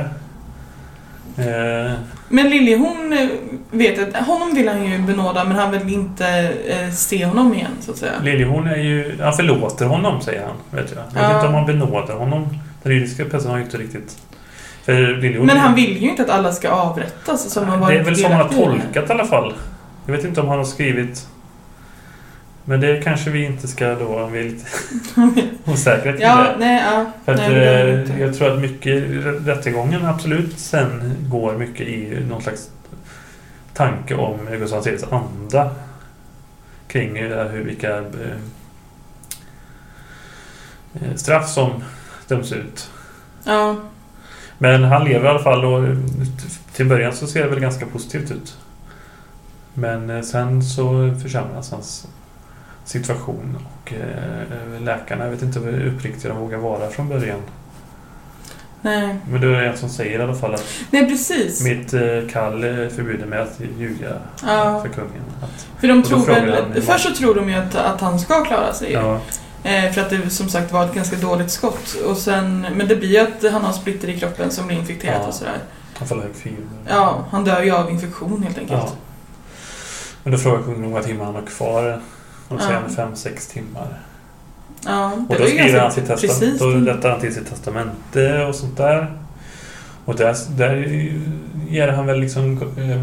Eh, 1.37 1.91
Men 2.29 2.49
Lilje 2.49 2.77
hon 2.77 3.13
eh, 3.13 3.27
vet 3.71 4.15
att 4.15 4.25
honom 4.27 4.53
vill 4.55 4.67
han 4.67 4.85
ju 4.85 4.97
benåda 4.97 5.43
men 5.43 5.55
han 5.57 5.71
vill 5.71 5.93
inte 5.93 6.27
eh, 6.67 6.91
se 6.91 7.25
honom 7.25 7.53
igen 7.53 7.71
så 7.81 7.91
att 7.91 7.97
säga. 7.97 8.11
Liljehorn 8.23 8.67
är 8.67 8.75
ju... 8.77 9.17
Han 9.21 9.33
förlåter 9.33 9.85
honom, 9.85 10.21
säger 10.21 10.41
han. 10.45 10.55
Vet 10.81 10.91
jag. 10.95 11.03
Jag 11.13 11.21
vet 11.21 11.29
Ja. 11.31 11.35
inte 11.35 11.47
om 11.47 11.53
han 11.53 11.65
benådar 11.65 12.13
honom. 12.15 12.47
Den 12.83 12.91
juridiska 12.91 13.25
pressen 13.25 13.51
har 13.51 13.57
ju 13.57 13.63
inte 13.63 13.77
riktigt... 13.77 14.17
Men 14.85 15.57
han 15.57 15.75
vill 15.75 16.03
ju 16.03 16.09
inte 16.09 16.21
att 16.21 16.29
alla 16.29 16.51
ska 16.51 16.69
avrättas 16.69 17.49
som 17.49 17.67
har 17.67 17.91
Det 17.91 17.99
är 17.99 18.03
väl 18.03 18.15
som 18.15 18.31
han 18.31 18.41
har 18.41 18.49
tolkat 18.49 19.09
i 19.09 19.13
alla 19.13 19.25
fall. 19.25 19.53
Jag 20.05 20.13
vet 20.15 20.25
inte 20.25 20.41
om 20.41 20.47
han 20.47 20.57
har 20.57 20.65
skrivit... 20.65 21.27
Men 22.65 22.81
det 22.81 23.01
kanske 23.03 23.29
vi 23.29 23.45
inte 23.45 23.67
ska 23.67 23.95
då... 23.95 24.29
Vi 24.31 24.39
är 24.39 24.43
lite 24.43 24.65
osäkra 25.71 26.11
kring 26.11 26.21
Ja, 26.21 26.37
det. 26.43 26.55
nej, 26.59 26.83
ja. 26.91 27.05
För 27.25 27.31
att, 27.31 27.39
nej, 27.39 27.49
det 27.49 27.65
är 27.65 28.11
eh, 28.11 28.21
jag 28.21 28.37
tror 28.37 28.53
att 28.53 28.59
mycket 28.61 29.03
rättegången 29.45 30.05
absolut 30.05 30.59
sen 30.59 31.15
går 31.29 31.57
mycket 31.57 31.87
i 31.87 32.25
någon 32.29 32.41
slags 32.41 32.69
tanke 33.73 34.15
om 34.15 34.37
Gustav 34.59 34.87
IIIs 34.87 35.03
anda 35.03 35.71
kring 36.87 37.17
eh, 37.17 37.47
hur 37.47 37.63
vilka 37.63 37.97
eh, 37.97 38.03
straff 41.15 41.49
som 41.49 41.83
döms 42.29 42.51
ut. 42.51 42.89
Ja. 43.43 43.75
Men 44.57 44.83
han 44.83 45.03
lever 45.03 45.25
i 45.25 45.29
alla 45.29 45.43
fall 45.43 45.65
och 45.65 45.95
till 46.73 46.85
början 46.85 47.13
så 47.13 47.27
ser 47.27 47.43
det 47.43 47.49
väl 47.49 47.59
ganska 47.59 47.85
positivt 47.85 48.31
ut. 48.31 48.57
Men 49.73 50.09
eh, 50.09 50.21
sen 50.21 50.63
så 50.63 51.15
försämras 51.23 51.71
hans 51.71 52.07
situation 52.85 53.57
och 53.65 53.93
eh, 53.93 54.81
läkarna, 54.81 55.23
jag 55.23 55.31
vet 55.31 55.41
inte 55.41 55.59
hur 55.59 55.87
uppriktiga 55.87 56.33
de 56.33 56.41
vågar 56.41 56.57
vara 56.57 56.89
från 56.89 57.09
början. 57.09 57.39
Nej. 58.81 59.15
Men 59.29 59.41
det 59.41 59.47
är 59.47 59.61
en 59.61 59.77
som 59.77 59.89
säger 59.89 60.19
i 60.19 60.23
alla 60.23 60.35
fall 60.35 60.53
att 60.53 60.65
nej, 60.89 61.09
precis. 61.09 61.63
mitt 61.63 61.93
eh, 61.93 62.01
kall 62.31 62.63
eh, 62.63 62.87
förbjuder 62.89 63.25
mig 63.25 63.39
att 63.39 63.59
ljuga 63.79 64.13
Ja. 64.47 64.81
för 64.81 64.89
kungen. 64.89 65.23
Att, 65.41 65.67
För 65.79 65.87
de 65.87 66.03
tror 66.03 66.25
väl... 66.25 66.81
Först 66.81 67.07
så 67.09 67.15
tror 67.15 67.35
de 67.35 67.49
ju 67.49 67.55
att, 67.55 67.75
att 67.75 68.01
han 68.01 68.19
ska 68.19 68.45
klara 68.45 68.73
sig. 68.73 68.91
ja, 68.93 69.13
Eh, 69.13 69.19
för 69.63 70.01
att 70.01 70.09
det 70.09 70.29
som 70.29 70.49
sagt 70.49 70.71
var 70.71 70.85
ett 70.85 70.93
ganska 70.93 71.15
dåligt 71.15 71.51
skott. 71.51 71.95
Och 72.07 72.17
sen, 72.17 72.61
men 72.75 72.87
det 72.87 72.95
blir 72.95 73.09
ju 73.09 73.17
att 73.17 73.51
han 73.51 73.61
har 73.63 73.73
splitter 73.73 74.09
i 74.09 74.19
kroppen 74.19 74.51
som 74.51 74.67
blir 74.67 74.77
infekterat 74.77 75.17
Ja. 75.21 75.27
och 75.27 75.33
sådär. 75.33 75.57
han 75.97 76.07
får 76.07 76.15
hög 76.15 76.35
feber. 76.35 76.57
Ja, 76.89 77.25
han 77.31 77.43
dör 77.43 77.63
ju 77.63 77.71
av 77.71 77.91
infektion 77.91 78.43
helt 78.43 78.57
enkelt. 78.57 78.81
Ja. 78.85 78.91
Men 80.23 80.31
då 80.33 80.37
frågar 80.39 80.61
kungen 80.63 80.83
hur 80.83 80.89
många 80.89 81.03
timmar 81.03 81.25
han 81.25 81.35
har 81.35 81.41
kvar. 81.41 82.01
Och 82.47 82.61
säger 82.61 82.81
Ja. 82.87 82.95
fem, 82.95 83.15
sex 83.15 83.47
timmar. 83.47 83.99
Ja, 84.85 85.11
Och 85.29 85.35
då 85.39 85.45
skriver 85.45 85.79
han 85.79 85.91
sitt 85.91 86.07
testamente. 86.07 86.63
Då 86.63 86.69
rättar 86.71 87.09
han 87.09 87.19
till 87.19 87.33
sitt 87.33 87.49
testamente 87.49 88.45
och 88.45 88.55
sånt 88.55 88.77
där. 88.77 89.17
Och 90.05 90.15
där, 90.15 90.35
där 90.49 90.75
ger 91.69 91.87
han 91.87 92.05
väl 92.05 92.19
liksom... 92.19 92.61
Eh, 92.77 93.01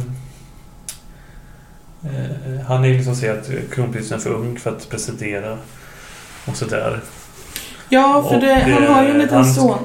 eh, 2.03 2.61
han 2.67 2.85
är 2.85 2.89
liksom 2.95 3.15
säger 3.17 3.39
att 3.39 3.51
kronprinsen 3.75 4.19
är 4.19 4.23
för 4.23 4.31
ung 4.31 4.59
för 4.59 4.71
att 4.71 4.89
presidera. 4.89 5.59
Och 6.47 6.57
sådär. 6.57 7.01
Ja, 7.89 8.23
för 8.29 8.35
Och 8.35 8.41
det, 8.41 8.55
han 8.55 8.83
det- 8.83 8.89
har 8.93 9.03
ju 9.03 9.11
en 9.11 9.19
liten 9.19 9.37
han- 9.37 9.55
son. 9.55 9.79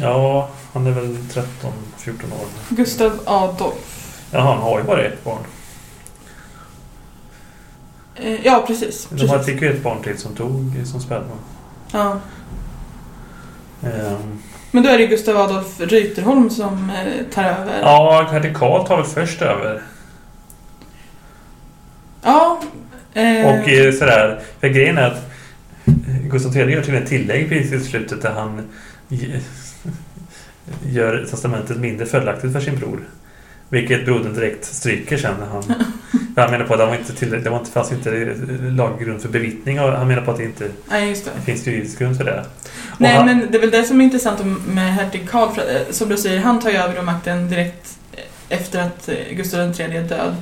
Ja, 0.00 0.48
han 0.72 0.86
är 0.86 0.90
väl 0.90 1.16
13, 1.32 1.72
14 1.98 2.32
år. 2.32 2.46
Gustav 2.68 3.20
Adolf. 3.24 4.08
Ja, 4.30 4.40
han 4.40 4.58
har 4.58 4.78
ju 4.78 4.84
bara 4.84 5.02
ett 5.02 5.24
barn. 5.24 5.38
Eh, 8.16 8.46
ja, 8.46 8.64
precis. 8.66 9.06
De 9.10 9.16
precis. 9.28 9.46
fick 9.46 9.62
ju 9.62 9.72
ett 9.76 9.82
barn 9.82 10.02
till 10.02 10.18
som 10.18 10.34
tog 10.34 10.74
som 10.84 11.00
spädbarn. 11.00 11.38
Ja. 11.92 12.18
Ehm, 13.82 14.38
Men 14.70 14.82
då 14.82 14.88
är 14.88 14.98
det 14.98 15.06
Gustav 15.06 15.36
Adolf 15.36 15.80
Reuterholm 15.80 16.50
som 16.50 16.90
eh, 16.90 17.34
tar 17.34 17.44
över. 17.44 17.80
Ja, 17.82 18.26
Karl 18.54 18.86
tar 18.86 18.96
väl 18.96 19.06
först 19.06 19.42
över. 19.42 19.82
Ja. 22.22 22.60
Eh, 23.14 23.46
Och 23.46 23.68
eh, 23.68 23.92
sådär, 23.92 24.40
för 24.60 24.68
grejen 24.68 24.98
är 24.98 25.02
att 25.10 25.31
Gustav 26.32 26.56
III 26.56 26.72
gör 26.72 26.82
till 26.82 26.94
ett 26.94 27.06
tillägg 27.08 27.48
precis 27.48 27.72
i 27.72 27.80
slutet 27.90 28.22
där 28.22 28.32
han 28.32 28.62
gör 30.86 31.26
testamentet 31.30 31.76
mindre 31.76 32.06
fördelaktigt 32.06 32.52
för 32.52 32.60
sin 32.60 32.76
bror. 32.78 33.00
Vilket 33.68 34.04
brodern 34.04 34.34
direkt 34.34 34.64
stryker 34.64 35.16
sen 35.16 35.34
när 35.40 35.46
han... 35.46 35.62
han 36.36 36.50
menar 36.50 36.64
på 36.64 36.74
att 36.74 36.80
det 36.80 36.86
var 36.86 36.94
inte 36.96 37.26
det 37.26 37.50
var 37.50 37.58
inte, 37.58 37.70
fanns 37.70 37.92
inte 37.92 38.34
laggrund 38.70 39.22
för 39.22 39.28
bevittning 39.28 39.80
och 39.80 39.92
han 39.92 40.08
menar 40.08 40.22
på 40.22 40.30
att 40.30 40.36
det 40.36 40.44
inte 40.44 40.68
Nej, 40.90 41.16
det. 41.24 41.40
finns 41.44 41.66
juridisk 41.66 41.98
grund 41.98 42.16
för 42.16 42.24
det. 42.24 42.40
Och 42.92 43.00
Nej, 43.00 43.16
han, 43.16 43.26
men 43.26 43.46
det 43.50 43.56
är 43.58 43.60
väl 43.60 43.70
det 43.70 43.84
som 43.84 44.00
är 44.00 44.04
intressant 44.04 44.40
med 44.68 44.94
hertig 44.94 45.28
Karl. 45.30 45.48
Eh, 45.58 45.90
som 45.90 46.08
du 46.08 46.16
säger, 46.16 46.40
han 46.40 46.60
tar 46.60 46.70
ju 46.70 46.76
över 46.76 47.02
makten 47.02 47.48
direkt 47.50 47.98
eh, 48.12 48.58
efter 48.58 48.82
att 48.82 49.08
eh, 49.08 49.14
Gustav 49.36 49.60
III 49.80 49.96
är 49.96 50.02
död. 50.02 50.34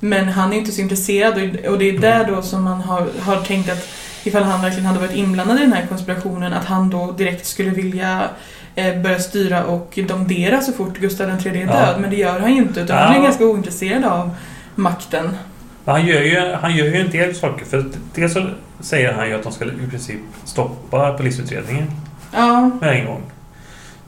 Men 0.00 0.28
han 0.28 0.52
är 0.52 0.56
inte 0.56 0.72
så 0.72 0.80
intresserad 0.80 1.34
och- 1.34 1.70
och 1.72 1.78
det 1.78 1.88
är 1.88 1.98
där 1.98 2.24
då 2.30 2.42
som 2.42 2.62
man 2.62 2.80
har, 2.80 3.06
har 3.20 3.42
tänkt 3.42 3.70
att 3.72 3.88
ifall 4.26 4.42
han 4.42 4.62
verkligen 4.62 4.86
hade 4.86 4.98
varit 5.00 5.14
inblandad 5.16 5.56
i 5.56 5.60
den 5.60 5.72
här 5.72 5.86
konspirationen 5.86 6.52
att 6.52 6.64
han 6.64 6.90
då 6.90 7.12
direkt 7.12 7.46
skulle 7.46 7.70
vilja 7.70 8.28
eh, 8.74 9.00
börja 9.02 9.18
styra 9.18 9.64
och 9.64 9.98
domdera 10.08 10.60
så 10.60 10.72
fort 10.72 10.98
Gustav 10.98 11.28
III 11.46 11.62
är 11.62 11.66
Ja. 11.66 11.72
död. 11.72 12.00
Men 12.00 12.10
det 12.10 12.16
gör 12.16 12.40
han 12.40 12.52
ju 12.54 12.62
inte 12.62 12.80
utan 12.80 12.98
han 12.98 13.12
Ja. 13.12 13.18
är 13.18 13.24
ganska 13.24 13.44
ointresserad 13.44 14.04
av 14.04 14.30
makten. 14.74 15.36
Men 15.84 15.94
Han 15.94 16.06
gör, 16.06 16.20
ju, 16.20 16.52
han 16.60 16.76
gör 16.76 16.84
ju 16.86 16.96
en 17.00 17.10
del 17.10 17.34
saker. 17.34 17.64
För 17.64 17.84
dels 18.14 18.32
så 18.32 18.46
säger 18.80 19.12
han 19.12 19.28
ju 19.28 19.34
att 19.34 19.42
de 19.42 19.52
ska 19.52 19.64
i 19.64 19.86
princip 19.90 20.20
stoppa 20.44 21.12
polisutredningen 21.12 21.90
Ja. 22.32 22.70
med 22.80 23.00
en 23.00 23.06
gång. 23.06 23.22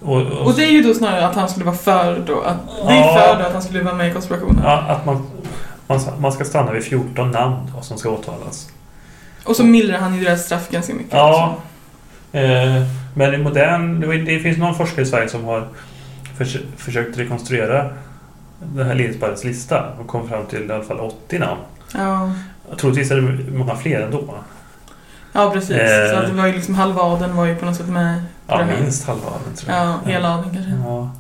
Och, 0.03 0.17
och, 0.23 0.47
Och 0.47 0.55
det 0.55 0.65
är 0.65 0.71
ju 0.71 0.83
då 0.83 0.95
snarare 0.95 1.27
att 1.27 1.35
han 1.35 1.49
skulle 1.49 1.65
vara 1.65 1.77
för 1.77 2.19
då. 2.27 2.41
Att, 2.41 2.57
det 2.89 2.93
är 2.93 2.97
Ja. 2.97 3.15
för 3.35 3.41
då 3.43 3.47
att 3.47 3.53
han 3.53 3.63
skulle 3.63 3.83
vara 3.83 3.95
med 3.95 4.09
i 4.09 4.13
konspirationen. 4.13 4.61
ja, 4.65 4.79
att 4.89 5.07
man, 5.07 5.27
man, 5.87 6.01
man 6.19 6.33
ska 6.33 6.45
stanna 6.45 6.73
vid 6.73 6.85
14 6.85 7.31
namn 7.31 7.57
då, 7.77 7.83
som 7.83 7.99
ska 7.99 8.11
åtalas. 8.11 8.69
Och 9.47 9.57
så 9.57 9.65
mildrar 9.65 9.99
han 9.99 10.15
ju 10.15 10.25
deras 10.25 10.45
straff 10.45 10.71
ganska 10.71 10.95
mycket. 10.95 11.13
Ja. 11.13 11.57
Eh, 12.33 12.83
men 13.15 13.35
i 13.35 13.39
modern... 13.39 14.01
Det, 14.25 14.39
finns 14.39 14.59
någon 14.59 14.75
forskare 14.75 15.03
i 15.03 15.07
Sverige 15.07 15.29
som 15.29 15.45
har 15.45 15.69
förs 16.39 16.57
försökt 16.77 17.19
rekonstruera 17.19 17.91
den 18.59 18.87
här 18.87 18.95
Lindsbergs 18.95 19.45
lista 19.45 19.85
och 20.01 20.07
kom 20.07 20.29
fram 20.29 20.47
till 20.47 20.71
i 20.71 20.73
alla 20.73 20.85
fall 20.85 21.01
80 21.01 21.39
namn. 21.39 21.61
Ja, 21.95 22.33
Troligtvis 22.81 23.11
är 23.11 23.17
det 23.17 23.51
många 23.51 23.77
fler 23.77 24.01
ändå. 24.01 24.35
ja 25.33 25.51
precis. 25.51 25.77
Eh. 25.77 26.11
Så 26.11 26.17
att 26.17 26.27
det 26.27 26.33
var 26.33 26.47
ju 26.47 26.53
liksom 26.53 26.75
halva 26.75 27.03
adeln 27.03 27.37
var 27.37 27.47
ju 27.47 27.57
på 27.57 27.65
något 27.67 27.77
sätt 27.77 27.89
med 27.89 28.23
Ja, 28.47 28.67
minst 28.81 29.07
halva 29.07 29.27
adeln 29.27 29.57
tror 29.57 29.75
jag. 29.75 29.87
Ja, 29.87 30.01
hela 30.05 30.35
adeln 30.35 30.55
kanske. 30.55 30.73
Ja. 30.85 31.11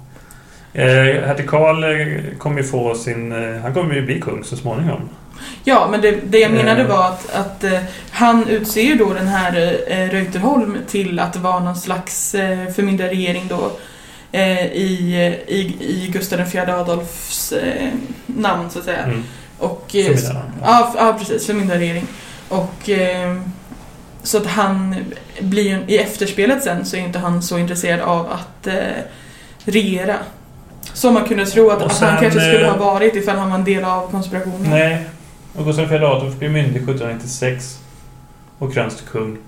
Eh, 0.72 1.26
hertig 1.26 1.48
Karl 1.48 1.84
eh, 1.84 2.38
kommer 2.38 2.60
ju 2.60 2.64
få 2.64 2.94
sin... 2.94 3.32
Eh, 3.32 3.60
han 3.62 3.74
kommer 3.74 3.94
ju 3.94 4.06
bli 4.06 4.20
kung 4.20 4.44
så 4.44 4.56
småningom. 4.56 5.08
Ja, 5.64 5.88
men 5.90 6.00
det, 6.00 6.10
det 6.26 6.38
jag 6.38 6.50
menade 6.52 6.80
Eh. 6.82 6.86
var 6.88 7.04
att, 7.08 7.34
att 7.34 7.64
eh, 7.64 7.78
han 8.10 8.48
utser 8.48 8.82
ju 8.82 8.94
då 8.94 9.12
den 9.12 9.26
här 9.28 9.78
eh, 9.88 10.08
Reuterholm 10.10 10.76
till 10.88 11.18
att 11.18 11.36
vara 11.36 11.58
någon 11.60 11.76
slags 11.76 12.34
eh, 12.34 12.72
förmyndarregering 12.72 13.46
då 13.48 13.72
eh, 14.32 14.66
i, 14.66 15.16
i, 15.46 15.58
i 15.80 16.10
Gustav 16.12 16.40
IV 16.40 16.70
Adolfs 16.70 17.52
eh, 17.52 17.88
namn 18.26 18.70
så 18.70 18.78
att 18.78 18.84
säga. 18.84 19.02
Mm. 19.02 19.24
Och, 19.58 19.90
eh, 19.94 20.06
ja, 20.62 20.86
f- 20.90 20.96
ja, 20.98 21.16
precis. 21.18 21.46
Förmyndarregering. 21.46 22.06
Och 22.48 22.90
så 24.22 24.38
att 24.38 24.46
han 24.46 24.96
blir 25.40 25.84
i 25.86 25.98
efterspelet 25.98 26.64
sen 26.64 26.84
så 26.86 26.96
är 26.96 27.00
inte 27.00 27.18
han 27.18 27.42
så 27.42 27.58
intresserad 27.58 28.00
av 28.00 28.30
att 28.32 28.68
regera. 29.64 30.16
Som 30.92 31.14
man 31.14 31.24
kunde 31.24 31.46
tro 31.46 31.70
att, 31.70 31.76
Och 31.82 31.86
att 31.86 32.00
han 32.00 32.10
sen, 32.10 32.20
kanske 32.20 32.40
skulle 32.40 32.66
ha 32.66 32.76
varit 32.76 33.16
ifall 33.16 33.36
han 33.36 33.50
var 33.50 33.58
en 33.58 33.64
del 33.64 33.84
av 33.84 34.10
konspirationen. 34.10 34.70
Nej. 34.70 35.04
Och 35.56 35.64
Gustav 35.64 35.92
IV 35.92 36.04
Adolf 36.04 36.38
blir 36.38 36.48
myndig 36.48 36.76
1796 36.76 37.80
och 38.58 38.74
kröns 38.74 38.96
till 38.96 39.06
kung. 39.06 39.38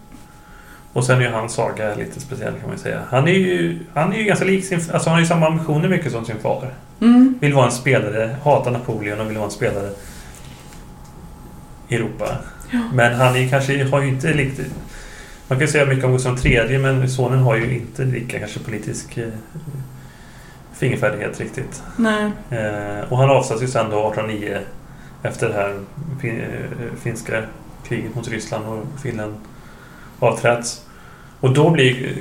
Och 0.93 1.05
sen 1.05 1.19
är 1.19 1.23
ju 1.23 1.29
hans 1.29 1.53
saga 1.53 1.95
lite 1.95 2.21
speciell 2.21 2.53
kan 2.61 2.69
man 2.69 2.79
säga. 2.79 3.01
Han 3.11 3.29
är 3.29 3.33
ju, 3.33 3.79
han 3.95 4.13
är 4.13 4.17
ju 4.17 4.25
ganska 4.25 4.45
lik 4.45 4.65
sin... 4.65 4.79
Alltså 4.79 5.11
han 5.11 5.13
har 5.13 5.21
ju 5.21 5.27
samma 5.27 5.47
ambitioner 5.47 5.89
mycket 5.89 6.13
som 6.13 6.25
sin 6.25 6.39
far. 6.39 6.75
Mm. 7.01 7.35
Vill 7.41 7.55
vara 7.55 7.67
en 7.67 7.73
spelare, 7.73 8.37
hatar 8.45 8.71
Napoleon 8.71 9.21
och 9.21 9.31
vill 9.31 9.37
vara 9.37 9.47
en 9.47 9.51
spelare 9.51 9.91
i 11.89 11.95
Europa. 11.95 12.37
Ja. 12.71 12.79
Men 12.95 13.15
han 13.15 13.37
är 13.37 13.49
kanske, 13.49 13.85
har 13.85 14.03
ju 14.03 14.09
inte 14.09 14.33
riktigt... 14.33 14.73
Man 15.49 15.59
kan 15.59 15.69
säga 15.69 15.87
mycket 15.87 16.05
om 16.05 16.13
Gustav 16.13 16.47
III 16.47 16.79
men 16.79 17.11
sonen 17.11 17.39
har 17.39 17.57
ju 17.57 17.75
inte 17.75 18.05
lika 18.05 18.39
kanske 18.39 18.61
politisk 18.61 19.17
eh, 19.17 19.29
fingerfärdighet 20.73 21.41
riktigt. 21.41 21.83
Nej. 21.97 22.31
Eh, 22.51 23.13
och 23.13 23.19
han 23.19 23.31
avsattes 23.31 23.63
ju 23.63 23.69
sen 23.69 23.91
då 23.91 24.13
1809 24.13 24.59
efter 25.23 25.49
det 25.49 25.55
här 25.55 25.75
fin, 26.21 26.41
eh, 26.41 26.97
finska 27.03 27.43
kriget 27.89 28.15
mot 28.15 28.29
Ryssland 28.29 28.67
och 28.67 29.01
Finland 29.03 29.35
avträtts. 30.19 30.85
Och 31.41 31.55
då 31.55 31.71
blir 31.71 32.17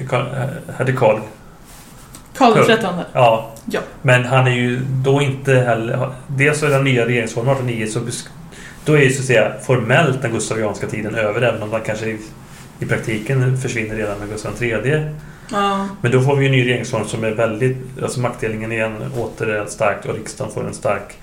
hade 0.77 0.93
Karl 0.93 1.19
Karl. 2.37 2.63
XIII. 2.63 2.79
Ja. 3.13 3.51
Ja. 3.65 3.79
Men 4.01 4.25
han 4.25 4.47
är 4.47 4.51
ju 4.51 4.79
då 4.79 5.21
inte 5.21 5.53
heller... 5.53 6.09
Dels 6.27 6.59
så 6.59 6.65
är 6.65 6.69
den 6.69 6.83
nya 6.83 7.05
regeringsformen 7.05 7.53
1809 7.53 7.87
så 7.87 8.27
då 8.85 8.93
är 8.93 9.01
ju 9.01 9.09
så 9.09 9.19
att 9.19 9.25
säga 9.25 9.53
formellt 9.63 10.21
den 10.21 10.31
gustavianska 10.31 10.87
tiden 10.87 11.15
över 11.15 11.41
även 11.41 11.63
om 11.63 11.69
den 11.69 11.81
kanske 11.81 12.05
i, 12.05 12.19
i 12.79 12.85
praktiken 12.85 13.57
försvinner 13.57 13.95
redan 13.95 14.19
med 14.19 14.29
Gustav 14.29 14.63
III. 14.63 15.05
Ja. 15.51 15.87
Men 16.01 16.11
då 16.11 16.21
får 16.21 16.35
vi 16.35 16.41
ju 16.41 16.45
en 16.45 16.51
ny 16.51 16.65
regeringsform 16.65 17.05
som 17.05 17.23
är 17.23 17.31
väldigt... 17.31 17.77
Alltså 18.03 18.19
maktdelningen 18.19 18.71
igen 18.71 19.11
åter 19.17 19.47
är 19.47 19.65
starkt 19.65 20.05
och 20.05 20.15
riksdagen 20.15 20.53
får 20.53 20.67
en 20.67 20.73
stark 20.73 21.17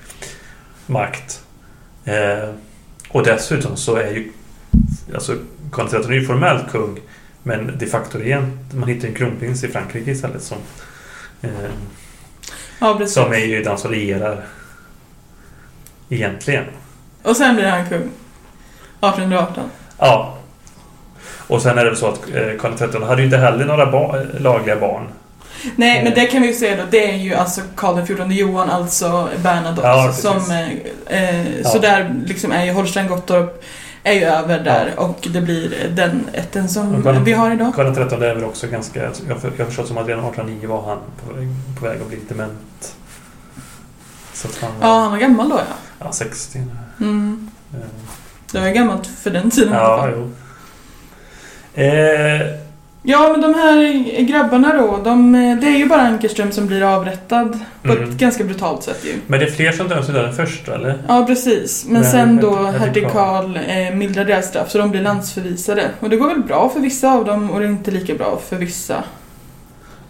makt. 0.86 1.43
Eh, 2.04 2.48
och 3.08 3.22
dessutom 3.24 3.76
så 3.76 3.96
är 3.96 4.10
ju... 4.10 4.32
Alltså 5.14 5.36
Karl 5.72 5.86
XIII 5.88 6.04
är 6.04 6.12
ju 6.20 6.26
formellt 6.26 6.70
kung 6.72 7.00
men 7.42 7.78
de 7.78 7.86
facto 7.86 8.20
igen, 8.20 8.58
man 8.74 8.88
hittar 8.88 9.08
en 9.08 9.14
kronprins 9.14 9.64
i 9.64 9.68
Frankrike 9.68 10.10
istället 10.10 10.42
som... 10.42 10.58
Eh, 11.42 11.50
ja, 12.80 12.94
precis. 12.98 13.14
som 13.14 13.32
är 13.32 13.38
ju 13.38 13.62
den 13.62 13.78
som 13.78 13.90
regerar 13.90 14.44
egentligen. 16.08 16.64
Och 17.22 17.36
sen 17.36 17.54
blir 17.54 17.64
han 17.66 17.88
kung. 17.88 17.98
1818. 19.00 19.64
Ja. 19.98 20.38
Och 21.46 21.62
sen 21.62 21.78
är 21.78 21.84
det 21.84 21.96
så 21.96 22.08
att 22.08 22.20
eh, 22.34 22.56
Karl 22.60 22.74
XIII 22.76 23.04
hade 23.04 23.20
ju 23.22 23.24
inte 23.24 23.38
heller 23.38 23.64
några 23.64 23.86
ba- 23.90 24.22
lagliga 24.38 24.76
barn. 24.80 25.06
Nej, 25.76 25.98
Eh. 25.98 26.04
men 26.04 26.14
det 26.14 26.26
kan 26.26 26.42
vi 26.42 26.48
ju 26.48 26.54
säga 26.54 26.76
då. 26.76 26.82
Det 26.90 27.10
är 27.12 27.16
ju 27.16 27.34
alltså 27.34 27.60
Karl 27.76 28.06
XIV 28.06 28.32
Johan, 28.32 28.70
alltså 28.70 29.28
Bernadotte. 29.42 29.88
Ja, 29.88 30.04
precis. 30.06 30.22
som, 30.22 30.50
eh, 30.50 31.28
eh, 31.40 31.60
Ja. 31.62 31.68
Så 31.68 31.78
där 31.78 32.14
liksom 32.26 32.52
är 32.52 32.64
ju 32.64 32.72
Holstein 32.72 33.08
Gottorp 33.08 33.64
är 34.02 34.12
ju 34.12 34.24
över 34.24 34.60
där 34.60 34.92
och 34.96 35.28
det 35.32 35.40
blir 35.40 35.88
den 35.96 36.24
ätten 36.32 36.68
som 36.68 37.02
Karl- 37.02 37.24
vi 37.24 37.32
har 37.32 37.50
idag. 37.50 37.74
Karl 37.74 37.94
XIII 37.94 38.24
är 38.24 38.34
väl 38.34 38.44
också 38.44 38.66
ganska... 38.66 39.02
Jag 39.02 39.34
har 39.34 39.64
förstått 39.64 39.88
som 39.88 39.98
att 39.98 40.06
redan 40.08 40.24
1809 40.24 40.68
var 40.68 40.82
han 40.82 40.98
på 41.26 41.34
väg, 41.34 41.48
på 41.80 41.84
väg 41.86 42.00
att 42.00 42.08
bli 42.08 42.18
dement. 42.28 42.94
Så 44.34 44.48
han 44.60 44.70
Ja, 44.80 44.98
han 45.00 45.10
var 45.10 45.18
gammal 45.18 45.48
då 45.48 45.56
ja. 45.56 45.74
ja, 45.98 46.12
60 46.12 46.58
nu. 46.98 47.06
Mm. 47.06 47.50
Eh, 47.74 47.78
Det 48.52 48.60
var 48.60 48.66
ju 48.66 48.72
gammalt 48.74 49.06
för 49.06 49.30
den 49.30 49.50
tiden 49.50 49.72
Ja, 49.72 50.08
jo. 50.12 50.30
Eh, 51.82 52.40
Ja, 53.06 53.28
men 53.32 53.40
de 53.40 53.54
här 53.54 54.04
grabbarna 54.22 54.72
då, 54.74 55.00
de, 55.04 55.34
eh, 55.34 55.56
det 55.58 55.66
är 55.66 55.76
ju 55.78 55.88
bara 55.88 56.00
Ankerström 56.00 56.52
som 56.52 56.66
blir 56.66 56.82
avrättad 56.82 57.58
på 57.82 57.92
Mm. 57.92 58.04
ett 58.10 58.16
ganska 58.16 58.44
brutalt 58.44 58.82
sätt 58.82 59.00
ju. 59.04 59.12
men 59.26 59.40
det 59.40 59.46
är 59.46 59.50
fler 59.50 59.72
som 59.72 59.88
döms 59.88 60.08
idag 60.08 60.24
än 60.28 60.32
först, 60.34 60.68
eller? 60.68 61.02
Ja, 61.08 61.24
precis. 61.26 61.84
Men 61.88 62.02
Nej, 62.02 62.10
sen 62.10 62.36
då 62.36 62.50
hertig- 62.56 63.10
Karl 63.12 63.56
eh, 63.56 63.94
mildrar 63.96 64.24
deras 64.24 64.46
straff, 64.48 64.70
så 64.70 64.78
de 64.78 64.90
blir 64.90 65.02
landsförvisade. 65.02 65.90
Och 66.00 66.10
det 66.10 66.16
går 66.16 66.28
väl 66.28 66.42
bra 66.42 66.68
för 66.68 66.80
vissa 66.80 67.12
av 67.12 67.24
dem 67.24 67.50
och 67.50 67.60
det 67.60 67.66
är 67.66 67.70
inte 67.70 67.90
lika 67.90 68.14
bra 68.14 68.40
för 68.48 68.56
vissa. 68.56 69.04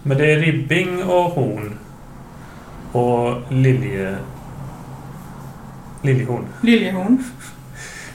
Men 0.03 0.17
det 0.17 0.31
är 0.31 0.39
Ribbing 0.39 1.03
och 1.03 1.23
Horn 1.31 1.77
och 2.91 3.53
Lilje... 3.53 4.15
Liljehorn. 6.01 6.45
Liljehorn. 6.61 7.23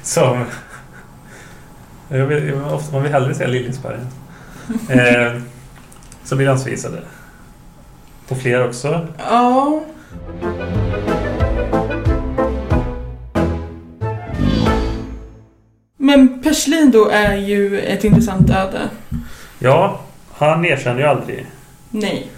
Som... 0.03 0.45
Jag 2.09 2.27
vill, 2.27 2.49
jag, 2.49 2.75
ofta, 2.75 2.93
man 2.93 3.03
vill 3.03 3.13
hellre 3.13 3.35
säga 3.35 3.49
Liljesberg. 3.49 3.97
eh, 4.89 5.43
som 6.25 6.39
blir 6.39 6.47
landsvisade. 6.47 7.03
Och 8.29 8.39
fler 8.39 8.69
också. 8.69 9.07
Ja. 9.19 9.83
Men 15.97 16.43
Perslin 16.43 16.91
då 16.91 17.09
är 17.09 17.35
ju 17.37 17.81
ett 17.81 18.05
intressant 18.05 18.51
öde. 18.51 18.81
Ja, 19.59 20.01
han 20.33 20.65
erkänner 20.65 21.01
ju 21.01 21.07
aldrig. 21.07 21.47
Nej. 21.91 22.31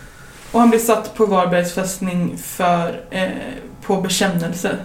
Och 0.52 0.60
han 0.60 0.70
blir 0.70 0.80
satt 0.80 1.14
på 1.14 1.26
Varbergs 1.26 1.74
fästning 1.74 2.38
för, 2.38 3.00
eh, 3.10 3.28
på 3.82 3.96
bekännelse. 3.96 4.76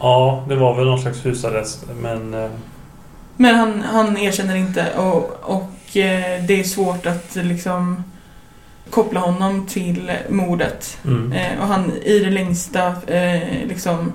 Ja, 0.00 0.44
det 0.48 0.56
var 0.56 0.74
väl 0.74 0.84
någon 0.86 1.00
slags 1.02 1.26
husarrest, 1.26 1.84
men... 2.00 2.34
Eh, 2.34 2.50
Men 3.36 3.54
han, 3.54 3.82
han 3.82 4.16
erkänner 4.16 4.56
inte 4.56 4.86
och, 4.96 5.30
och 5.42 5.64
det 6.46 6.60
är 6.60 6.64
svårt 6.64 7.06
att 7.06 7.34
liksom 7.36 8.04
koppla 8.90 9.20
honom 9.20 9.66
till 9.66 10.12
mordet. 10.28 10.98
mm. 11.04 11.32
Eh, 11.32 11.60
och 11.60 11.66
han 11.66 11.92
i 12.04 12.18
det 12.18 12.30
längsta 12.30 12.86
eh, 13.06 13.40
liksom 13.68 14.12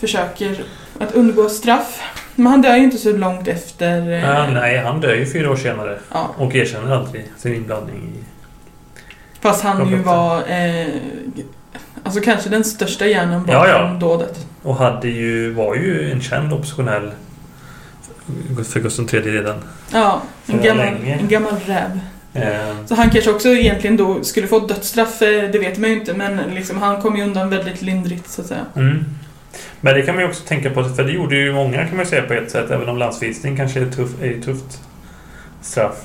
försöker 0.00 0.64
att 1.00 1.12
undgå 1.14 1.48
straff. 1.48 2.00
Men 2.34 2.46
han 2.46 2.62
dör 2.62 2.76
ju 2.76 2.84
inte 2.84 2.98
så 2.98 3.12
långt 3.16 3.48
efter. 3.48 4.10
Eh, 4.10 4.20
Ja, 4.24 4.46
nej, 4.50 4.78
han 4.78 5.00
dör 5.00 5.14
ju 5.14 5.26
fyra 5.32 5.50
år 5.50 5.56
senare. 5.56 5.98
ja, 6.12 6.30
Och 6.38 6.54
erkänner 6.54 6.92
aldrig 6.96 7.24
sin 7.38 7.54
inblandning 7.54 8.12
i... 8.16 8.24
fast 9.40 9.62
han 9.62 9.88
ju 9.90 9.96
var 9.96 10.36
eh, 10.48 10.86
alltså 12.02 12.20
kanske 12.20 12.48
den 12.50 12.64
största 12.64 13.06
hjärnan 13.06 13.40
bakom 13.46 13.54
Ja, 13.54 13.68
ja. 13.68 13.96
dådet. 14.00 14.46
Och 14.62 14.76
hade 14.76 15.08
ju, 15.08 15.50
var 15.52 15.74
ju 15.74 16.12
en 16.12 16.20
känd 16.20 16.52
oppositionell 16.52 17.10
för 18.72 18.80
Gustav 18.80 19.14
III 19.14 19.20
redan. 19.20 19.56
Ja, 19.92 20.22
en 20.46 20.62
gammal, 20.62 20.84
länge. 20.84 21.14
en 21.18 21.28
gammal 21.28 21.54
räv. 21.66 22.00
Eh, 22.34 22.76
Så 22.86 22.94
han 22.94 23.10
kanske 23.10 23.30
också 23.30 23.48
egentligen 23.48 23.96
då 23.96 24.24
skulle 24.24 24.46
få 24.46 24.58
dödsstraff, 24.58 25.22
eh, 25.22 25.50
det 25.50 25.58
vet 25.58 25.78
man 25.78 25.90
ju 25.90 25.96
inte, 25.96 26.14
men 26.14 26.36
liksom 26.54 26.78
han 26.78 27.02
kom 27.02 27.16
ju 27.16 27.22
undan 27.24 27.50
väldigt 27.50 27.82
lindrigt 27.82 28.28
så 28.30 28.40
att 28.40 28.46
säga. 28.46 28.66
mm. 28.76 29.04
Men 29.80 29.94
det 29.94 30.02
kan 30.02 30.14
man 30.14 30.24
ju 30.24 30.28
också 30.30 30.44
tänka 30.44 30.70
på, 30.70 30.84
för 30.84 31.04
det 31.04 31.12
gjorde 31.12 31.36
ju 31.36 31.52
många 31.52 31.86
kan 31.86 31.96
man 31.96 32.04
ju 32.04 32.10
säga 32.10 32.22
på 32.22 32.32
ett 32.34 32.50
sätt, 32.50 32.70
även 32.70 32.88
om 32.88 32.98
landsvisning 32.98 33.56
kanske 33.56 33.80
är, 33.80 33.90
tuff, 33.90 34.22
är 34.22 34.30
ett 34.30 34.44
tufft 34.44 34.80
straff. 35.60 35.96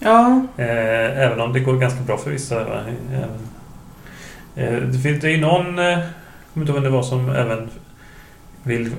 Ja, 0.00 0.46
Eh, 0.56 1.20
även 1.22 1.40
om 1.40 1.52
det 1.52 1.60
går 1.60 1.76
ganska 1.76 2.00
bra 2.00 2.18
för 2.18 2.30
vissa. 2.30 2.60
Även, 2.60 3.30
eh, 4.56 4.82
det 4.82 4.98
finns 4.98 5.24
ju 5.24 5.36
någon, 5.40 5.78
eh, 5.78 5.84
jag 5.84 5.98
kommer 6.54 6.64
inte 6.66 6.72
ihåg 6.72 6.74
vem 6.74 6.84
det 6.84 6.90
var, 6.90 7.02
som 7.02 7.30
även 7.30 7.68
vill 8.62 8.86
eh, 8.86 8.92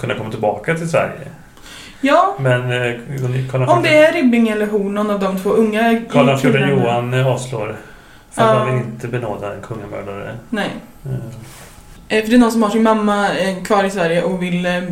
kunna 0.00 0.14
komma 0.14 0.30
tillbaka 0.30 0.74
till 0.74 0.90
Sverige. 0.90 1.28
ja 2.00 2.34
Men 2.38 2.72
eh, 2.72 2.94
Karl 3.50 3.62
om 3.62 3.82
det 3.82 3.96
är 3.98 4.12
Ribbing 4.12 4.48
eller 4.48 4.66
Horn, 4.66 4.94
någon 4.94 5.10
av 5.10 5.20
de 5.20 5.38
två 5.38 5.50
unga 5.50 6.00
Karl 6.10 6.36
XIV. 6.38 6.56
Johan 6.68 7.14
eh, 7.14 7.26
avslår. 7.26 7.76
För 8.30 8.42
att 8.42 8.56
man 8.56 8.66
vill 8.66 8.84
inte 8.84 9.08
benåda 9.08 9.54
en 9.54 9.60
kungamördare. 9.62 10.36
Nej. 10.50 10.70
Eh, 12.08 12.22
För 12.22 12.30
det 12.30 12.36
är 12.36 12.38
någon 12.38 12.52
som 12.52 12.62
har 12.62 12.70
sin 12.70 12.82
mamma 12.82 13.28
kvar 13.64 13.84
i 13.84 13.90
Sverige 13.90 14.22
och 14.22 14.42
vill 14.42 14.66
eh, 14.66 14.82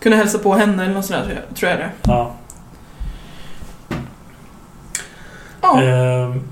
kunna 0.00 0.16
hälsa 0.16 0.38
på 0.38 0.54
henne 0.54 0.84
eller 0.84 0.94
något 0.94 1.04
sånt 1.04 1.24
där, 1.28 1.40
tror 1.54 1.70
jag- 1.70 1.80
det. 1.80 1.90
Ja. 2.02 2.32
Ja. 5.60 5.82
Ehm, 5.82 6.42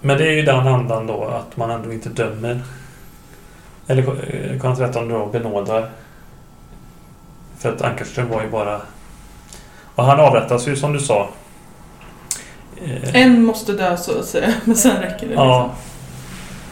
Men 0.00 0.18
det 0.18 0.26
är 0.26 0.32
ju 0.32 0.42
den 0.42 0.66
andan 0.66 1.06
då 1.06 1.24
att 1.24 1.56
man 1.56 1.70
ändå 1.70 1.92
inte 1.92 2.08
dömer 2.08 2.60
Eller 3.86 4.02
eh, 4.02 4.60
Karl 4.60 4.74
XIII 4.92 5.08
då 5.08 5.26
benådar. 5.26 5.90
För 7.58 7.72
att 7.72 7.82
Ankarström 7.82 8.28
var 8.28 8.42
ju 8.42 8.50
bara... 8.50 8.80
Och 9.94 10.04
han 10.04 10.20
avrättas 10.20 10.68
ju 10.68 10.76
som 10.76 10.92
du 10.92 10.98
sa. 10.98 11.28
Eh, 12.84 13.16
En 13.22 13.44
måste 13.44 13.72
dö 13.72 13.96
så 13.96 14.18
att 14.18 14.24
säga, 14.26 14.54
men 14.64 14.76
sen 14.76 14.96
räcker 15.02 15.28
det. 15.28 15.34
Ja. 15.34 15.62
Liksom. 15.62 15.76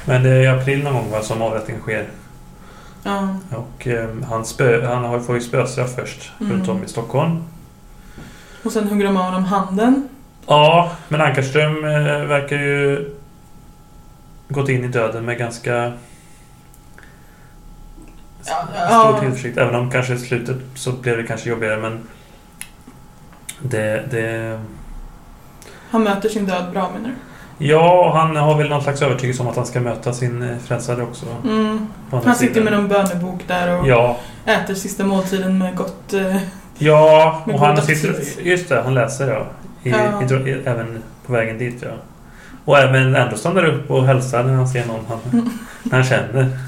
Men 0.05 0.23
det 0.23 0.31
är 0.31 0.41
i 0.43 0.47
april 0.47 0.85
någon 0.85 0.95
gång 0.95 1.11
va, 1.11 1.23
som 1.23 1.43
avrättningen 1.43 1.83
sker. 1.83 2.09
Ja. 3.03 3.37
Och 3.57 3.87
eh, 3.87 4.09
han, 4.29 4.45
spö, 4.45 4.87
han 4.87 5.05
har, 5.05 5.21
får 5.21 5.35
ju 5.35 5.41
spöstraff 5.41 5.95
först 5.95 6.33
Mm. 6.41 6.53
runt 6.53 6.69
om 6.69 6.85
i 6.85 6.89
Stockholm. 6.89 7.45
Och 8.65 8.73
sen 8.73 8.89
hugger 8.89 9.05
de 9.05 9.17
av 9.17 9.23
honom 9.25 9.45
handen. 9.45 10.09
Ja, 10.47 10.91
men 11.09 11.21
Ankarström 11.21 11.85
eh, 11.85 12.25
verkar 12.25 12.57
ju 12.57 13.11
gått 14.49 14.69
in 14.69 14.85
i 14.85 14.89
döden 14.89 15.25
med 15.25 15.39
ganska 15.39 15.93
Ja, 18.47 18.55
stor 18.64 19.14
ja. 19.14 19.18
tillförsikt. 19.20 19.59
Även 19.59 19.74
om 19.74 19.91
kanske 19.91 20.14
i 20.14 20.18
slutet 20.18 20.57
så 20.74 20.93
blev 20.93 21.16
det 21.16 21.22
kanske 21.22 21.49
jobbigare 21.51 21.76
men 21.80 22.01
det, 23.62 24.05
det... 24.11 24.61
Han 25.91 26.03
möter 26.03 26.28
sin 26.28 26.47
död 26.47 26.64
bra 26.72 26.91
menar 26.95 27.09
du? 27.09 27.14
Ja, 27.66 28.12
han 28.14 28.36
har 28.36 28.59
väl 28.59 28.68
någon 28.68 28.82
slags 28.82 29.03
övertygelse 29.03 29.43
om 29.43 29.49
att 29.49 29.57
han 29.57 29.66
ska 29.66 29.80
möta 29.80 30.12
sin 30.12 30.43
eh, 30.43 30.59
frälsare 30.59 31.03
också. 31.03 31.26
Mm. 31.45 31.86
Han 32.11 32.34
sitter 32.34 32.62
med 32.64 32.72
någon 32.72 32.88
bönebok 32.88 33.41
där 33.47 33.78
och 33.80 33.88
Ja, 33.88 34.16
äter 34.45 34.74
sista 34.74 35.05
måltiden 35.05 35.59
med 35.59 35.76
gott... 35.76 36.12
Eh, 36.12 36.36
ja 36.78 37.43
Med 37.47 37.55
och 37.55 37.61
han 37.61 37.82
sitter... 37.82 38.14
Just 38.43 38.68
det, 38.68 38.82
han 38.82 38.95
läser 38.95 39.30
ja. 39.30 39.47
I, 39.82 39.91
Ja. 39.91 40.22
I, 40.22 40.51
i, 40.51 40.62
även 40.64 41.03
på 41.26 41.32
vägen 41.32 41.59
dit 41.59 41.82
ja. 41.82 41.91
Och 42.64 42.78
även 42.78 43.14
ändå 43.14 43.36
stannar 43.36 43.64
upp 43.64 43.91
och 43.91 44.05
hälsar 44.07 44.45
när 44.45 44.55
han 44.55 44.68
ser 44.68 44.86
någon 44.86 45.05
han, 45.09 45.18
Mm. 45.32 45.51
när 45.82 45.95
han 45.99 46.05
känner 46.05 46.59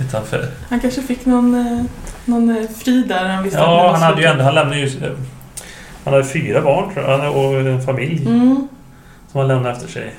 utanför. 0.00 0.48
han 0.70 0.80
kanske 0.80 1.02
fick 1.02 1.26
någon, 1.26 1.54
eh, 1.54 1.84
någon 2.24 2.56
eh, 2.56 2.68
fri 2.84 3.02
där 3.02 3.24
han 3.28 3.44
visste 3.44 3.58
Ja, 3.58 3.90
han 3.92 4.02
hade 4.02 4.20
ju 4.20 4.26
ändå... 4.26 4.44
Han 4.44 4.54
lämnade 4.54 4.80
ju... 4.80 4.90
Han 6.04 6.12
hade 6.14 6.24
fyra 6.24 6.60
barn 6.62 6.94
tror 6.94 7.08
jag, 7.08 7.36
och 7.36 7.60
en 7.60 7.82
familj 7.82 8.26
Mm. 8.26 8.68
som 9.32 9.38
han 9.40 9.48
lämnade 9.48 9.74
efter 9.74 9.88
sig. 9.88 10.14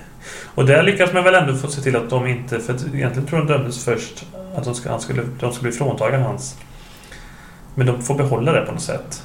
Och 0.55 0.65
där 0.65 0.83
lyckas 0.83 1.13
man 1.13 1.23
väl 1.23 1.35
ändå 1.35 1.55
få 1.55 1.67
se 1.67 1.81
till 1.81 1.95
att 1.95 2.09
de 2.09 2.27
inte... 2.27 2.59
För 2.59 2.73
att 2.73 2.85
egentligen 2.93 3.27
tror 3.27 3.39
jag 3.41 3.47
de 3.47 3.53
dömdes 3.53 3.85
först 3.85 4.25
att 4.55 4.63
de, 4.63 4.75
ska, 4.75 4.89
han 4.89 5.01
skulle, 5.01 5.21
de 5.39 5.53
skulle 5.53 5.69
bli 5.69 5.77
fråntagna 5.77 6.17
hans... 6.19 6.55
Men 7.75 7.87
de 7.87 8.01
får 8.03 8.15
behålla 8.15 8.51
det 8.51 8.61
på 8.61 8.71
något 8.71 8.81
sätt. 8.81 9.23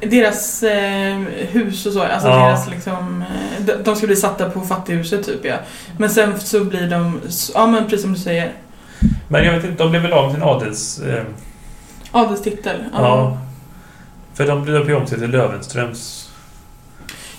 Deras 0.00 0.62
eh, 0.62 1.18
hus 1.50 1.86
och 1.86 1.92
så, 1.92 2.02
alltså 2.02 2.28
Ja. 2.28 2.46
deras 2.46 2.70
liksom... 2.70 3.22
Eh, 3.58 3.64
de- 3.66 3.82
de 3.84 3.96
ska 3.96 4.06
bli 4.06 4.16
satta 4.16 4.50
på 4.50 4.60
fattighuset 4.60 5.26
typ 5.26 5.44
ja. 5.44 5.54
Men 5.98 6.10
sen 6.10 6.40
så 6.40 6.64
blir 6.64 6.90
de, 6.90 7.20
ja 7.54 7.66
men 7.66 7.84
precis 7.84 8.02
som 8.02 8.12
du 8.12 8.18
säger, 8.18 8.52
Men 9.34 9.44
jag 9.44 9.52
vet 9.52 9.64
inte, 9.64 9.82
de 9.82 9.90
blev 9.90 10.02
väl 10.02 10.12
av 10.12 10.24
med 10.24 10.32
sin 10.32 10.42
adels... 10.42 11.00
Eh, 11.00 11.24
adelstitel. 12.10 12.84
ja. 12.92 13.38
För 14.34 14.46
de 14.46 14.64
ju 14.88 14.94
om 14.94 15.06
sig 15.06 15.18
till 15.18 15.30
Löwenströms... 15.30 16.30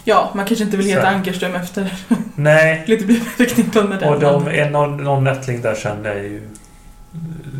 Ja, 0.03 0.31
man 0.35 0.45
kanske 0.45 0.65
inte 0.65 0.77
vill 0.77 0.85
heta 0.85 1.01
Så. 1.01 1.07
Ankerström 1.07 1.55
efter. 1.55 1.93
Nej. 2.35 2.83
Lite 2.87 3.05
blir 3.05 3.19
förknippad 3.19 3.89
med 3.89 3.99
det. 3.99 4.09
Och 4.09 4.19
de, 4.19 4.47
en 4.47 4.75
av 4.75 5.01
någon 5.01 5.23
nättling 5.23 5.61
där 5.61 5.75
sen 5.75 6.05
är 6.05 6.15
ju... 6.15 6.49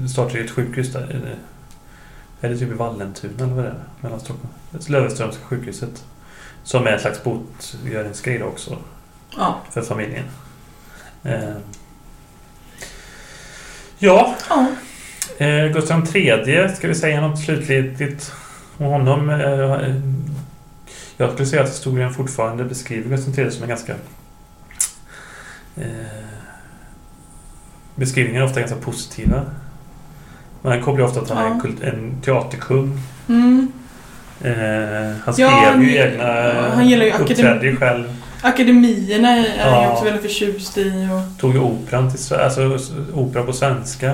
Startade 0.09 0.39
ju 0.39 0.45
ett 0.45 0.51
sjukhus 0.51 0.93
där. 0.93 1.03
Eller, 1.03 1.35
eller 2.41 2.57
typ 2.57 2.71
i 2.71 2.73
Vallentuna 2.73 3.33
eller 3.43 3.53
vad 3.53 3.63
det 3.63 3.69
är. 3.69 3.79
Mellan 4.01 4.19
Stockholm. 4.19 4.53
Löwenströmska 4.87 5.43
sjukhuset. 5.45 6.03
Som 6.63 6.87
är 6.87 6.91
en 6.91 6.99
slags 6.99 7.23
botgöringsgrej 7.23 8.43
också. 8.43 8.77
Ja. 9.37 9.59
För 9.71 9.81
familjen. 9.81 10.25
Eh. 11.23 11.55
Ja, 14.05 14.35
ja. 14.49 14.67
eh, 15.45 15.67
Gustav 15.73 16.07
III. 16.15 16.69
Ska 16.75 16.87
vi 16.87 16.95
säga 16.95 17.21
något 17.21 17.39
slutligt 17.39 18.31
om 18.77 18.85
honom? 18.85 19.29
Eh, 19.29 19.95
jag 21.17 21.31
skulle 21.33 21.45
säga 21.45 21.63
att 21.63 21.69
historien 21.69 22.13
fortfarande 22.13 22.63
beskriver 22.63 23.09
Gustav 23.09 23.39
III 23.39 23.51
som 23.51 23.63
en 23.63 23.69
ganska... 23.69 23.93
Eh, 25.77 25.85
beskrivningarna 27.95 28.45
är 28.45 28.49
ofta 28.49 28.59
ganska 28.59 28.77
positiva. 28.77 29.41
Man 30.61 30.81
kopplar 30.81 31.05
ofta 31.05 31.21
att 31.21 31.29
han 31.29 31.37
är 31.45 31.49
Ja. 31.55 31.59
kult, 31.61 31.81
en 31.83 32.21
teaterkung. 32.21 32.99
Mm. 33.29 33.71
Eh, 34.41 35.15
han 35.25 35.33
skrev 35.33 35.47
Ja, 35.47 35.81
ju 35.81 35.95
egna... 35.97 36.53
han 36.75 36.87
gillar 36.89 37.05
ju 37.05 37.11
ju 37.11 37.17
akademi- 37.17 37.75
själv. 37.75 38.21
Akademierna 38.45 39.29
är 39.29 39.57
jag 39.57 39.67
Ja. 39.83 39.91
också 39.91 40.03
väldigt 40.05 40.21
förtjust 40.21 40.77
i. 40.77 41.09
Och... 41.11 41.39
Tog 41.39 41.53
ju 41.53 41.59
operan 41.59 42.09
till 42.11 42.19
Sve- 42.19 42.43
alltså 42.43 42.79
opera 43.13 43.43
på 43.43 43.53
svenska. 43.53 44.13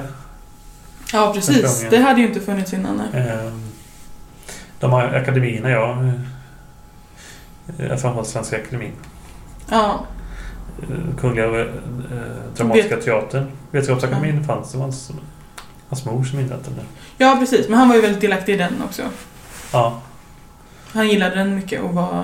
Ja, 1.13 1.33
precis. 1.33 1.85
Det 1.89 1.97
hade 1.97 2.21
ju 2.21 2.27
inte 2.27 2.39
funnits 2.39 2.73
innan. 2.73 3.01
nej. 3.13 3.27
Eh, 3.27 3.51
de 4.79 4.91
här 4.93 5.13
akademierna, 5.15 5.69
ja. 5.69 5.91
eh, 7.79 7.87
Framförallt 7.87 8.27
Svenska 8.27 8.55
Akademin. 8.57 8.91
Ja. 9.69 10.05
Eh, 10.81 11.15
Kungliga 11.19 11.59
eh, 11.61 11.65
Dramatiska 12.57 12.97
Teatern. 12.97 13.45
Vetenskapsakademin 13.71 14.43
fanns. 14.43 14.71
Det 14.71 14.77
var 14.77 14.85
hans, 14.85 15.11
hans 15.89 16.05
mor 16.05 16.23
som 16.23 16.39
inrättade 16.39 16.75
den. 16.75 16.85
ja, 17.17 17.35
precis. 17.39 17.69
Men 17.69 17.79
han 17.79 17.87
var 17.89 17.95
ju 17.95 18.01
väldigt 18.01 18.21
delaktig 18.21 18.53
i 18.53 18.57
den 18.57 18.73
också. 18.85 19.01
Ja. 19.73 20.01
Han 20.93 21.07
gillade 21.09 21.35
den 21.35 21.55
mycket 21.55 21.81
och 21.81 21.93
var 21.93 22.23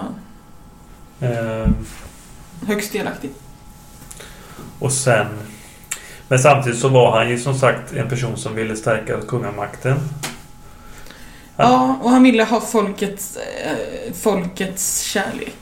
Eh, 1.22 1.68
högst 2.68 2.93
delaktig. 2.93 3.32
och 4.80 4.91
sen... 4.91 5.28
Men 6.28 6.39
samtidigt 6.39 6.80
så 6.80 6.89
var 6.89 7.18
han 7.18 7.30
ju 7.30 7.39
som 7.39 7.55
sagt 7.55 7.93
en 7.93 8.09
person 8.09 8.38
som 8.38 8.55
ville 8.55 8.76
stärka 8.76 9.22
kungamakten. 9.28 9.97
Ja, 11.55 11.99
och 12.01 12.09
han 12.09 12.24
ville 12.24 12.43
ha 12.43 12.61
folkets, 12.61 13.38
eh, 13.38 14.13
folkets 14.13 15.01
kärlek. 15.01 15.55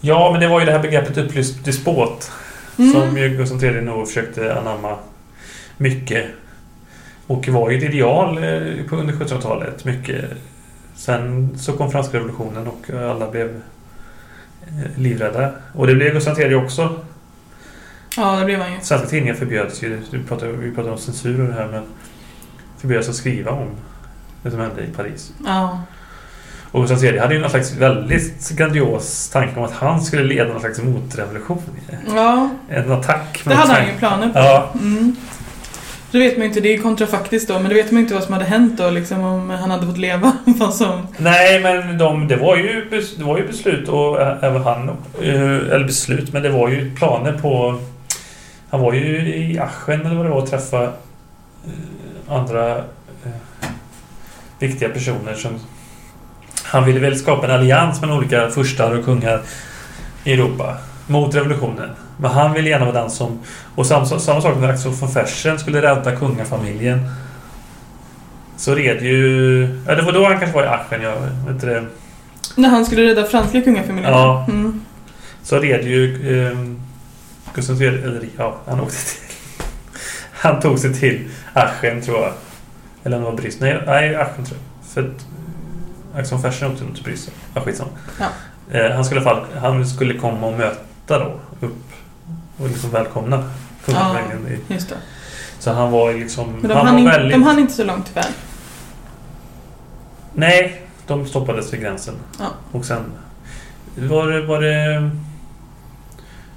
Ja, 0.00 0.30
men 0.32 0.40
det 0.40 0.48
var 0.48 0.60
ju 0.60 0.66
det 0.66 0.72
här 0.72 0.78
begreppet 0.78 1.18
upplyst 1.18 1.64
despot. 1.64 2.30
Mm. 2.78 2.92
Som 2.92 3.14
Gustav 3.14 3.64
III 3.64 3.80
nog 3.80 4.08
försökte 4.08 4.58
anamma 4.58 4.96
mycket. 5.76 6.26
Och 7.26 7.48
var 7.48 7.70
ju 7.70 7.78
ett 7.78 7.84
ideal 7.84 8.38
eh, 8.38 8.84
på 8.88 8.96
under 8.96 9.14
1700-talet. 9.14 9.84
Mycket. 9.84 10.24
Sen 10.96 11.50
så 11.58 11.72
kom 11.72 11.90
franska 11.92 12.16
revolutionen 12.16 12.66
och 12.66 12.90
alla 12.90 13.30
blev 13.30 13.60
livrädda. 14.96 15.52
Och 15.74 15.86
det 15.86 15.94
blev 15.94 16.12
Gustav 16.12 16.40
III 16.40 16.54
också. 16.54 16.96
Ja, 18.16 18.36
det 18.38 18.44
blev 18.44 18.60
han 18.60 18.72
ju. 18.72 18.78
Svenska 18.82 19.08
tidningar 19.08 19.34
förbjöds 19.34 19.82
ju. 19.82 20.00
Vi 20.10 20.22
pratade, 20.22 20.52
vi 20.52 20.70
pratade 20.74 20.92
om 20.92 20.98
censur 20.98 21.40
och 21.40 21.46
det 21.48 21.54
här 21.54 21.66
men 21.68 21.82
förbjöds 22.78 23.08
att 23.08 23.14
skriva 23.14 23.50
om 23.50 23.68
det 24.42 24.50
som 24.50 24.60
hände 24.60 24.82
i 24.82 24.86
Paris. 24.96 25.32
Ja. 25.46 25.82
Och 26.72 26.80
Gustav 26.80 27.04
III 27.04 27.18
hade 27.18 27.34
ju 27.34 27.40
någon 27.40 27.50
slags 27.50 27.72
väldigt 27.72 28.50
grandios 28.50 29.28
tanke 29.28 29.58
om 29.58 29.64
att 29.64 29.72
han 29.72 30.00
skulle 30.02 30.22
leda 30.24 30.52
någon 30.52 30.60
slags 30.60 30.82
motrevolution. 30.82 31.62
Ja, 32.14 32.50
En 32.68 32.92
attack. 32.92 33.42
det 33.44 33.54
hade 33.54 33.72
han 33.72 33.86
ju 33.86 33.92
planer 33.98 34.28
på. 34.28 34.38
Ja, 34.38 34.70
Mm. 34.74 35.16
Då 36.12 36.18
vet 36.18 36.36
man 36.36 36.42
ju 36.42 36.48
inte, 36.48 36.60
det 36.60 36.68
är 36.68 36.76
ju 36.76 36.82
kontrafaktiskt 36.82 37.48
då, 37.48 37.54
men 37.54 37.68
då 37.68 37.74
vet 37.74 37.90
man 37.90 37.94
ju 37.94 38.02
inte 38.02 38.14
vad 38.14 38.24
som 38.24 38.32
hade 38.32 38.44
hänt 38.44 38.78
då 38.78 38.90
liksom 38.90 39.20
om 39.20 39.50
han 39.50 39.70
hade 39.70 39.86
fått 39.86 39.98
leva. 39.98 40.32
vad 40.44 40.74
som... 40.74 41.06
Nej, 41.18 41.60
men 41.60 41.98
de, 41.98 42.28
det, 42.28 42.36
var 42.36 42.56
ju, 42.56 42.88
det 43.18 43.24
var 43.24 43.38
ju 43.38 43.46
beslut 43.46 43.88
och 43.88 44.20
eh, 44.20 44.44
även 44.44 44.62
han... 44.62 44.88
Eh, 45.22 45.40
eller 45.42 45.84
beslut, 45.84 46.32
men 46.32 46.42
det 46.42 46.48
var 46.48 46.68
ju 46.68 46.94
planer 46.94 47.32
på... 47.32 47.80
Han 48.70 48.80
var 48.80 48.92
ju 48.92 49.34
i 49.34 49.58
Aschen 49.58 50.06
eller 50.06 50.16
vad 50.16 50.26
det 50.26 50.30
var 50.30 50.42
och 50.42 50.50
träffa 50.50 50.82
eh, 50.82 50.90
andra 52.28 52.76
eh, 52.78 53.32
viktiga 54.58 54.88
personer 54.88 55.34
som... 55.34 55.58
Han 56.62 56.84
ville 56.84 57.00
väl 57.00 57.18
skapa 57.18 57.46
en 57.46 57.52
allians 57.52 58.00
med 58.00 58.10
olika 58.10 58.50
furstar 58.50 58.98
och 58.98 59.04
kungar 59.04 59.40
i 60.24 60.32
Europa 60.32 60.76
mot 61.06 61.34
revolutionen. 61.34 61.90
Men 62.20 62.30
han 62.30 62.52
ville 62.52 62.70
gärna 62.70 62.84
vara 62.84 63.00
den 63.00 63.10
som... 63.10 63.38
Och 63.74 63.86
samma, 63.86 64.06
samma 64.06 64.40
sak 64.40 64.56
med 64.58 64.70
Axel 64.70 64.92
von 64.92 65.08
Fersen 65.08 65.58
skulle 65.58 65.82
rädda 65.82 66.16
kungafamiljen. 66.16 67.10
Så 68.56 68.74
red 68.74 69.02
ju... 69.02 69.82
Ja, 69.86 69.94
det 69.94 70.02
var 70.02 70.12
då 70.12 70.24
han 70.24 70.38
kanske 70.38 70.56
var 70.56 70.64
i 70.64 70.66
Aschen, 70.66 71.02
jag 71.02 71.14
vet 71.20 71.54
inte 71.54 71.66
det. 71.66 71.86
När 72.56 72.68
han 72.68 72.86
skulle 72.86 73.02
rädda 73.02 73.24
franska 73.24 73.62
kungafamiljen. 73.62 74.12
Ja. 74.12 74.46
Mm. 74.48 74.84
Så 75.42 75.58
red 75.58 75.84
ju 75.84 76.14
eh, 76.46 76.58
Gustav 77.54 77.82
III, 77.82 77.88
eller 77.88 78.28
ja, 78.36 78.56
han 78.66 78.80
åkte 78.80 78.96
till... 78.96 79.36
Han 80.32 80.60
tog 80.60 80.78
sig 80.78 80.94
till 80.94 81.28
Aschen 81.52 82.02
tror 82.02 82.18
jag. 82.20 82.32
Eller 83.04 83.16
om 83.16 83.22
det 83.22 83.30
var 83.30 83.36
Bryssel. 83.36 83.60
Nej, 83.60 83.82
nej, 83.86 84.16
Aschen 84.16 84.44
tror 84.44 84.58
jag. 84.58 84.88
För 84.94 85.00
att 85.00 85.26
Axel 86.20 86.38
von 86.38 86.42
Fersen 86.42 86.72
åkte 86.72 86.84
nog 86.84 86.94
till 86.94 87.04
Bryssel. 87.04 87.34
Ja, 87.54 87.60
skitsamma. 87.60 87.90
Ja. 88.18 88.26
Eh, 88.78 88.90
han 88.90 89.04
skulle 89.04 89.42
han 89.60 89.86
skulle 89.86 90.14
komma 90.14 90.46
och 90.46 90.58
möta 90.58 91.18
då 91.18 91.40
och 92.60 92.68
liksom 92.68 92.90
välkomna 92.90 93.50
kungafamiljen. 93.84 94.62
i 94.68 94.74
Just 94.74 94.88
det. 94.88 94.96
Så 95.58 95.72
han 95.72 95.90
var 95.90 96.12
liksom... 96.12 96.52
Men 96.52 96.68
de 96.68 96.74
han 96.74 96.86
hann, 96.86 96.94
var 96.94 97.00
in, 97.00 97.06
väldigt... 97.06 97.32
de 97.32 97.42
hann 97.42 97.58
inte 97.58 97.72
så 97.72 97.84
långt 97.84 98.06
tyvärr. 98.06 98.30
Nej, 100.34 100.82
de 101.06 101.26
stoppades 101.26 101.72
vid 101.72 101.80
gränsen. 101.80 102.14
Ja. 102.38 102.46
Och 102.72 102.84
sen... 102.84 103.04
Var 103.96 104.26
det... 104.26 104.46
Var 104.46 104.60
det, 104.60 105.10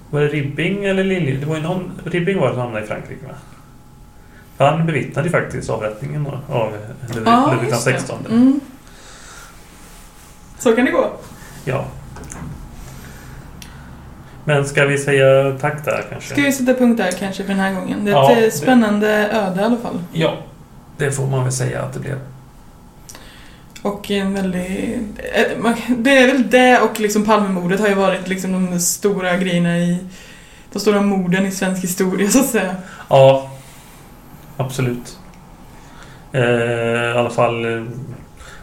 var 0.09 0.21
det 0.21 0.27
Ribbing 0.27 0.85
eller 0.85 1.03
Lilje? 1.03 1.37
Det 1.37 1.45
var 1.45 1.55
ju 1.55 1.61
någon... 1.61 1.91
Ribbing 2.05 2.39
var 2.39 2.47
det 2.47 2.53
som 2.53 2.61
hamnade 2.61 2.85
i 2.85 2.87
Frankrike 2.87 3.25
va? 3.25 3.33
Han 4.57 4.85
bevittnade 4.85 5.27
ju 5.27 5.31
faktiskt 5.31 5.69
avrättningen 5.69 6.27
av 6.49 6.73
Ludvig 7.07 7.27
Ja, 7.27 7.57
det. 7.69 7.75
16. 7.75 8.25
Mm. 8.29 8.59
Så 10.59 10.75
kan 10.75 10.85
det 10.85 10.91
gå. 10.91 11.11
Ja. 11.65 11.85
Men 14.45 14.65
ska 14.65 14.85
vi 14.85 14.97
säga 14.97 15.57
tack 15.61 15.85
där 15.85 16.03
kanske? 16.11 16.33
Ska 16.33 16.41
vi 16.41 16.51
sätta 16.51 16.73
punkt 16.73 16.97
där 16.97 17.11
kanske 17.11 17.43
för 17.43 17.49
den 17.49 17.59
här 17.59 17.73
gången? 17.73 18.05
Det 18.05 18.11
är 18.11 18.15
Ja, 18.15 18.31
ett 18.31 18.37
eh, 18.37 18.43
det- 18.43 18.51
spännande 18.51 19.07
öde 19.31 19.61
i 19.61 19.63
alla 19.63 19.77
fall. 19.77 20.03
Ja, 20.13 20.37
det 20.97 21.11
får 21.11 21.27
man 21.27 21.43
väl 21.43 21.51
säga 21.53 21.81
att 21.81 21.93
det 21.93 21.99
blev. 21.99 22.19
Och 23.81 24.11
en 24.11 24.33
väldigt... 24.33 24.99
eh, 25.33 25.71
Det 25.97 26.17
är 26.17 26.27
väl 26.27 26.49
det 26.49 26.79
och 26.79 26.99
liksom 26.99 27.25
Palmemordet 27.25 27.79
har 27.79 27.87
ju 27.87 27.93
varit 27.93 28.27
liksom 28.27 28.71
de 28.71 28.79
stora 28.79 29.37
grejerna 29.37 29.77
i... 29.77 29.97
De 30.73 30.79
stora 30.79 31.01
morden 31.01 31.45
i 31.45 31.51
svensk 31.51 31.83
historia 31.83 32.29
så 32.29 32.39
att 32.39 32.45
säga. 32.49 32.75
Ja, 33.09 33.51
absolut. 34.57 35.17
Eh, 36.31 36.41
I 36.43 37.13
alla 37.17 37.29
fall 37.29 37.77
eh, 37.77 37.83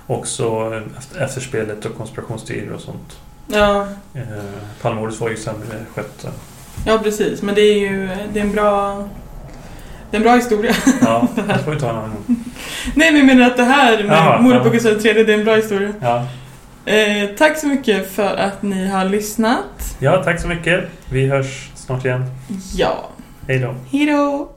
också 0.07 0.73
efter, 0.99 1.21
efterspelet 1.21 1.85
och 1.85 1.97
konspirationsteorier 1.97 2.73
och 2.73 2.81
sånt. 2.81 3.19
Ja, 3.53 3.87
Eh, 4.15 4.23
Palmemordet 4.83 5.21
var 5.21 5.29
ju 5.31 5.37
sämre 5.37 5.67
skött. 5.95 6.27
ja 6.87 6.99
precis. 6.99 7.43
Men 7.43 7.55
det 7.55 7.61
är 7.61 7.79
ju 7.79 8.09
det 8.33 8.41
är 8.41 8.45
en 8.45 8.53
bra... 8.53 9.05
Det 10.11 10.17
är 10.17 10.19
en 10.21 10.23
bra 10.23 10.35
historia. 10.37 10.73
Ja, 11.01 11.27
det 11.49 11.59
får 11.65 11.71
vi 11.73 11.81
ta 11.81 11.91
en 11.91 11.97
annan 11.97 12.11
gång. 12.11 12.37
Nej 12.95 13.13
men 13.13 13.17
jag 13.17 13.27
menar 13.27 13.47
att 13.51 13.57
det 13.57 13.65
här 13.65 14.05
med 14.05 14.43
mordet 14.43 14.63
på. 14.63 14.71
Gustav 14.71 14.93
III, 15.07 15.25
det 15.25 15.33
är 15.35 15.39
en 15.39 15.45
bra 15.45 15.55
historia. 15.57 15.93
Ja. 16.01 16.27
Eh, 16.93 17.29
tack 17.39 17.59
så 17.59 17.67
mycket 17.67 18.11
för 18.13 18.37
att 18.37 18.63
ni 18.63 18.87
har 18.89 19.05
lyssnat. 19.05 19.97
ja, 19.99 20.25
tack 20.25 20.41
så 20.41 20.49
mycket. 20.49 20.85
Vi 21.11 21.27
hörs 21.27 21.71
snart 21.75 22.05
igen. 22.05 22.25
Ja, 22.75 23.09
Hej 23.49 23.59
då. 23.59 23.75
hejdå! 23.91 24.49